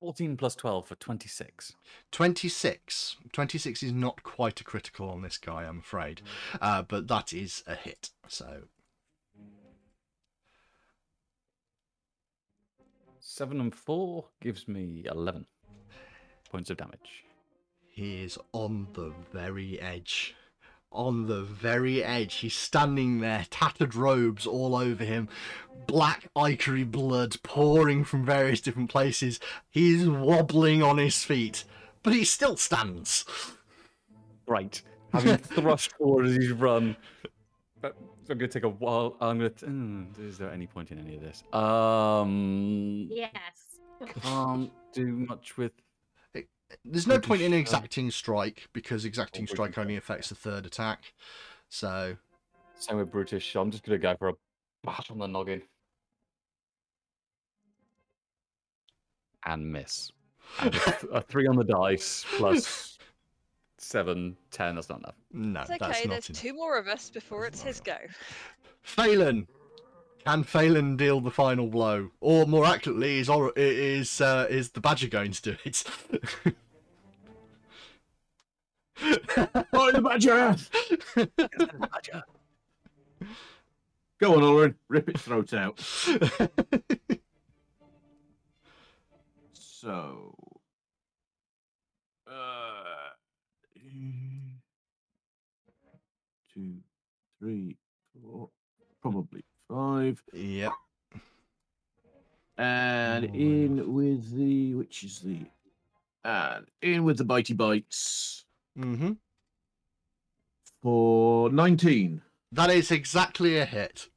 Fourteen 0.00 0.36
plus 0.36 0.56
twelve 0.56 0.88
for 0.88 0.96
twenty-six. 0.96 1.74
26. 2.10 3.16
26 3.32 3.82
is 3.84 3.92
not 3.92 4.22
quite 4.24 4.60
a 4.60 4.64
critical 4.64 5.08
on 5.08 5.22
this 5.22 5.38
guy, 5.38 5.62
I'm 5.64 5.78
afraid. 5.78 6.22
Uh, 6.60 6.82
but 6.82 7.06
that 7.06 7.32
is 7.32 7.62
a 7.68 7.76
hit. 7.76 8.10
So 8.26 8.62
Seven 13.20 13.60
and 13.60 13.72
four 13.74 14.26
gives 14.40 14.66
me 14.66 15.04
eleven 15.08 15.46
points 16.52 16.70
of 16.70 16.76
damage. 16.76 17.24
he 17.88 18.22
is 18.22 18.38
on 18.52 18.86
the 18.92 19.12
very 19.32 19.80
edge. 19.80 20.34
On 20.92 21.26
the 21.26 21.42
very 21.42 22.04
edge. 22.04 22.34
He's 22.36 22.54
standing 22.54 23.20
there, 23.20 23.46
tattered 23.50 23.94
robes 23.94 24.46
all 24.46 24.76
over 24.76 25.02
him, 25.02 25.28
black 25.86 26.28
ivory 26.36 26.84
blood 26.84 27.36
pouring 27.42 28.04
from 28.04 28.26
various 28.26 28.60
different 28.60 28.90
places. 28.90 29.40
He's 29.70 30.06
wobbling 30.06 30.82
on 30.82 30.98
his 30.98 31.24
feet, 31.24 31.64
but 32.02 32.12
he 32.12 32.24
still 32.24 32.58
stands. 32.58 33.24
Right. 34.46 34.82
Having 35.14 35.36
thrust 35.38 35.92
forward 35.96 36.26
as 36.26 36.36
he's 36.36 36.52
run. 36.52 36.96
But 37.80 37.96
I'm 38.28 38.38
going 38.38 38.50
to 38.50 38.60
take 38.60 38.64
a 38.64 38.68
while. 38.68 39.16
I'm 39.20 39.38
going 39.38 39.52
to. 39.54 39.66
Mm, 39.66 40.20
is 40.28 40.36
there 40.36 40.50
any 40.50 40.66
point 40.66 40.90
in 40.90 40.98
any 40.98 41.16
of 41.16 41.22
this? 41.22 41.42
Um. 41.54 43.08
yes. 43.10 43.40
Can't 44.22 44.70
do 44.92 45.06
much 45.06 45.56
with. 45.56 45.72
There's 46.84 47.06
no 47.06 47.18
point 47.18 47.42
in 47.42 47.50
Brutish, 47.52 47.72
uh, 47.72 47.76
exacting 47.78 48.10
strike 48.10 48.68
because 48.72 49.04
exacting 49.04 49.46
strike 49.46 49.78
only 49.78 49.96
affects 49.96 50.28
the 50.28 50.34
third 50.34 50.66
attack. 50.66 51.12
So 51.68 52.16
Same 52.78 52.98
with 52.98 53.10
Brutish. 53.10 53.54
I'm 53.56 53.70
just 53.70 53.84
going 53.84 53.98
to 53.98 54.02
go 54.02 54.16
for 54.18 54.28
a 54.30 54.34
bash 54.84 55.10
on 55.10 55.18
the 55.18 55.26
noggin. 55.26 55.62
And 59.44 59.70
miss. 59.72 60.10
And 60.60 60.74
a, 60.74 60.78
th- 60.78 61.12
a 61.12 61.20
three 61.22 61.46
on 61.46 61.56
the 61.56 61.64
dice 61.64 62.24
plus 62.36 62.98
seven, 63.78 64.36
ten. 64.50 64.76
That's 64.76 64.88
not 64.88 64.98
enough. 65.00 65.14
no, 65.32 65.60
It's 65.60 65.70
that's 65.70 65.82
okay. 65.82 66.00
not 66.04 66.10
There's 66.10 66.28
enough. 66.30 66.40
two 66.40 66.54
more 66.54 66.78
of 66.78 66.86
us 66.86 67.10
before 67.10 67.46
it's 67.46 67.62
his 67.62 67.80
go. 67.80 67.96
Phelan. 68.82 69.46
Can 70.24 70.44
Phelan 70.44 70.96
deal 70.96 71.20
the 71.20 71.30
final 71.32 71.66
blow, 71.66 72.10
or 72.20 72.46
more 72.46 72.64
accurately, 72.64 73.18
is 73.18 73.28
or 73.28 73.52
is 73.56 74.20
uh, 74.20 74.46
is 74.48 74.70
the 74.70 74.80
badger 74.80 75.08
going 75.08 75.32
to 75.32 75.42
do 75.42 75.56
it? 75.64 75.84
Oh, 79.72 79.90
the 79.90 80.00
badger! 80.00 80.54
Go 84.20 84.34
on, 84.34 84.42
Ulrin. 84.42 84.74
Rip 84.88 85.08
its 85.08 85.22
throat 85.22 85.52
out. 85.54 85.80
So. 89.54 90.34
Uh, 92.30 93.10
two, 96.54 96.76
three, 97.40 97.76
four, 98.22 98.50
probably 99.00 99.44
five. 99.72 100.22
yep. 100.32 100.72
And 102.58 103.24
Oh, 103.24 103.34
in 103.34 103.92
with 103.94 104.36
the. 104.36 104.74
Which 104.74 105.02
is 105.04 105.20
the. 105.20 105.46
And 106.24 106.66
in 106.82 107.04
with 107.04 107.18
the 107.18 107.24
bitey 107.24 107.56
bites 107.56 108.44
Mm-hmm. 108.78 109.12
for 110.82 111.50
19. 111.50 112.22
That 112.52 112.70
is 112.70 112.90
exactly 112.90 113.58
a 113.58 113.64
hit. 113.64 114.08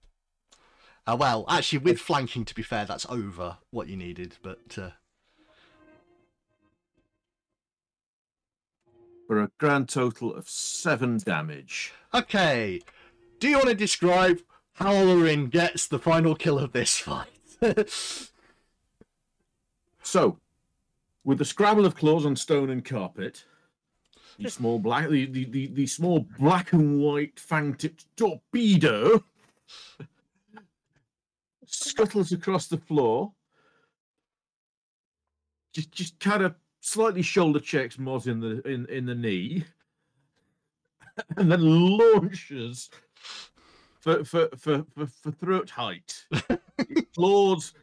Uh, 1.07 1.15
well, 1.19 1.45
actually, 1.47 1.79
with 1.79 1.99
flanking, 1.99 2.45
to 2.45 2.55
be 2.55 2.61
fair, 2.63 2.85
that's 2.85 3.05
over 3.09 3.57
what 3.71 3.87
you 3.87 3.95
needed. 3.97 4.37
But 4.41 4.77
uh, 4.77 4.89
for 9.27 9.41
a 9.41 9.51
grand 9.59 9.89
total 9.89 10.33
of 10.33 10.47
seven 10.49 11.17
damage. 11.17 11.91
Okay. 12.13 12.81
Do 13.39 13.47
you 13.49 13.55
want 13.57 13.69
to 13.69 13.75
describe 13.75 14.39
how 14.75 14.93
Lorin 14.93 15.49
gets 15.49 15.87
the 15.87 15.99
final 15.99 16.35
kill 16.35 16.59
of 16.59 16.71
this 16.71 16.97
fight? 16.97 17.29
So, 20.05 20.37
with 21.23 21.39
the 21.39 21.45
scrabble 21.45 21.83
of 21.83 21.95
claws 21.95 22.27
on 22.27 22.35
stone 22.35 22.69
and 22.69 22.85
carpet, 22.85 23.43
the 24.37 24.51
small 24.51 24.77
black, 24.77 25.09
the, 25.09 25.25
the, 25.25 25.45
the, 25.45 25.67
the 25.67 25.87
small 25.87 26.27
black 26.37 26.73
and 26.73 27.01
white 27.01 27.39
fang-tipped 27.39 28.05
torpedo 28.15 29.23
scuttles 31.65 32.31
across 32.31 32.67
the 32.67 32.77
floor. 32.77 33.33
Just, 35.73 35.91
just 35.91 36.19
kind 36.19 36.43
of 36.43 36.53
slightly 36.81 37.23
shoulder 37.23 37.59
checks 37.59 37.97
Moz 37.97 38.27
in 38.27 38.39
the 38.39 38.61
in, 38.61 38.85
in 38.85 39.07
the 39.07 39.15
knee, 39.15 39.65
and 41.37 41.51
then 41.51 41.61
launches 41.61 42.91
for 44.05 44.23
for 44.23 44.49
for 44.55 44.85
for, 44.93 45.07
for 45.07 45.31
throat 45.31 45.71
height. 45.71 46.25
Claws 47.15 47.73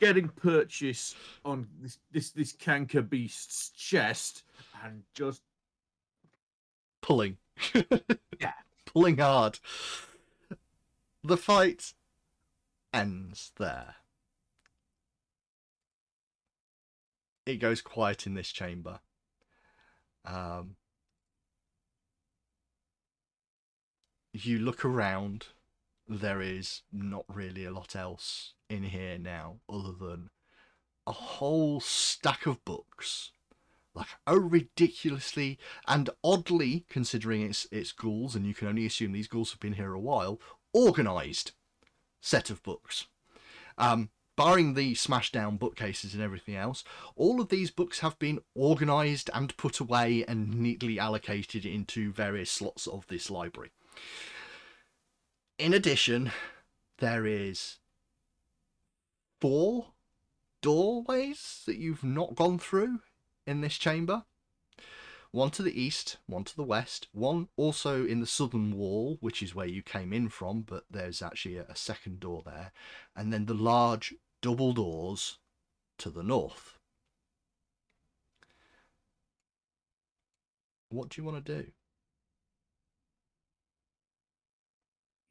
getting 0.00 0.28
purchase 0.28 1.14
on 1.44 1.68
this 1.80 1.98
this 2.10 2.30
this 2.30 2.52
canker 2.52 3.02
beast's 3.02 3.68
chest 3.70 4.42
and 4.82 5.02
just 5.14 5.42
Pulling. 7.02 7.36
Yeah. 8.40 8.52
Pulling 8.86 9.18
hard. 9.18 9.58
The 11.22 11.36
fight 11.36 11.92
ends 12.92 13.52
there. 13.58 13.96
It 17.46 17.56
goes 17.56 17.80
quiet 17.80 18.26
in 18.26 18.34
this 18.34 18.50
chamber. 18.50 19.00
Um, 20.24 20.76
you 24.32 24.58
look 24.58 24.84
around. 24.84 25.46
There 26.08 26.40
is 26.40 26.82
not 26.92 27.24
really 27.28 27.64
a 27.64 27.72
lot 27.72 27.96
else 27.96 28.54
in 28.68 28.84
here 28.84 29.18
now, 29.18 29.58
other 29.68 29.92
than 29.92 30.30
a 31.06 31.12
whole 31.12 31.80
stack 31.80 32.46
of 32.46 32.64
books. 32.64 33.32
Like 33.94 34.08
a 34.26 34.38
ridiculously 34.38 35.58
and 35.88 36.10
oddly, 36.22 36.84
considering 36.88 37.42
it's 37.42 37.66
it's 37.72 37.92
ghouls, 37.92 38.36
and 38.36 38.46
you 38.46 38.54
can 38.54 38.68
only 38.68 38.84
assume 38.84 39.12
these 39.12 39.28
ghouls 39.28 39.50
have 39.52 39.60
been 39.60 39.72
here 39.72 39.94
a 39.94 40.00
while, 40.00 40.38
organised 40.74 41.52
set 42.20 42.50
of 42.50 42.62
books. 42.62 43.06
Um, 43.78 44.10
barring 44.36 44.74
the 44.74 44.94
smashed 44.94 45.32
down 45.32 45.56
bookcases 45.56 46.12
and 46.12 46.22
everything 46.22 46.54
else, 46.54 46.84
all 47.14 47.40
of 47.40 47.48
these 47.48 47.70
books 47.70 48.00
have 48.00 48.18
been 48.18 48.40
organised 48.54 49.30
and 49.32 49.56
put 49.56 49.80
away 49.80 50.24
and 50.28 50.54
neatly 50.54 50.98
allocated 50.98 51.64
into 51.64 52.12
various 52.12 52.50
slots 52.50 52.86
of 52.86 53.06
this 53.06 53.30
library. 53.30 53.70
In 55.58 55.72
addition, 55.72 56.32
there 56.98 57.26
is 57.26 57.78
four 59.40 59.92
doorways 60.60 61.62
that 61.66 61.78
you've 61.78 62.04
not 62.04 62.34
gone 62.34 62.58
through 62.58 63.00
in 63.46 63.62
this 63.62 63.78
chamber. 63.78 64.24
One 65.30 65.50
to 65.52 65.62
the 65.62 65.78
east, 65.78 66.18
one 66.26 66.44
to 66.44 66.56
the 66.56 66.62
west, 66.62 67.08
one 67.12 67.48
also 67.56 68.04
in 68.04 68.20
the 68.20 68.26
southern 68.26 68.76
wall, 68.76 69.16
which 69.20 69.42
is 69.42 69.54
where 69.54 69.66
you 69.66 69.82
came 69.82 70.12
in 70.12 70.28
from, 70.28 70.62
but 70.62 70.84
there's 70.90 71.22
actually 71.22 71.56
a, 71.56 71.64
a 71.64 71.76
second 71.76 72.20
door 72.20 72.42
there, 72.44 72.72
and 73.14 73.32
then 73.32 73.46
the 73.46 73.54
large 73.54 74.14
double 74.42 74.72
doors 74.72 75.38
to 75.98 76.10
the 76.10 76.22
north. 76.22 76.78
What 80.90 81.08
do 81.08 81.20
you 81.20 81.26
want 81.26 81.44
to 81.44 81.62
do? 81.62 81.70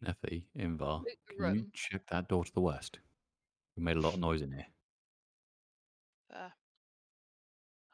Neffy, 0.06 0.44
Inver, 0.58 1.00
Loot 1.00 1.08
the 1.28 1.34
can 1.34 1.56
you 1.56 1.62
room. 1.62 1.72
check 1.74 2.02
that 2.12 2.28
door 2.30 2.44
to 2.46 2.54
the 2.54 2.62
west? 2.62 3.00
We 3.76 3.84
made 3.84 3.98
a 3.98 4.02
lot 4.02 4.14
of 4.14 4.20
noise 4.20 4.42
in 4.42 4.52
here. 4.52 4.66
Fair. 6.32 6.54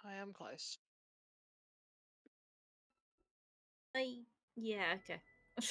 I 0.05 0.13
am 0.15 0.33
close. 0.33 0.77
I, 3.95 4.19
yeah, 4.55 4.95
okay. 5.03 5.21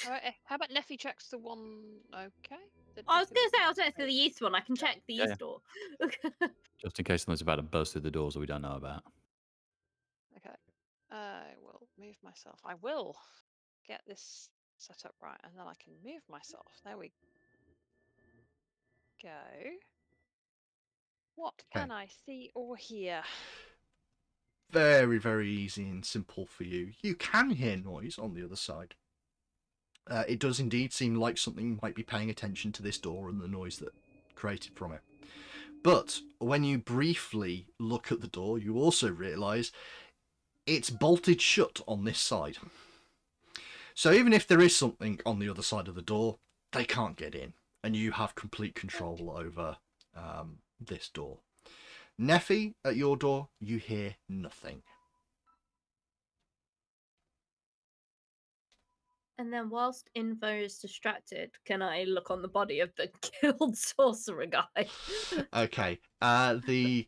All 0.07 0.13
right, 0.13 0.21
eh, 0.25 0.31
how 0.45 0.57
about 0.57 0.71
Neffy 0.71 0.99
checks 0.99 1.29
the 1.29 1.39
one? 1.39 1.99
Okay. 2.15 2.57
the- 2.95 3.03
I 3.09 3.19
was 3.21 3.29
the- 3.29 3.35
going 3.35 3.47
to 3.51 3.57
say, 3.57 3.63
I'll 3.65 3.75
check 3.75 3.97
to 3.97 4.05
the 4.07 4.13
east 4.15 4.41
one. 4.43 4.55
I 4.55 4.61
can 4.61 4.77
check 4.77 5.01
the 5.07 5.15
Yeah, 5.15 5.25
yeah. 5.25 5.31
east 5.31 5.41
door. 5.41 5.61
Just 6.81 6.99
in 6.99 7.05
case 7.05 7.25
someone's 7.25 7.41
about 7.41 7.57
to 7.57 7.63
burst 7.63 7.93
through 7.93 8.03
the 8.03 8.11
doors 8.11 8.35
that 8.35 8.41
we 8.41 8.47
don't 8.47 8.63
know 8.63 8.77
about. 8.77 9.03
Okay. 10.37 10.55
I 11.11 11.55
will 11.63 11.89
move 11.99 12.17
myself. 12.23 12.61
I 12.65 12.75
will 12.83 13.17
get 13.87 14.03
this 14.07 14.51
set 14.81 15.05
up 15.05 15.15
right, 15.23 15.39
and 15.45 15.53
then 15.57 15.67
I 15.67 15.75
can 15.83 15.93
move 16.05 16.23
myself. 16.29 16.81
There 16.85 16.97
we 16.99 17.13
go. 19.23 19.29
What 21.37 21.63
Okay. 21.75 21.87
can 21.87 21.91
I 21.91 22.07
see 22.27 22.51
or 22.55 22.77
hear? 22.77 23.23
very, 24.71 25.19
very 25.19 25.49
easy 25.51 25.89
and 25.89 26.05
simple 26.05 26.47
for 26.47 26.65
you. 26.65 26.93
You 27.03 27.15
can 27.15 27.51
hear 27.51 27.77
noise 27.77 28.19
on 28.19 28.35
the 28.35 28.45
other 28.45 28.57
side. 28.57 28.95
Uh, 30.09 30.25
it 30.29 30.39
does 30.39 30.59
indeed 30.61 30.93
seem 30.93 31.15
like 31.15 31.39
something 31.39 31.79
might 31.83 31.95
be 31.95 32.03
paying 32.03 32.31
attention 32.31 32.73
to 32.73 32.83
this 32.83 32.99
door 32.99 33.29
and 33.29 33.41
the 33.41 33.49
noise 33.49 33.79
that 33.79 33.95
created 34.35 34.75
from 34.75 34.93
it. 34.93 35.01
But 35.83 36.21
when 36.39 36.65
you 36.65 36.79
briefly 36.79 37.67
look 37.79 38.11
at 38.13 38.21
the 38.21 38.29
door, 38.29 38.59
you 38.59 38.77
also 38.77 39.11
realise 39.11 39.73
it's 40.67 40.91
bolted 40.91 41.41
shut 41.41 41.81
on 41.87 42.05
this 42.05 42.19
side. 42.19 42.59
So 44.01 44.13
even 44.13 44.33
if 44.33 44.47
there 44.47 44.63
is 44.63 44.75
something 44.75 45.21
on 45.27 45.41
the 45.41 45.51
other 45.51 45.61
side 45.61 45.87
of 45.87 45.95
the 45.95 46.01
door, 46.01 46.39
they 46.73 46.87
can't 46.87 47.19
get 47.19 47.35
in, 47.35 47.53
and 47.85 47.95
you 47.95 48.13
have 48.13 48.35
complete 48.35 48.75
control 48.75 49.31
over 49.37 49.77
um, 50.17 50.61
this 50.81 51.11
door. 51.11 51.41
Neffy, 52.19 52.73
at 52.83 52.97
your 52.97 53.19
door, 53.19 53.51
you 53.61 53.77
hear 53.77 54.15
nothing. 54.27 54.81
And 59.37 59.53
then, 59.53 59.69
whilst 59.69 60.09
Inver 60.17 60.65
is 60.65 60.79
distracted, 60.79 61.51
can 61.67 61.83
I 61.83 62.05
look 62.05 62.31
on 62.31 62.41
the 62.41 62.49
body 62.49 62.81
of 62.81 62.93
the 62.97 63.11
killed 63.21 63.77
sorcerer 63.77 64.47
guy? 64.47 64.87
Okay. 65.53 65.99
Uh, 66.23 66.59
the 66.67 67.07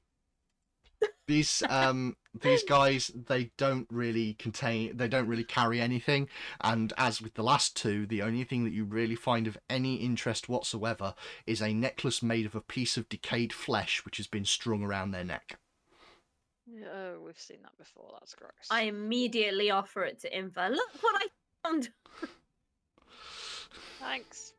these 1.26 1.62
um 1.68 2.16
these 2.40 2.64
guys 2.64 3.10
they 3.14 3.50
don't 3.56 3.86
really 3.90 4.34
contain 4.34 4.96
they 4.96 5.08
don't 5.08 5.26
really 5.28 5.44
carry 5.44 5.80
anything 5.80 6.28
and 6.60 6.92
as 6.96 7.22
with 7.22 7.34
the 7.34 7.42
last 7.42 7.76
two 7.76 8.06
the 8.06 8.22
only 8.22 8.44
thing 8.44 8.64
that 8.64 8.72
you 8.72 8.84
really 8.84 9.14
find 9.14 9.46
of 9.46 9.56
any 9.70 9.96
interest 9.96 10.48
whatsoever 10.48 11.14
is 11.46 11.62
a 11.62 11.72
necklace 11.72 12.22
made 12.22 12.46
of 12.46 12.54
a 12.54 12.60
piece 12.60 12.96
of 12.96 13.08
decayed 13.08 13.52
flesh 13.52 14.04
which 14.04 14.16
has 14.16 14.26
been 14.26 14.44
strung 14.44 14.82
around 14.82 15.10
their 15.10 15.24
neck 15.24 15.58
Oh, 16.94 17.18
we've 17.24 17.38
seen 17.38 17.58
that 17.62 17.76
before. 17.76 18.08
That's 18.12 18.34
gross. 18.34 18.50
I 18.70 18.82
immediately 18.82 19.70
offer 19.70 20.04
it 20.04 20.20
to 20.20 20.30
Inver. 20.30 20.70
Look 20.70 20.90
what 21.00 21.16
I 21.16 21.68
found. 21.68 21.90
Thanks. 23.98 24.54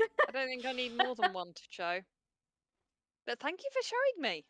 I 0.00 0.32
don't 0.32 0.46
think 0.46 0.66
I 0.66 0.72
need 0.72 0.96
more 0.96 1.14
than 1.14 1.32
one 1.32 1.52
to 1.52 1.62
show. 1.70 2.00
But 3.26 3.40
thank 3.40 3.60
you 3.62 3.70
for 3.72 3.82
showing 3.82 4.30
me. 4.30 4.44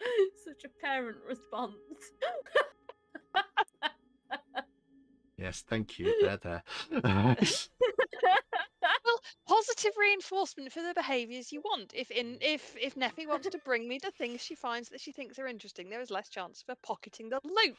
Such 0.44 0.64
a 0.64 0.68
parent 0.84 1.18
response. 1.26 1.74
yes 5.36 5.64
thank 5.68 5.98
you 5.98 6.14
they're 6.20 6.36
there 6.36 6.62
Positive 9.46 9.92
reinforcement 9.98 10.72
for 10.72 10.82
the 10.82 10.92
behaviours 10.94 11.52
you 11.52 11.60
want. 11.60 11.92
If 11.94 12.10
in 12.10 12.38
if 12.40 12.76
if 12.80 12.94
Neffy 12.96 13.26
wants 13.26 13.48
to 13.48 13.58
bring 13.64 13.88
me 13.88 13.98
the 14.02 14.10
things 14.10 14.42
she 14.42 14.54
finds 14.54 14.90
that 14.90 15.00
she 15.00 15.10
thinks 15.10 15.38
are 15.38 15.46
interesting, 15.46 15.88
there 15.88 16.00
is 16.00 16.10
less 16.10 16.28
chance 16.28 16.62
of 16.62 16.74
her 16.74 16.78
pocketing 16.82 17.30
the 17.30 17.40
loot. 17.44 17.76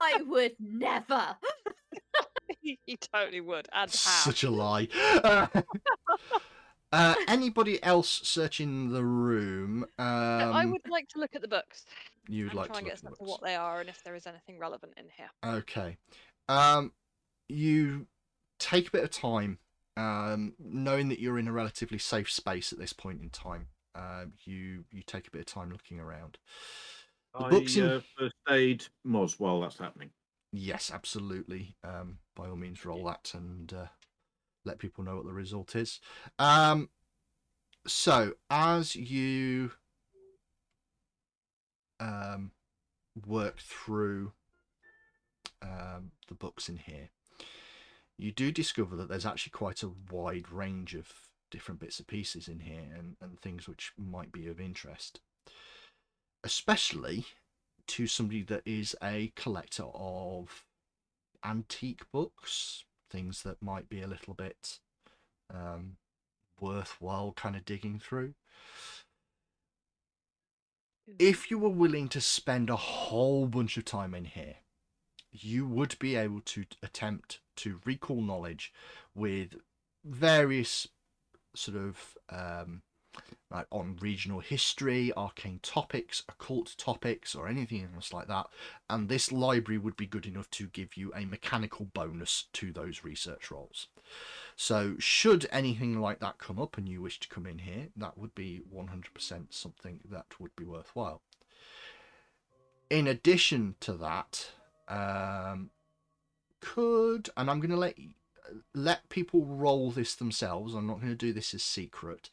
I 0.00 0.22
would 0.22 0.54
never. 0.60 1.36
you 2.62 2.96
totally 3.12 3.40
would. 3.40 3.68
And 3.72 3.90
how? 3.90 3.94
such 3.94 4.44
a 4.44 4.50
lie 4.50 4.88
uh, 6.96 7.14
anybody 7.28 7.82
else 7.82 8.20
searching 8.24 8.90
the 8.92 9.04
room 9.04 9.84
um, 9.98 10.06
Uh, 10.06 10.50
I 10.52 10.64
would 10.64 10.88
like 10.88 11.08
to 11.10 11.18
look 11.20 11.34
at 11.34 11.42
the 11.42 11.48
books 11.48 11.84
you'd 12.28 12.48
and 12.48 12.54
like 12.54 12.66
try 12.68 12.74
to 12.74 12.78
and 12.78 12.86
look 12.86 12.86
get 12.86 12.90
a 12.90 12.92
at 12.92 13.00
the 13.02 13.06
sense 13.08 13.12
of 13.14 13.18
books. 13.26 13.30
what 13.30 13.42
they 13.42 13.54
are 13.56 13.80
and 13.80 13.88
if 13.88 14.02
there 14.04 14.14
is 14.14 14.26
anything 14.26 14.58
relevant 14.58 14.92
in 14.96 15.06
here. 15.16 15.30
Okay. 15.44 15.96
Um, 16.48 16.92
you 17.48 18.06
take 18.58 18.88
a 18.88 18.90
bit 18.90 19.04
of 19.04 19.10
time, 19.10 19.58
um, 19.96 20.54
knowing 20.58 21.08
that 21.08 21.18
you're 21.20 21.38
in 21.38 21.48
a 21.48 21.52
relatively 21.52 21.98
safe 21.98 22.30
space 22.30 22.72
at 22.72 22.78
this 22.78 22.92
point 22.92 23.20
in 23.20 23.30
time. 23.30 23.68
Um, 23.94 24.32
you 24.44 24.84
you 24.90 25.02
take 25.02 25.26
a 25.26 25.30
bit 25.30 25.40
of 25.40 25.46
time 25.46 25.70
looking 25.72 25.98
around. 26.00 26.38
The 27.38 27.44
I 27.44 27.50
books 27.50 27.76
in- 27.76 27.84
uh, 27.86 28.00
first 28.18 28.34
aid 28.48 28.84
Moz 29.06 29.38
while 29.40 29.60
that's 29.60 29.78
happening. 29.78 30.10
Yes, 30.52 30.90
absolutely. 30.92 31.76
Um, 31.84 32.18
by 32.34 32.48
all 32.48 32.56
means, 32.56 32.84
roll 32.84 33.04
that 33.04 33.32
and 33.34 33.72
uh, 33.72 33.86
let 34.66 34.78
people 34.78 35.04
know 35.04 35.16
what 35.16 35.26
the 35.26 35.32
result 35.32 35.74
is. 35.74 36.00
Um, 36.38 36.90
so 37.86 38.34
as 38.50 38.96
you 38.96 39.72
um, 42.00 42.50
work 43.26 43.58
through 43.58 44.32
um, 45.62 46.10
the 46.28 46.34
books 46.34 46.68
in 46.68 46.76
here, 46.78 47.10
you 48.18 48.32
do 48.32 48.50
discover 48.50 48.96
that 48.96 49.08
there's 49.08 49.26
actually 49.26 49.50
quite 49.50 49.82
a 49.82 49.90
wide 50.10 50.50
range 50.50 50.94
of 50.94 51.12
different 51.50 51.80
bits 51.80 51.98
and 51.98 52.08
pieces 52.08 52.48
in 52.48 52.60
here 52.60 52.88
and, 52.96 53.16
and 53.20 53.40
things 53.40 53.68
which 53.68 53.92
might 53.96 54.32
be 54.32 54.46
of 54.46 54.60
interest. 54.60 55.20
Especially 56.42 57.26
to 57.86 58.06
somebody 58.06 58.42
that 58.42 58.62
is 58.66 58.96
a 59.02 59.32
collector 59.36 59.84
of 59.94 60.64
antique 61.44 62.10
books, 62.10 62.84
things 63.16 63.42
that 63.44 63.62
might 63.62 63.88
be 63.88 64.02
a 64.02 64.06
little 64.06 64.34
bit 64.34 64.78
um, 65.52 65.96
worthwhile 66.60 67.32
kind 67.32 67.56
of 67.56 67.64
digging 67.64 67.98
through. 67.98 68.34
If 71.18 71.50
you 71.50 71.58
were 71.58 71.70
willing 71.70 72.08
to 72.08 72.20
spend 72.20 72.68
a 72.68 72.76
whole 72.76 73.46
bunch 73.46 73.78
of 73.78 73.86
time 73.86 74.14
in 74.14 74.26
here, 74.26 74.56
you 75.32 75.66
would 75.66 75.98
be 75.98 76.14
able 76.16 76.40
to 76.40 76.64
attempt 76.82 77.40
to 77.56 77.80
recall 77.86 78.20
knowledge 78.20 78.72
with 79.14 79.54
various 80.04 80.88
sort 81.54 81.78
of 81.78 82.18
um, 82.28 82.82
like 83.50 83.66
on 83.70 83.96
regional 84.00 84.40
history, 84.40 85.12
arcane 85.16 85.60
topics, 85.62 86.22
occult 86.28 86.74
topics, 86.76 87.34
or 87.34 87.48
anything 87.48 87.88
else 87.94 88.12
like 88.12 88.28
that. 88.28 88.46
And 88.90 89.08
this 89.08 89.30
library 89.30 89.78
would 89.78 89.96
be 89.96 90.06
good 90.06 90.26
enough 90.26 90.50
to 90.52 90.66
give 90.68 90.96
you 90.96 91.12
a 91.14 91.24
mechanical 91.24 91.86
bonus 91.86 92.46
to 92.54 92.72
those 92.72 93.04
research 93.04 93.50
rolls. 93.50 93.86
So, 94.56 94.96
should 94.98 95.46
anything 95.52 96.00
like 96.00 96.20
that 96.20 96.38
come 96.38 96.58
up 96.58 96.78
and 96.78 96.88
you 96.88 97.02
wish 97.02 97.20
to 97.20 97.28
come 97.28 97.46
in 97.46 97.58
here, 97.58 97.88
that 97.96 98.16
would 98.16 98.34
be 98.34 98.62
100% 98.74 99.46
something 99.50 100.00
that 100.10 100.40
would 100.40 100.54
be 100.56 100.64
worthwhile. 100.64 101.20
In 102.88 103.06
addition 103.06 103.74
to 103.80 103.92
that, 103.94 104.50
um, 104.88 105.70
could 106.60 107.30
and 107.36 107.50
I'm 107.50 107.60
going 107.60 107.70
to 107.70 107.76
let 107.76 107.96
let 108.74 109.08
people 109.08 109.44
roll 109.44 109.90
this 109.90 110.14
themselves. 110.14 110.74
I'm 110.74 110.86
not 110.86 111.00
going 111.00 111.12
to 111.12 111.16
do 111.16 111.32
this 111.32 111.54
as 111.54 111.62
secret. 111.62 112.30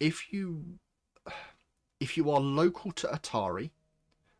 If 0.00 0.32
you 0.32 0.78
if 2.00 2.16
you 2.16 2.30
are 2.30 2.40
local 2.40 2.92
to 2.92 3.08
Otari, 3.08 3.70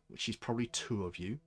which 0.07 0.29
is 0.29 0.35
probably 0.35 0.67
two 0.67 1.05
of 1.05 1.17
you, 1.17 1.39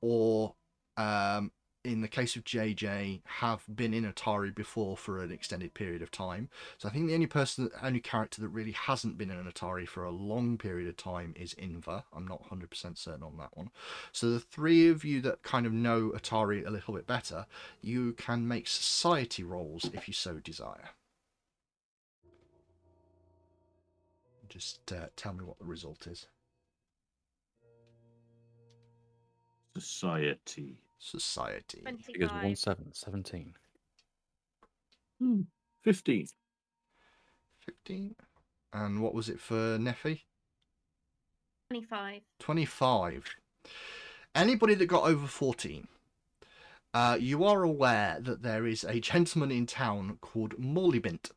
or 0.00 0.54
um, 0.96 1.50
in 1.82 2.02
the 2.02 2.08
case 2.08 2.36
of 2.36 2.44
JJ, 2.44 3.22
have 3.24 3.64
been 3.74 3.94
in 3.94 4.10
Otari 4.10 4.54
before 4.54 4.96
for 4.96 5.22
an 5.22 5.32
extended 5.32 5.72
period 5.72 6.02
of 6.02 6.10
time. 6.10 6.50
So 6.76 6.88
I 6.88 6.92
think 6.92 7.06
the 7.06 7.14
only 7.14 7.26
person, 7.26 7.70
only 7.82 8.00
character 8.00 8.42
that 8.42 8.48
really 8.48 8.72
hasn't 8.72 9.16
been 9.16 9.30
in 9.30 9.38
an 9.38 9.50
Otari 9.50 9.88
for 9.88 10.04
a 10.04 10.10
long 10.10 10.58
period 10.58 10.88
of 10.88 10.96
time 10.96 11.34
is 11.36 11.54
Inver. 11.54 12.04
I'm 12.14 12.26
not 12.26 12.50
100% 12.50 12.98
certain 12.98 13.22
on 13.22 13.38
that 13.38 13.56
one. 13.56 13.70
So 14.12 14.30
the 14.30 14.40
three 14.40 14.88
of 14.88 15.04
you 15.04 15.22
that 15.22 15.42
kind 15.42 15.64
of 15.64 15.72
know 15.72 16.10
Otari 16.10 16.66
a 16.66 16.70
little 16.70 16.94
bit 16.94 17.06
better, 17.06 17.46
you 17.80 18.12
can 18.12 18.46
make 18.46 18.68
society 18.68 19.42
rolls 19.42 19.88
if 19.94 20.06
you 20.06 20.12
so 20.12 20.34
desire. 20.34 20.90
Just 24.50 24.92
uh, 24.92 25.06
tell 25.14 25.32
me 25.32 25.44
what 25.44 25.58
the 25.60 25.64
result 25.64 26.08
is. 26.08 26.26
Society. 29.78 30.82
Society. 30.98 31.82
Figures 32.04 32.30
25. 32.30 32.42
1 32.42 32.56
7, 32.56 32.92
17. 32.92 33.54
Hmm. 35.20 35.40
15. 35.84 36.26
15. 37.64 38.14
And 38.72 39.00
what 39.00 39.14
was 39.14 39.28
it 39.28 39.38
for 39.38 39.78
Neffy? 39.78 40.22
25. 41.70 42.22
25. 42.40 43.24
Anybody 44.34 44.74
that 44.74 44.86
got 44.86 45.04
over 45.04 45.28
14, 45.28 45.86
uh, 46.92 47.16
you 47.20 47.44
are 47.44 47.62
aware 47.62 48.18
that 48.20 48.42
there 48.42 48.66
is 48.66 48.82
a 48.82 48.98
gentleman 48.98 49.52
in 49.52 49.66
town 49.66 50.18
called 50.20 50.60
Morlibint 50.60 51.30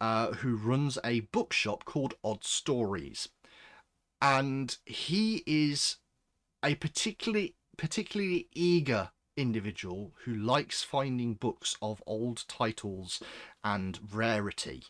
uh, 0.00 0.32
who 0.32 0.56
runs 0.56 0.98
a 1.04 1.20
bookshop 1.20 1.84
called 1.84 2.14
Odd 2.24 2.44
Stories. 2.44 3.28
And 4.22 4.76
he 4.84 5.42
is 5.46 5.96
a 6.62 6.74
particularly 6.74 7.54
particularly 7.76 8.48
eager 8.54 9.10
individual 9.36 10.12
who 10.24 10.34
likes 10.34 10.82
finding 10.82 11.34
books 11.34 11.76
of 11.80 12.02
old 12.06 12.44
titles 12.46 13.22
and 13.64 13.98
rarity. 14.12 14.84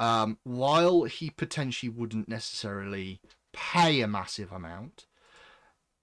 Um, 0.00 0.38
while 0.42 1.04
he 1.04 1.30
potentially 1.30 1.90
wouldn't 1.90 2.28
necessarily 2.28 3.20
pay 3.52 4.00
a 4.00 4.08
massive 4.08 4.50
amount, 4.50 5.06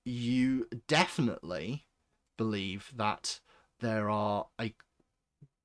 you 0.06 0.68
definitely 0.88 1.86
believe 2.38 2.92
that 2.96 3.40
there 3.80 4.10
are 4.10 4.48
a 4.60 4.74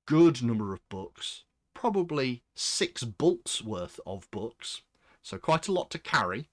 good 0.07 0.43
number 0.43 0.73
of 0.73 0.89
books, 0.89 1.45
probably 1.81 2.43
six 2.55 3.05
bolts 3.05 3.63
worth 3.63 3.99
of 4.07 4.31
books, 4.31 4.83
so 5.23 5.39
quite 5.39 5.67
a 5.67 5.73
lot 5.73 5.91
to 5.91 5.99
carry, 5.99 6.51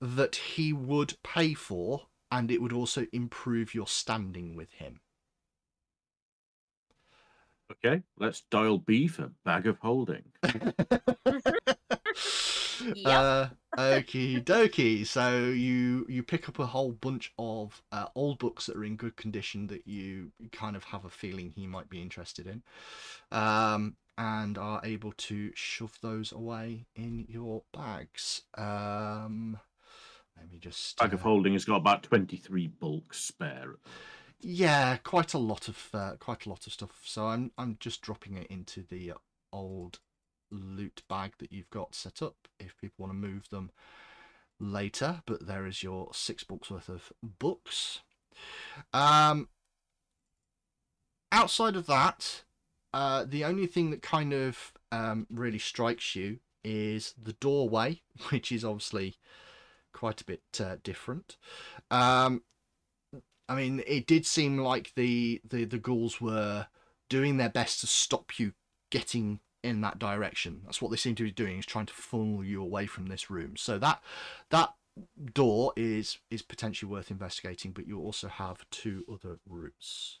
that 0.00 0.36
he 0.36 0.72
would 0.72 1.14
pay 1.24 1.52
for, 1.52 2.02
and 2.30 2.48
it 2.48 2.62
would 2.62 2.72
also 2.72 3.08
improve 3.12 3.74
your 3.74 3.88
standing 3.88 4.54
with 4.54 4.70
him. 4.74 5.00
Okay, 7.72 8.04
let's 8.20 8.42
dial 8.42 8.78
B 8.78 9.08
for 9.08 9.32
bag 9.44 9.66
of 9.66 9.78
holding. 9.78 10.22
Uh, 13.04 13.48
okie 13.76 14.42
dokie. 14.42 15.06
So 15.06 15.46
you 15.48 16.06
you 16.08 16.22
pick 16.22 16.48
up 16.48 16.58
a 16.58 16.66
whole 16.66 16.92
bunch 16.92 17.32
of 17.38 17.82
uh, 17.92 18.06
old 18.14 18.38
books 18.38 18.66
that 18.66 18.76
are 18.76 18.84
in 18.84 18.96
good 18.96 19.16
condition 19.16 19.66
that 19.68 19.86
you 19.86 20.32
kind 20.52 20.76
of 20.76 20.84
have 20.84 21.04
a 21.04 21.10
feeling 21.10 21.50
he 21.50 21.66
might 21.66 21.88
be 21.88 22.00
interested 22.00 22.46
in, 22.46 22.62
um, 23.36 23.96
and 24.18 24.58
are 24.58 24.80
able 24.84 25.12
to 25.12 25.50
shove 25.54 25.98
those 26.02 26.32
away 26.32 26.86
in 26.94 27.26
your 27.28 27.62
bags. 27.72 28.42
Um, 28.56 29.58
let 30.36 30.50
me 30.50 30.58
just 30.58 30.98
Bag 30.98 31.14
of 31.14 31.20
uh, 31.20 31.24
holding 31.24 31.52
has 31.54 31.64
got 31.64 31.76
about 31.76 32.02
23 32.02 32.66
bulk 32.68 33.14
spare. 33.14 33.76
yeah, 34.40 34.96
quite 34.98 35.34
a 35.34 35.38
lot 35.38 35.68
of 35.68 35.88
uh, 35.92 36.12
quite 36.18 36.46
a 36.46 36.48
lot 36.48 36.66
of 36.66 36.72
stuff. 36.72 37.00
So 37.04 37.26
I'm 37.26 37.52
I'm 37.58 37.76
just 37.80 38.00
dropping 38.02 38.36
it 38.36 38.46
into 38.48 38.82
the 38.82 39.12
old 39.52 39.98
loot 40.50 41.02
bag 41.08 41.34
that 41.38 41.52
you've 41.52 41.70
got 41.70 41.94
set 41.94 42.22
up 42.22 42.48
if 42.58 42.76
people 42.80 43.06
want 43.06 43.10
to 43.12 43.28
move 43.28 43.48
them 43.50 43.70
later. 44.58 45.22
But 45.26 45.46
there 45.46 45.66
is 45.66 45.82
your 45.82 46.10
six 46.12 46.44
books 46.44 46.70
worth 46.70 46.88
of 46.88 47.12
books. 47.22 48.00
Um, 48.92 49.48
outside 51.32 51.76
of 51.76 51.86
that, 51.86 52.44
uh, 52.92 53.24
the 53.26 53.44
only 53.44 53.66
thing 53.66 53.90
that 53.90 54.02
kind 54.02 54.32
of 54.32 54.72
um, 54.92 55.26
really 55.30 55.58
strikes 55.58 56.16
you 56.16 56.38
is 56.64 57.14
the 57.20 57.32
doorway, 57.34 58.02
which 58.30 58.50
is 58.52 58.64
obviously 58.64 59.16
quite 59.92 60.20
a 60.20 60.24
bit 60.24 60.42
uh, 60.60 60.76
different. 60.82 61.36
Um, 61.90 62.42
I 63.48 63.56
mean, 63.56 63.82
it 63.86 64.06
did 64.06 64.26
seem 64.26 64.58
like 64.58 64.92
the, 64.94 65.40
the 65.48 65.64
the 65.64 65.78
ghouls 65.78 66.20
were 66.20 66.68
doing 67.08 67.36
their 67.36 67.48
best 67.48 67.80
to 67.80 67.86
stop 67.88 68.38
you 68.38 68.52
getting 68.90 69.40
in 69.62 69.80
that 69.80 69.98
direction. 69.98 70.62
That's 70.64 70.80
what 70.80 70.90
they 70.90 70.96
seem 70.96 71.16
to 71.16 71.24
be 71.24 71.32
doing 71.32 71.58
is 71.58 71.66
trying 71.66 71.86
to 71.86 71.92
funnel 71.92 72.44
you 72.44 72.62
away 72.62 72.86
from 72.86 73.06
this 73.06 73.30
room. 73.30 73.56
So 73.56 73.78
that 73.78 74.02
that 74.50 74.74
door 75.32 75.72
is 75.76 76.18
is 76.30 76.42
potentially 76.42 76.90
worth 76.90 77.10
investigating, 77.10 77.72
but 77.72 77.86
you 77.86 77.98
also 77.98 78.28
have 78.28 78.64
two 78.70 79.04
other 79.12 79.38
routes. 79.48 80.20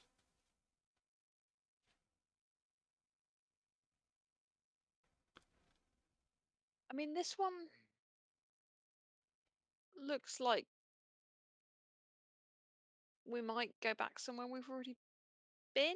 I 6.90 6.94
mean, 6.94 7.14
this 7.14 7.34
one 7.36 7.52
looks 10.06 10.40
like 10.40 10.66
we 13.24 13.40
might 13.40 13.70
go 13.82 13.94
back 13.94 14.18
somewhere 14.18 14.46
we've 14.46 14.68
already 14.68 14.96
been. 15.74 15.94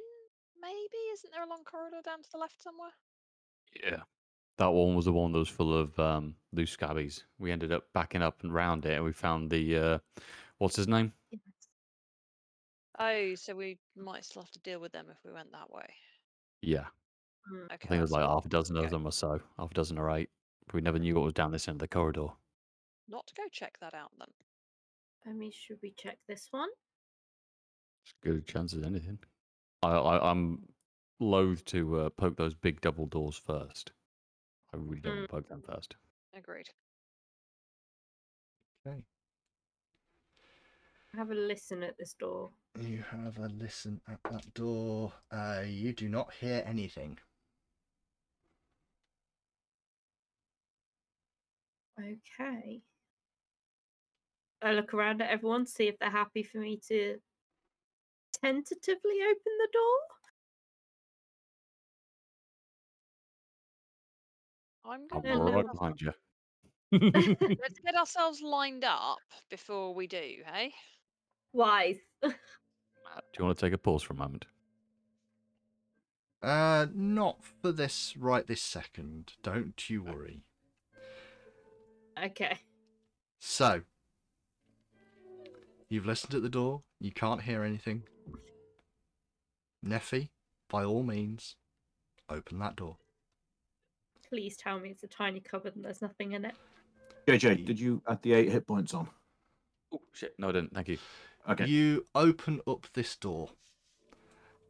Maybe 0.61 0.99
isn't 1.13 1.33
there 1.33 1.43
a 1.43 1.49
long 1.49 1.65
corridor 1.65 2.01
down 2.05 2.23
to 2.23 2.29
the 2.33 2.39
left 2.39 2.63
somewhere? 2.63 2.93
Yeah. 3.83 4.03
That 4.59 4.69
one 4.69 4.95
was 4.95 5.07
the 5.07 5.13
one 5.13 5.33
that 5.33 5.39
was 5.39 5.49
full 5.49 5.77
of 5.77 5.99
um, 5.99 6.37
loose 6.53 6.77
scabbies. 6.77 7.25
We 7.41 7.51
ended 7.51 7.73
up 7.73 7.87
backing 7.93 8.23
up 8.23 8.43
and 8.45 8.55
round 8.55 8.87
it, 8.87 8.93
and 8.93 9.05
we 9.05 9.13
found 9.13 9.51
the 9.51 9.77
uh, 9.77 9.99
what's 10.59 10.77
his 10.77 10.87
name? 10.87 11.13
Oh, 13.01 13.35
so 13.35 13.57
we 13.57 13.79
might 13.97 14.25
still 14.25 14.43
have 14.43 14.53
to 14.53 14.61
deal 14.61 14.79
with 14.79 14.93
them 14.93 15.07
if 15.11 15.17
we 15.25 15.33
went 15.33 15.51
that 15.51 15.73
way. 15.73 15.87
Yeah, 16.63 16.85
Mm. 17.53 17.65
Okay, 17.65 17.75
I 17.75 17.87
think 17.89 17.99
it 17.99 18.03
was 18.03 18.11
like 18.11 18.25
half 18.25 18.47
a 18.47 18.49
dozen 18.49 18.77
of 18.77 18.91
them 18.91 19.07
or 19.07 19.13
so, 19.13 19.41
half 19.59 19.71
a 19.71 19.75
dozen 19.75 19.99
or 19.99 20.11
eight. 20.17 20.31
But 20.67 20.75
we 20.75 20.81
never 20.81 20.99
knew 20.99 21.15
what 21.15 21.25
was 21.25 21.33
down 21.33 21.53
this 21.53 21.69
end 21.69 21.77
of 21.77 21.81
the 21.81 21.89
corridor. 21.89 22.29
Not 23.09 23.27
to 23.27 23.35
go 23.35 23.43
check 23.51 23.79
that 23.81 23.95
out 23.95 24.13
then. 24.19 24.29
I 25.27 25.33
mean, 25.33 25.53
should 25.53 25.79
we 25.83 25.95
check 25.97 26.19
this 26.29 26.49
one? 26.51 26.69
It's 28.05 28.15
good 28.23 28.37
a 28.37 28.41
chance 28.41 28.75
as 28.75 28.85
anything. 28.85 29.19
I, 29.83 29.89
I 29.91 30.31
I'm 30.31 30.69
loath 31.21 31.65
to 31.67 32.01
uh, 32.01 32.09
poke 32.11 32.37
those 32.37 32.55
big 32.55 32.81
double 32.81 33.07
doors 33.07 33.37
first. 33.37 33.93
I 34.73 34.77
really 34.77 35.01
don't 35.01 35.17
want 35.17 35.29
to 35.29 35.35
poke 35.35 35.49
them 35.49 35.63
first. 35.67 35.97
Agreed. 36.37 36.69
Okay. 38.87 39.03
Have 41.17 41.31
a 41.31 41.35
listen 41.35 41.83
at 41.83 41.97
this 41.97 42.15
door. 42.15 42.51
You 42.81 43.05
have 43.11 43.39
a 43.39 43.49
listen 43.49 44.01
at 44.09 44.19
that 44.31 44.53
door. 44.53 45.13
Uh, 45.31 45.63
you 45.65 45.93
do 45.93 46.09
not 46.09 46.33
hear 46.35 46.63
anything. 46.67 47.19
Okay. 51.99 52.83
I 54.63 54.73
look 54.73 54.95
around 54.95 55.21
at 55.21 55.31
everyone, 55.31 55.67
see 55.67 55.89
if 55.89 55.99
they're 55.99 56.11
happy 56.11 56.43
for 56.43 56.59
me 56.59 56.81
to 56.89 57.19
tentatively 58.41 59.19
open 59.31 59.53
the 59.59 59.69
door. 59.73 60.15
I'm 64.87 65.01
I'm 65.13 65.23
going 65.23 65.39
No, 65.39 65.53
right 65.53 65.67
behind 65.73 66.01
you. 66.01 66.13
Let's 67.61 67.79
get 67.81 67.95
ourselves 67.99 68.43
lined 68.43 68.85
up 68.85 69.19
before 69.51 69.95
we 69.95 70.07
do, 70.07 70.43
hey? 70.47 70.73
Wise. 71.53 71.99
Do 72.23 72.31
you 73.39 73.45
want 73.45 73.59
to 73.59 73.67
take 73.67 73.73
a 73.73 73.79
pause 73.79 74.03
for 74.03 74.15
a 74.15 74.17
moment? 74.17 74.47
Uh, 76.43 76.87
not 76.95 77.43
for 77.43 77.73
this 77.73 78.17
right 78.17 78.47
this 78.47 78.61
second. 78.61 79.33
Don't 79.43 79.89
you 79.89 80.03
worry. 80.03 80.43
Okay. 82.23 82.59
So, 83.41 83.83
you've 85.89 86.07
listened 86.07 86.35
at 86.35 86.43
the 86.43 86.49
door. 86.49 86.83
You 87.01 87.13
can't 87.13 87.43
hear 87.43 87.63
anything. 87.63 88.05
Neffy, 89.85 90.31
by 90.71 90.85
all 90.85 91.03
means, 91.03 91.57
open 92.31 92.59
that 92.61 92.77
door. 92.77 92.97
Please 94.29 94.57
tell 94.57 94.81
me 94.81 94.91
it's 94.91 95.03
a 95.03 95.09
tiny 95.09 95.41
cupboard 95.41 95.77
and 95.77 95.85
there's 95.85 96.01
nothing 96.01 96.33
in 96.33 96.45
it. 96.45 96.55
JJ, 97.27 97.65
did 97.67 97.79
you 97.79 98.03
add 98.09 98.23
the 98.23 98.33
eight 98.33 98.51
hit 98.51 98.67
points 98.67 98.95
on? 98.95 99.09
Oh 99.93 100.01
shit! 100.13 100.35
No, 100.39 100.49
I 100.49 100.53
didn't. 100.53 100.75
Thank 100.75 100.89
you. 100.89 100.99
Okay. 101.49 101.67
You 101.67 102.07
open 102.15 102.61
up 102.67 102.87
this 102.95 103.17
door 103.17 103.51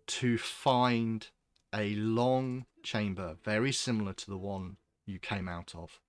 to 0.06 0.38
find 0.38 1.28
a 1.74 1.94
long 1.94 2.66
chamber, 2.82 3.36
very 3.44 3.72
similar 3.72 4.12
to 4.12 4.26
the 4.26 4.36
one 4.36 4.76
you 5.06 5.18
came 5.18 5.48
out 5.48 5.74
of. 5.74 6.00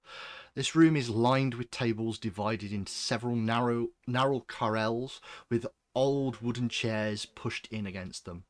This 0.56 0.74
room 0.74 0.96
is 0.96 1.10
lined 1.10 1.56
with 1.56 1.70
tables 1.70 2.18
divided 2.18 2.72
into 2.72 2.92
several 2.92 3.36
narrow 3.36 3.90
narrow 4.08 4.40
carrels 4.40 5.20
with 5.50 5.68
old 5.94 6.42
wooden 6.42 6.70
chairs 6.70 7.26
pushed 7.26 7.68
in 7.68 7.86
against 7.86 8.24
them. 8.24 8.46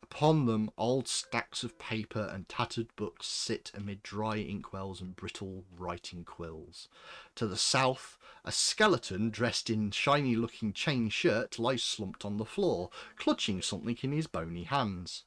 Upon 0.00 0.46
them, 0.46 0.70
old 0.78 1.08
stacks 1.08 1.64
of 1.64 1.76
paper 1.76 2.30
and 2.32 2.48
tattered 2.48 2.94
books 2.94 3.26
sit 3.26 3.72
amid 3.74 4.00
dry 4.04 4.36
inkwells 4.36 5.00
and 5.00 5.16
brittle 5.16 5.64
writing 5.76 6.24
quills. 6.24 6.88
To 7.34 7.48
the 7.48 7.56
south, 7.56 8.16
a 8.44 8.52
skeleton 8.52 9.30
dressed 9.30 9.68
in 9.70 9.90
shiny 9.90 10.36
looking 10.36 10.72
chain 10.72 11.08
shirt 11.08 11.58
lies 11.58 11.82
slumped 11.82 12.24
on 12.24 12.36
the 12.36 12.44
floor, 12.44 12.90
clutching 13.16 13.60
something 13.60 13.98
in 14.02 14.12
his 14.12 14.28
bony 14.28 14.64
hands. 14.64 15.24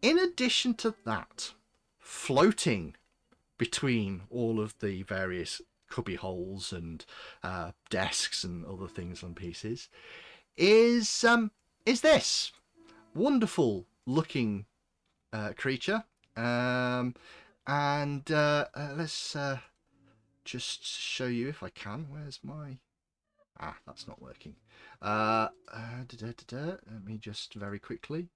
In 0.00 0.18
addition 0.18 0.74
to 0.76 0.94
that, 1.04 1.52
floating 1.98 2.96
between 3.60 4.22
all 4.30 4.58
of 4.58 4.74
the 4.78 5.02
various 5.02 5.60
cubby 5.90 6.14
holes 6.14 6.72
and 6.72 7.04
uh, 7.42 7.72
desks 7.90 8.42
and 8.42 8.64
other 8.64 8.88
things 8.88 9.22
and 9.22 9.36
pieces 9.36 9.90
is 10.56 11.24
um 11.24 11.50
is 11.84 12.00
this 12.00 12.52
wonderful 13.14 13.84
looking 14.06 14.64
uh, 15.34 15.52
creature 15.58 16.02
um 16.38 17.14
and 17.66 18.30
uh, 18.32 18.64
uh, 18.74 18.94
let's 18.96 19.36
uh, 19.36 19.58
just 20.44 20.82
show 20.84 21.26
you 21.26 21.48
if 21.48 21.62
I 21.62 21.68
can. 21.68 22.06
Where's 22.10 22.40
my 22.42 22.78
ah? 23.60 23.76
That's 23.86 24.08
not 24.08 24.20
working. 24.20 24.56
Uh, 25.00 25.48
let 25.72 27.04
me 27.04 27.18
just 27.18 27.54
very 27.54 27.78
quickly. 27.78 28.30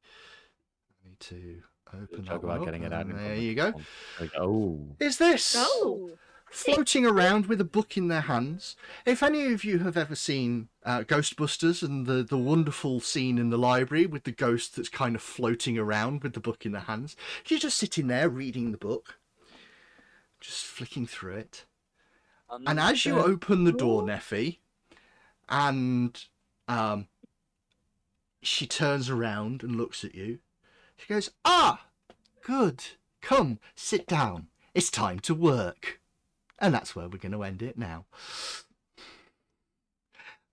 I 1.04 1.08
need 1.08 1.20
to 1.20 1.62
open 1.92 2.24
Talk 2.24 2.40
that 2.40 2.46
about 2.46 2.58
up, 2.60 2.64
getting 2.64 2.82
it 2.82 2.92
out. 2.92 3.06
and 3.06 3.18
There 3.18 3.36
you 3.36 3.54
go. 3.54 3.72
phone. 3.72 3.84
There 4.18 4.26
you 4.26 4.30
go. 4.36 4.42
Oh, 4.42 4.96
Is 5.00 5.18
this 5.18 5.54
Oh, 5.58 6.10
floating 6.50 7.04
around 7.04 7.46
with 7.46 7.60
a 7.60 7.64
book 7.64 7.96
in 7.96 8.08
their 8.08 8.22
hands? 8.22 8.76
If 9.04 9.22
any 9.22 9.52
of 9.52 9.64
you 9.64 9.78
have 9.80 9.96
ever 9.96 10.14
seen 10.14 10.68
uh, 10.84 11.00
Ghostbusters 11.00 11.82
and 11.82 12.06
the 12.06 12.22
the 12.22 12.38
wonderful 12.38 13.00
scene 13.00 13.38
in 13.38 13.50
the 13.50 13.58
library 13.58 14.06
with 14.06 14.24
the 14.24 14.32
ghost 14.32 14.76
that's 14.76 14.88
kind 14.88 15.14
of 15.16 15.22
floating 15.22 15.78
around 15.78 16.22
with 16.22 16.32
the 16.34 16.40
book 16.40 16.64
in 16.66 16.72
their 16.72 16.82
hands, 16.82 17.16
you're 17.46 17.58
just 17.60 17.78
sitting 17.78 18.06
there 18.08 18.28
reading 18.28 18.70
the 18.72 18.78
book, 18.78 19.18
just 20.40 20.64
flicking 20.64 21.06
through 21.06 21.34
it. 21.36 21.64
And 22.66 22.78
as 22.78 23.04
you 23.04 23.18
open 23.18 23.64
the 23.64 23.72
door, 23.72 24.02
Neffy, 24.04 24.58
and 25.48 26.24
um, 26.68 27.08
she 28.42 28.64
turns 28.66 29.10
around 29.10 29.64
and 29.64 29.74
looks 29.74 30.04
at 30.04 30.14
you, 30.14 30.38
she 30.96 31.06
goes, 31.06 31.30
Ah, 31.44 31.86
good. 32.42 32.84
Come, 33.20 33.58
sit 33.74 34.06
down. 34.06 34.48
It's 34.74 34.90
time 34.90 35.18
to 35.20 35.34
work. 35.34 36.00
And 36.58 36.74
that's 36.74 36.94
where 36.94 37.08
we're 37.08 37.18
going 37.18 37.32
to 37.32 37.42
end 37.42 37.62
it 37.62 37.78
now. 37.78 38.04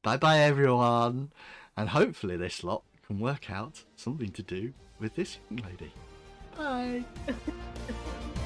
Bye 0.04 0.18
bye, 0.18 0.40
everyone. 0.40 1.32
And 1.78 1.90
hopefully, 1.90 2.38
this 2.38 2.64
lot 2.64 2.84
can 3.06 3.20
work 3.20 3.52
out 3.52 3.84
something 3.96 4.32
to 4.32 4.42
do 4.42 4.74
with 5.00 5.16
this 5.16 5.38
young 5.50 5.66
lady. 5.68 5.94
Bye. 6.58 7.04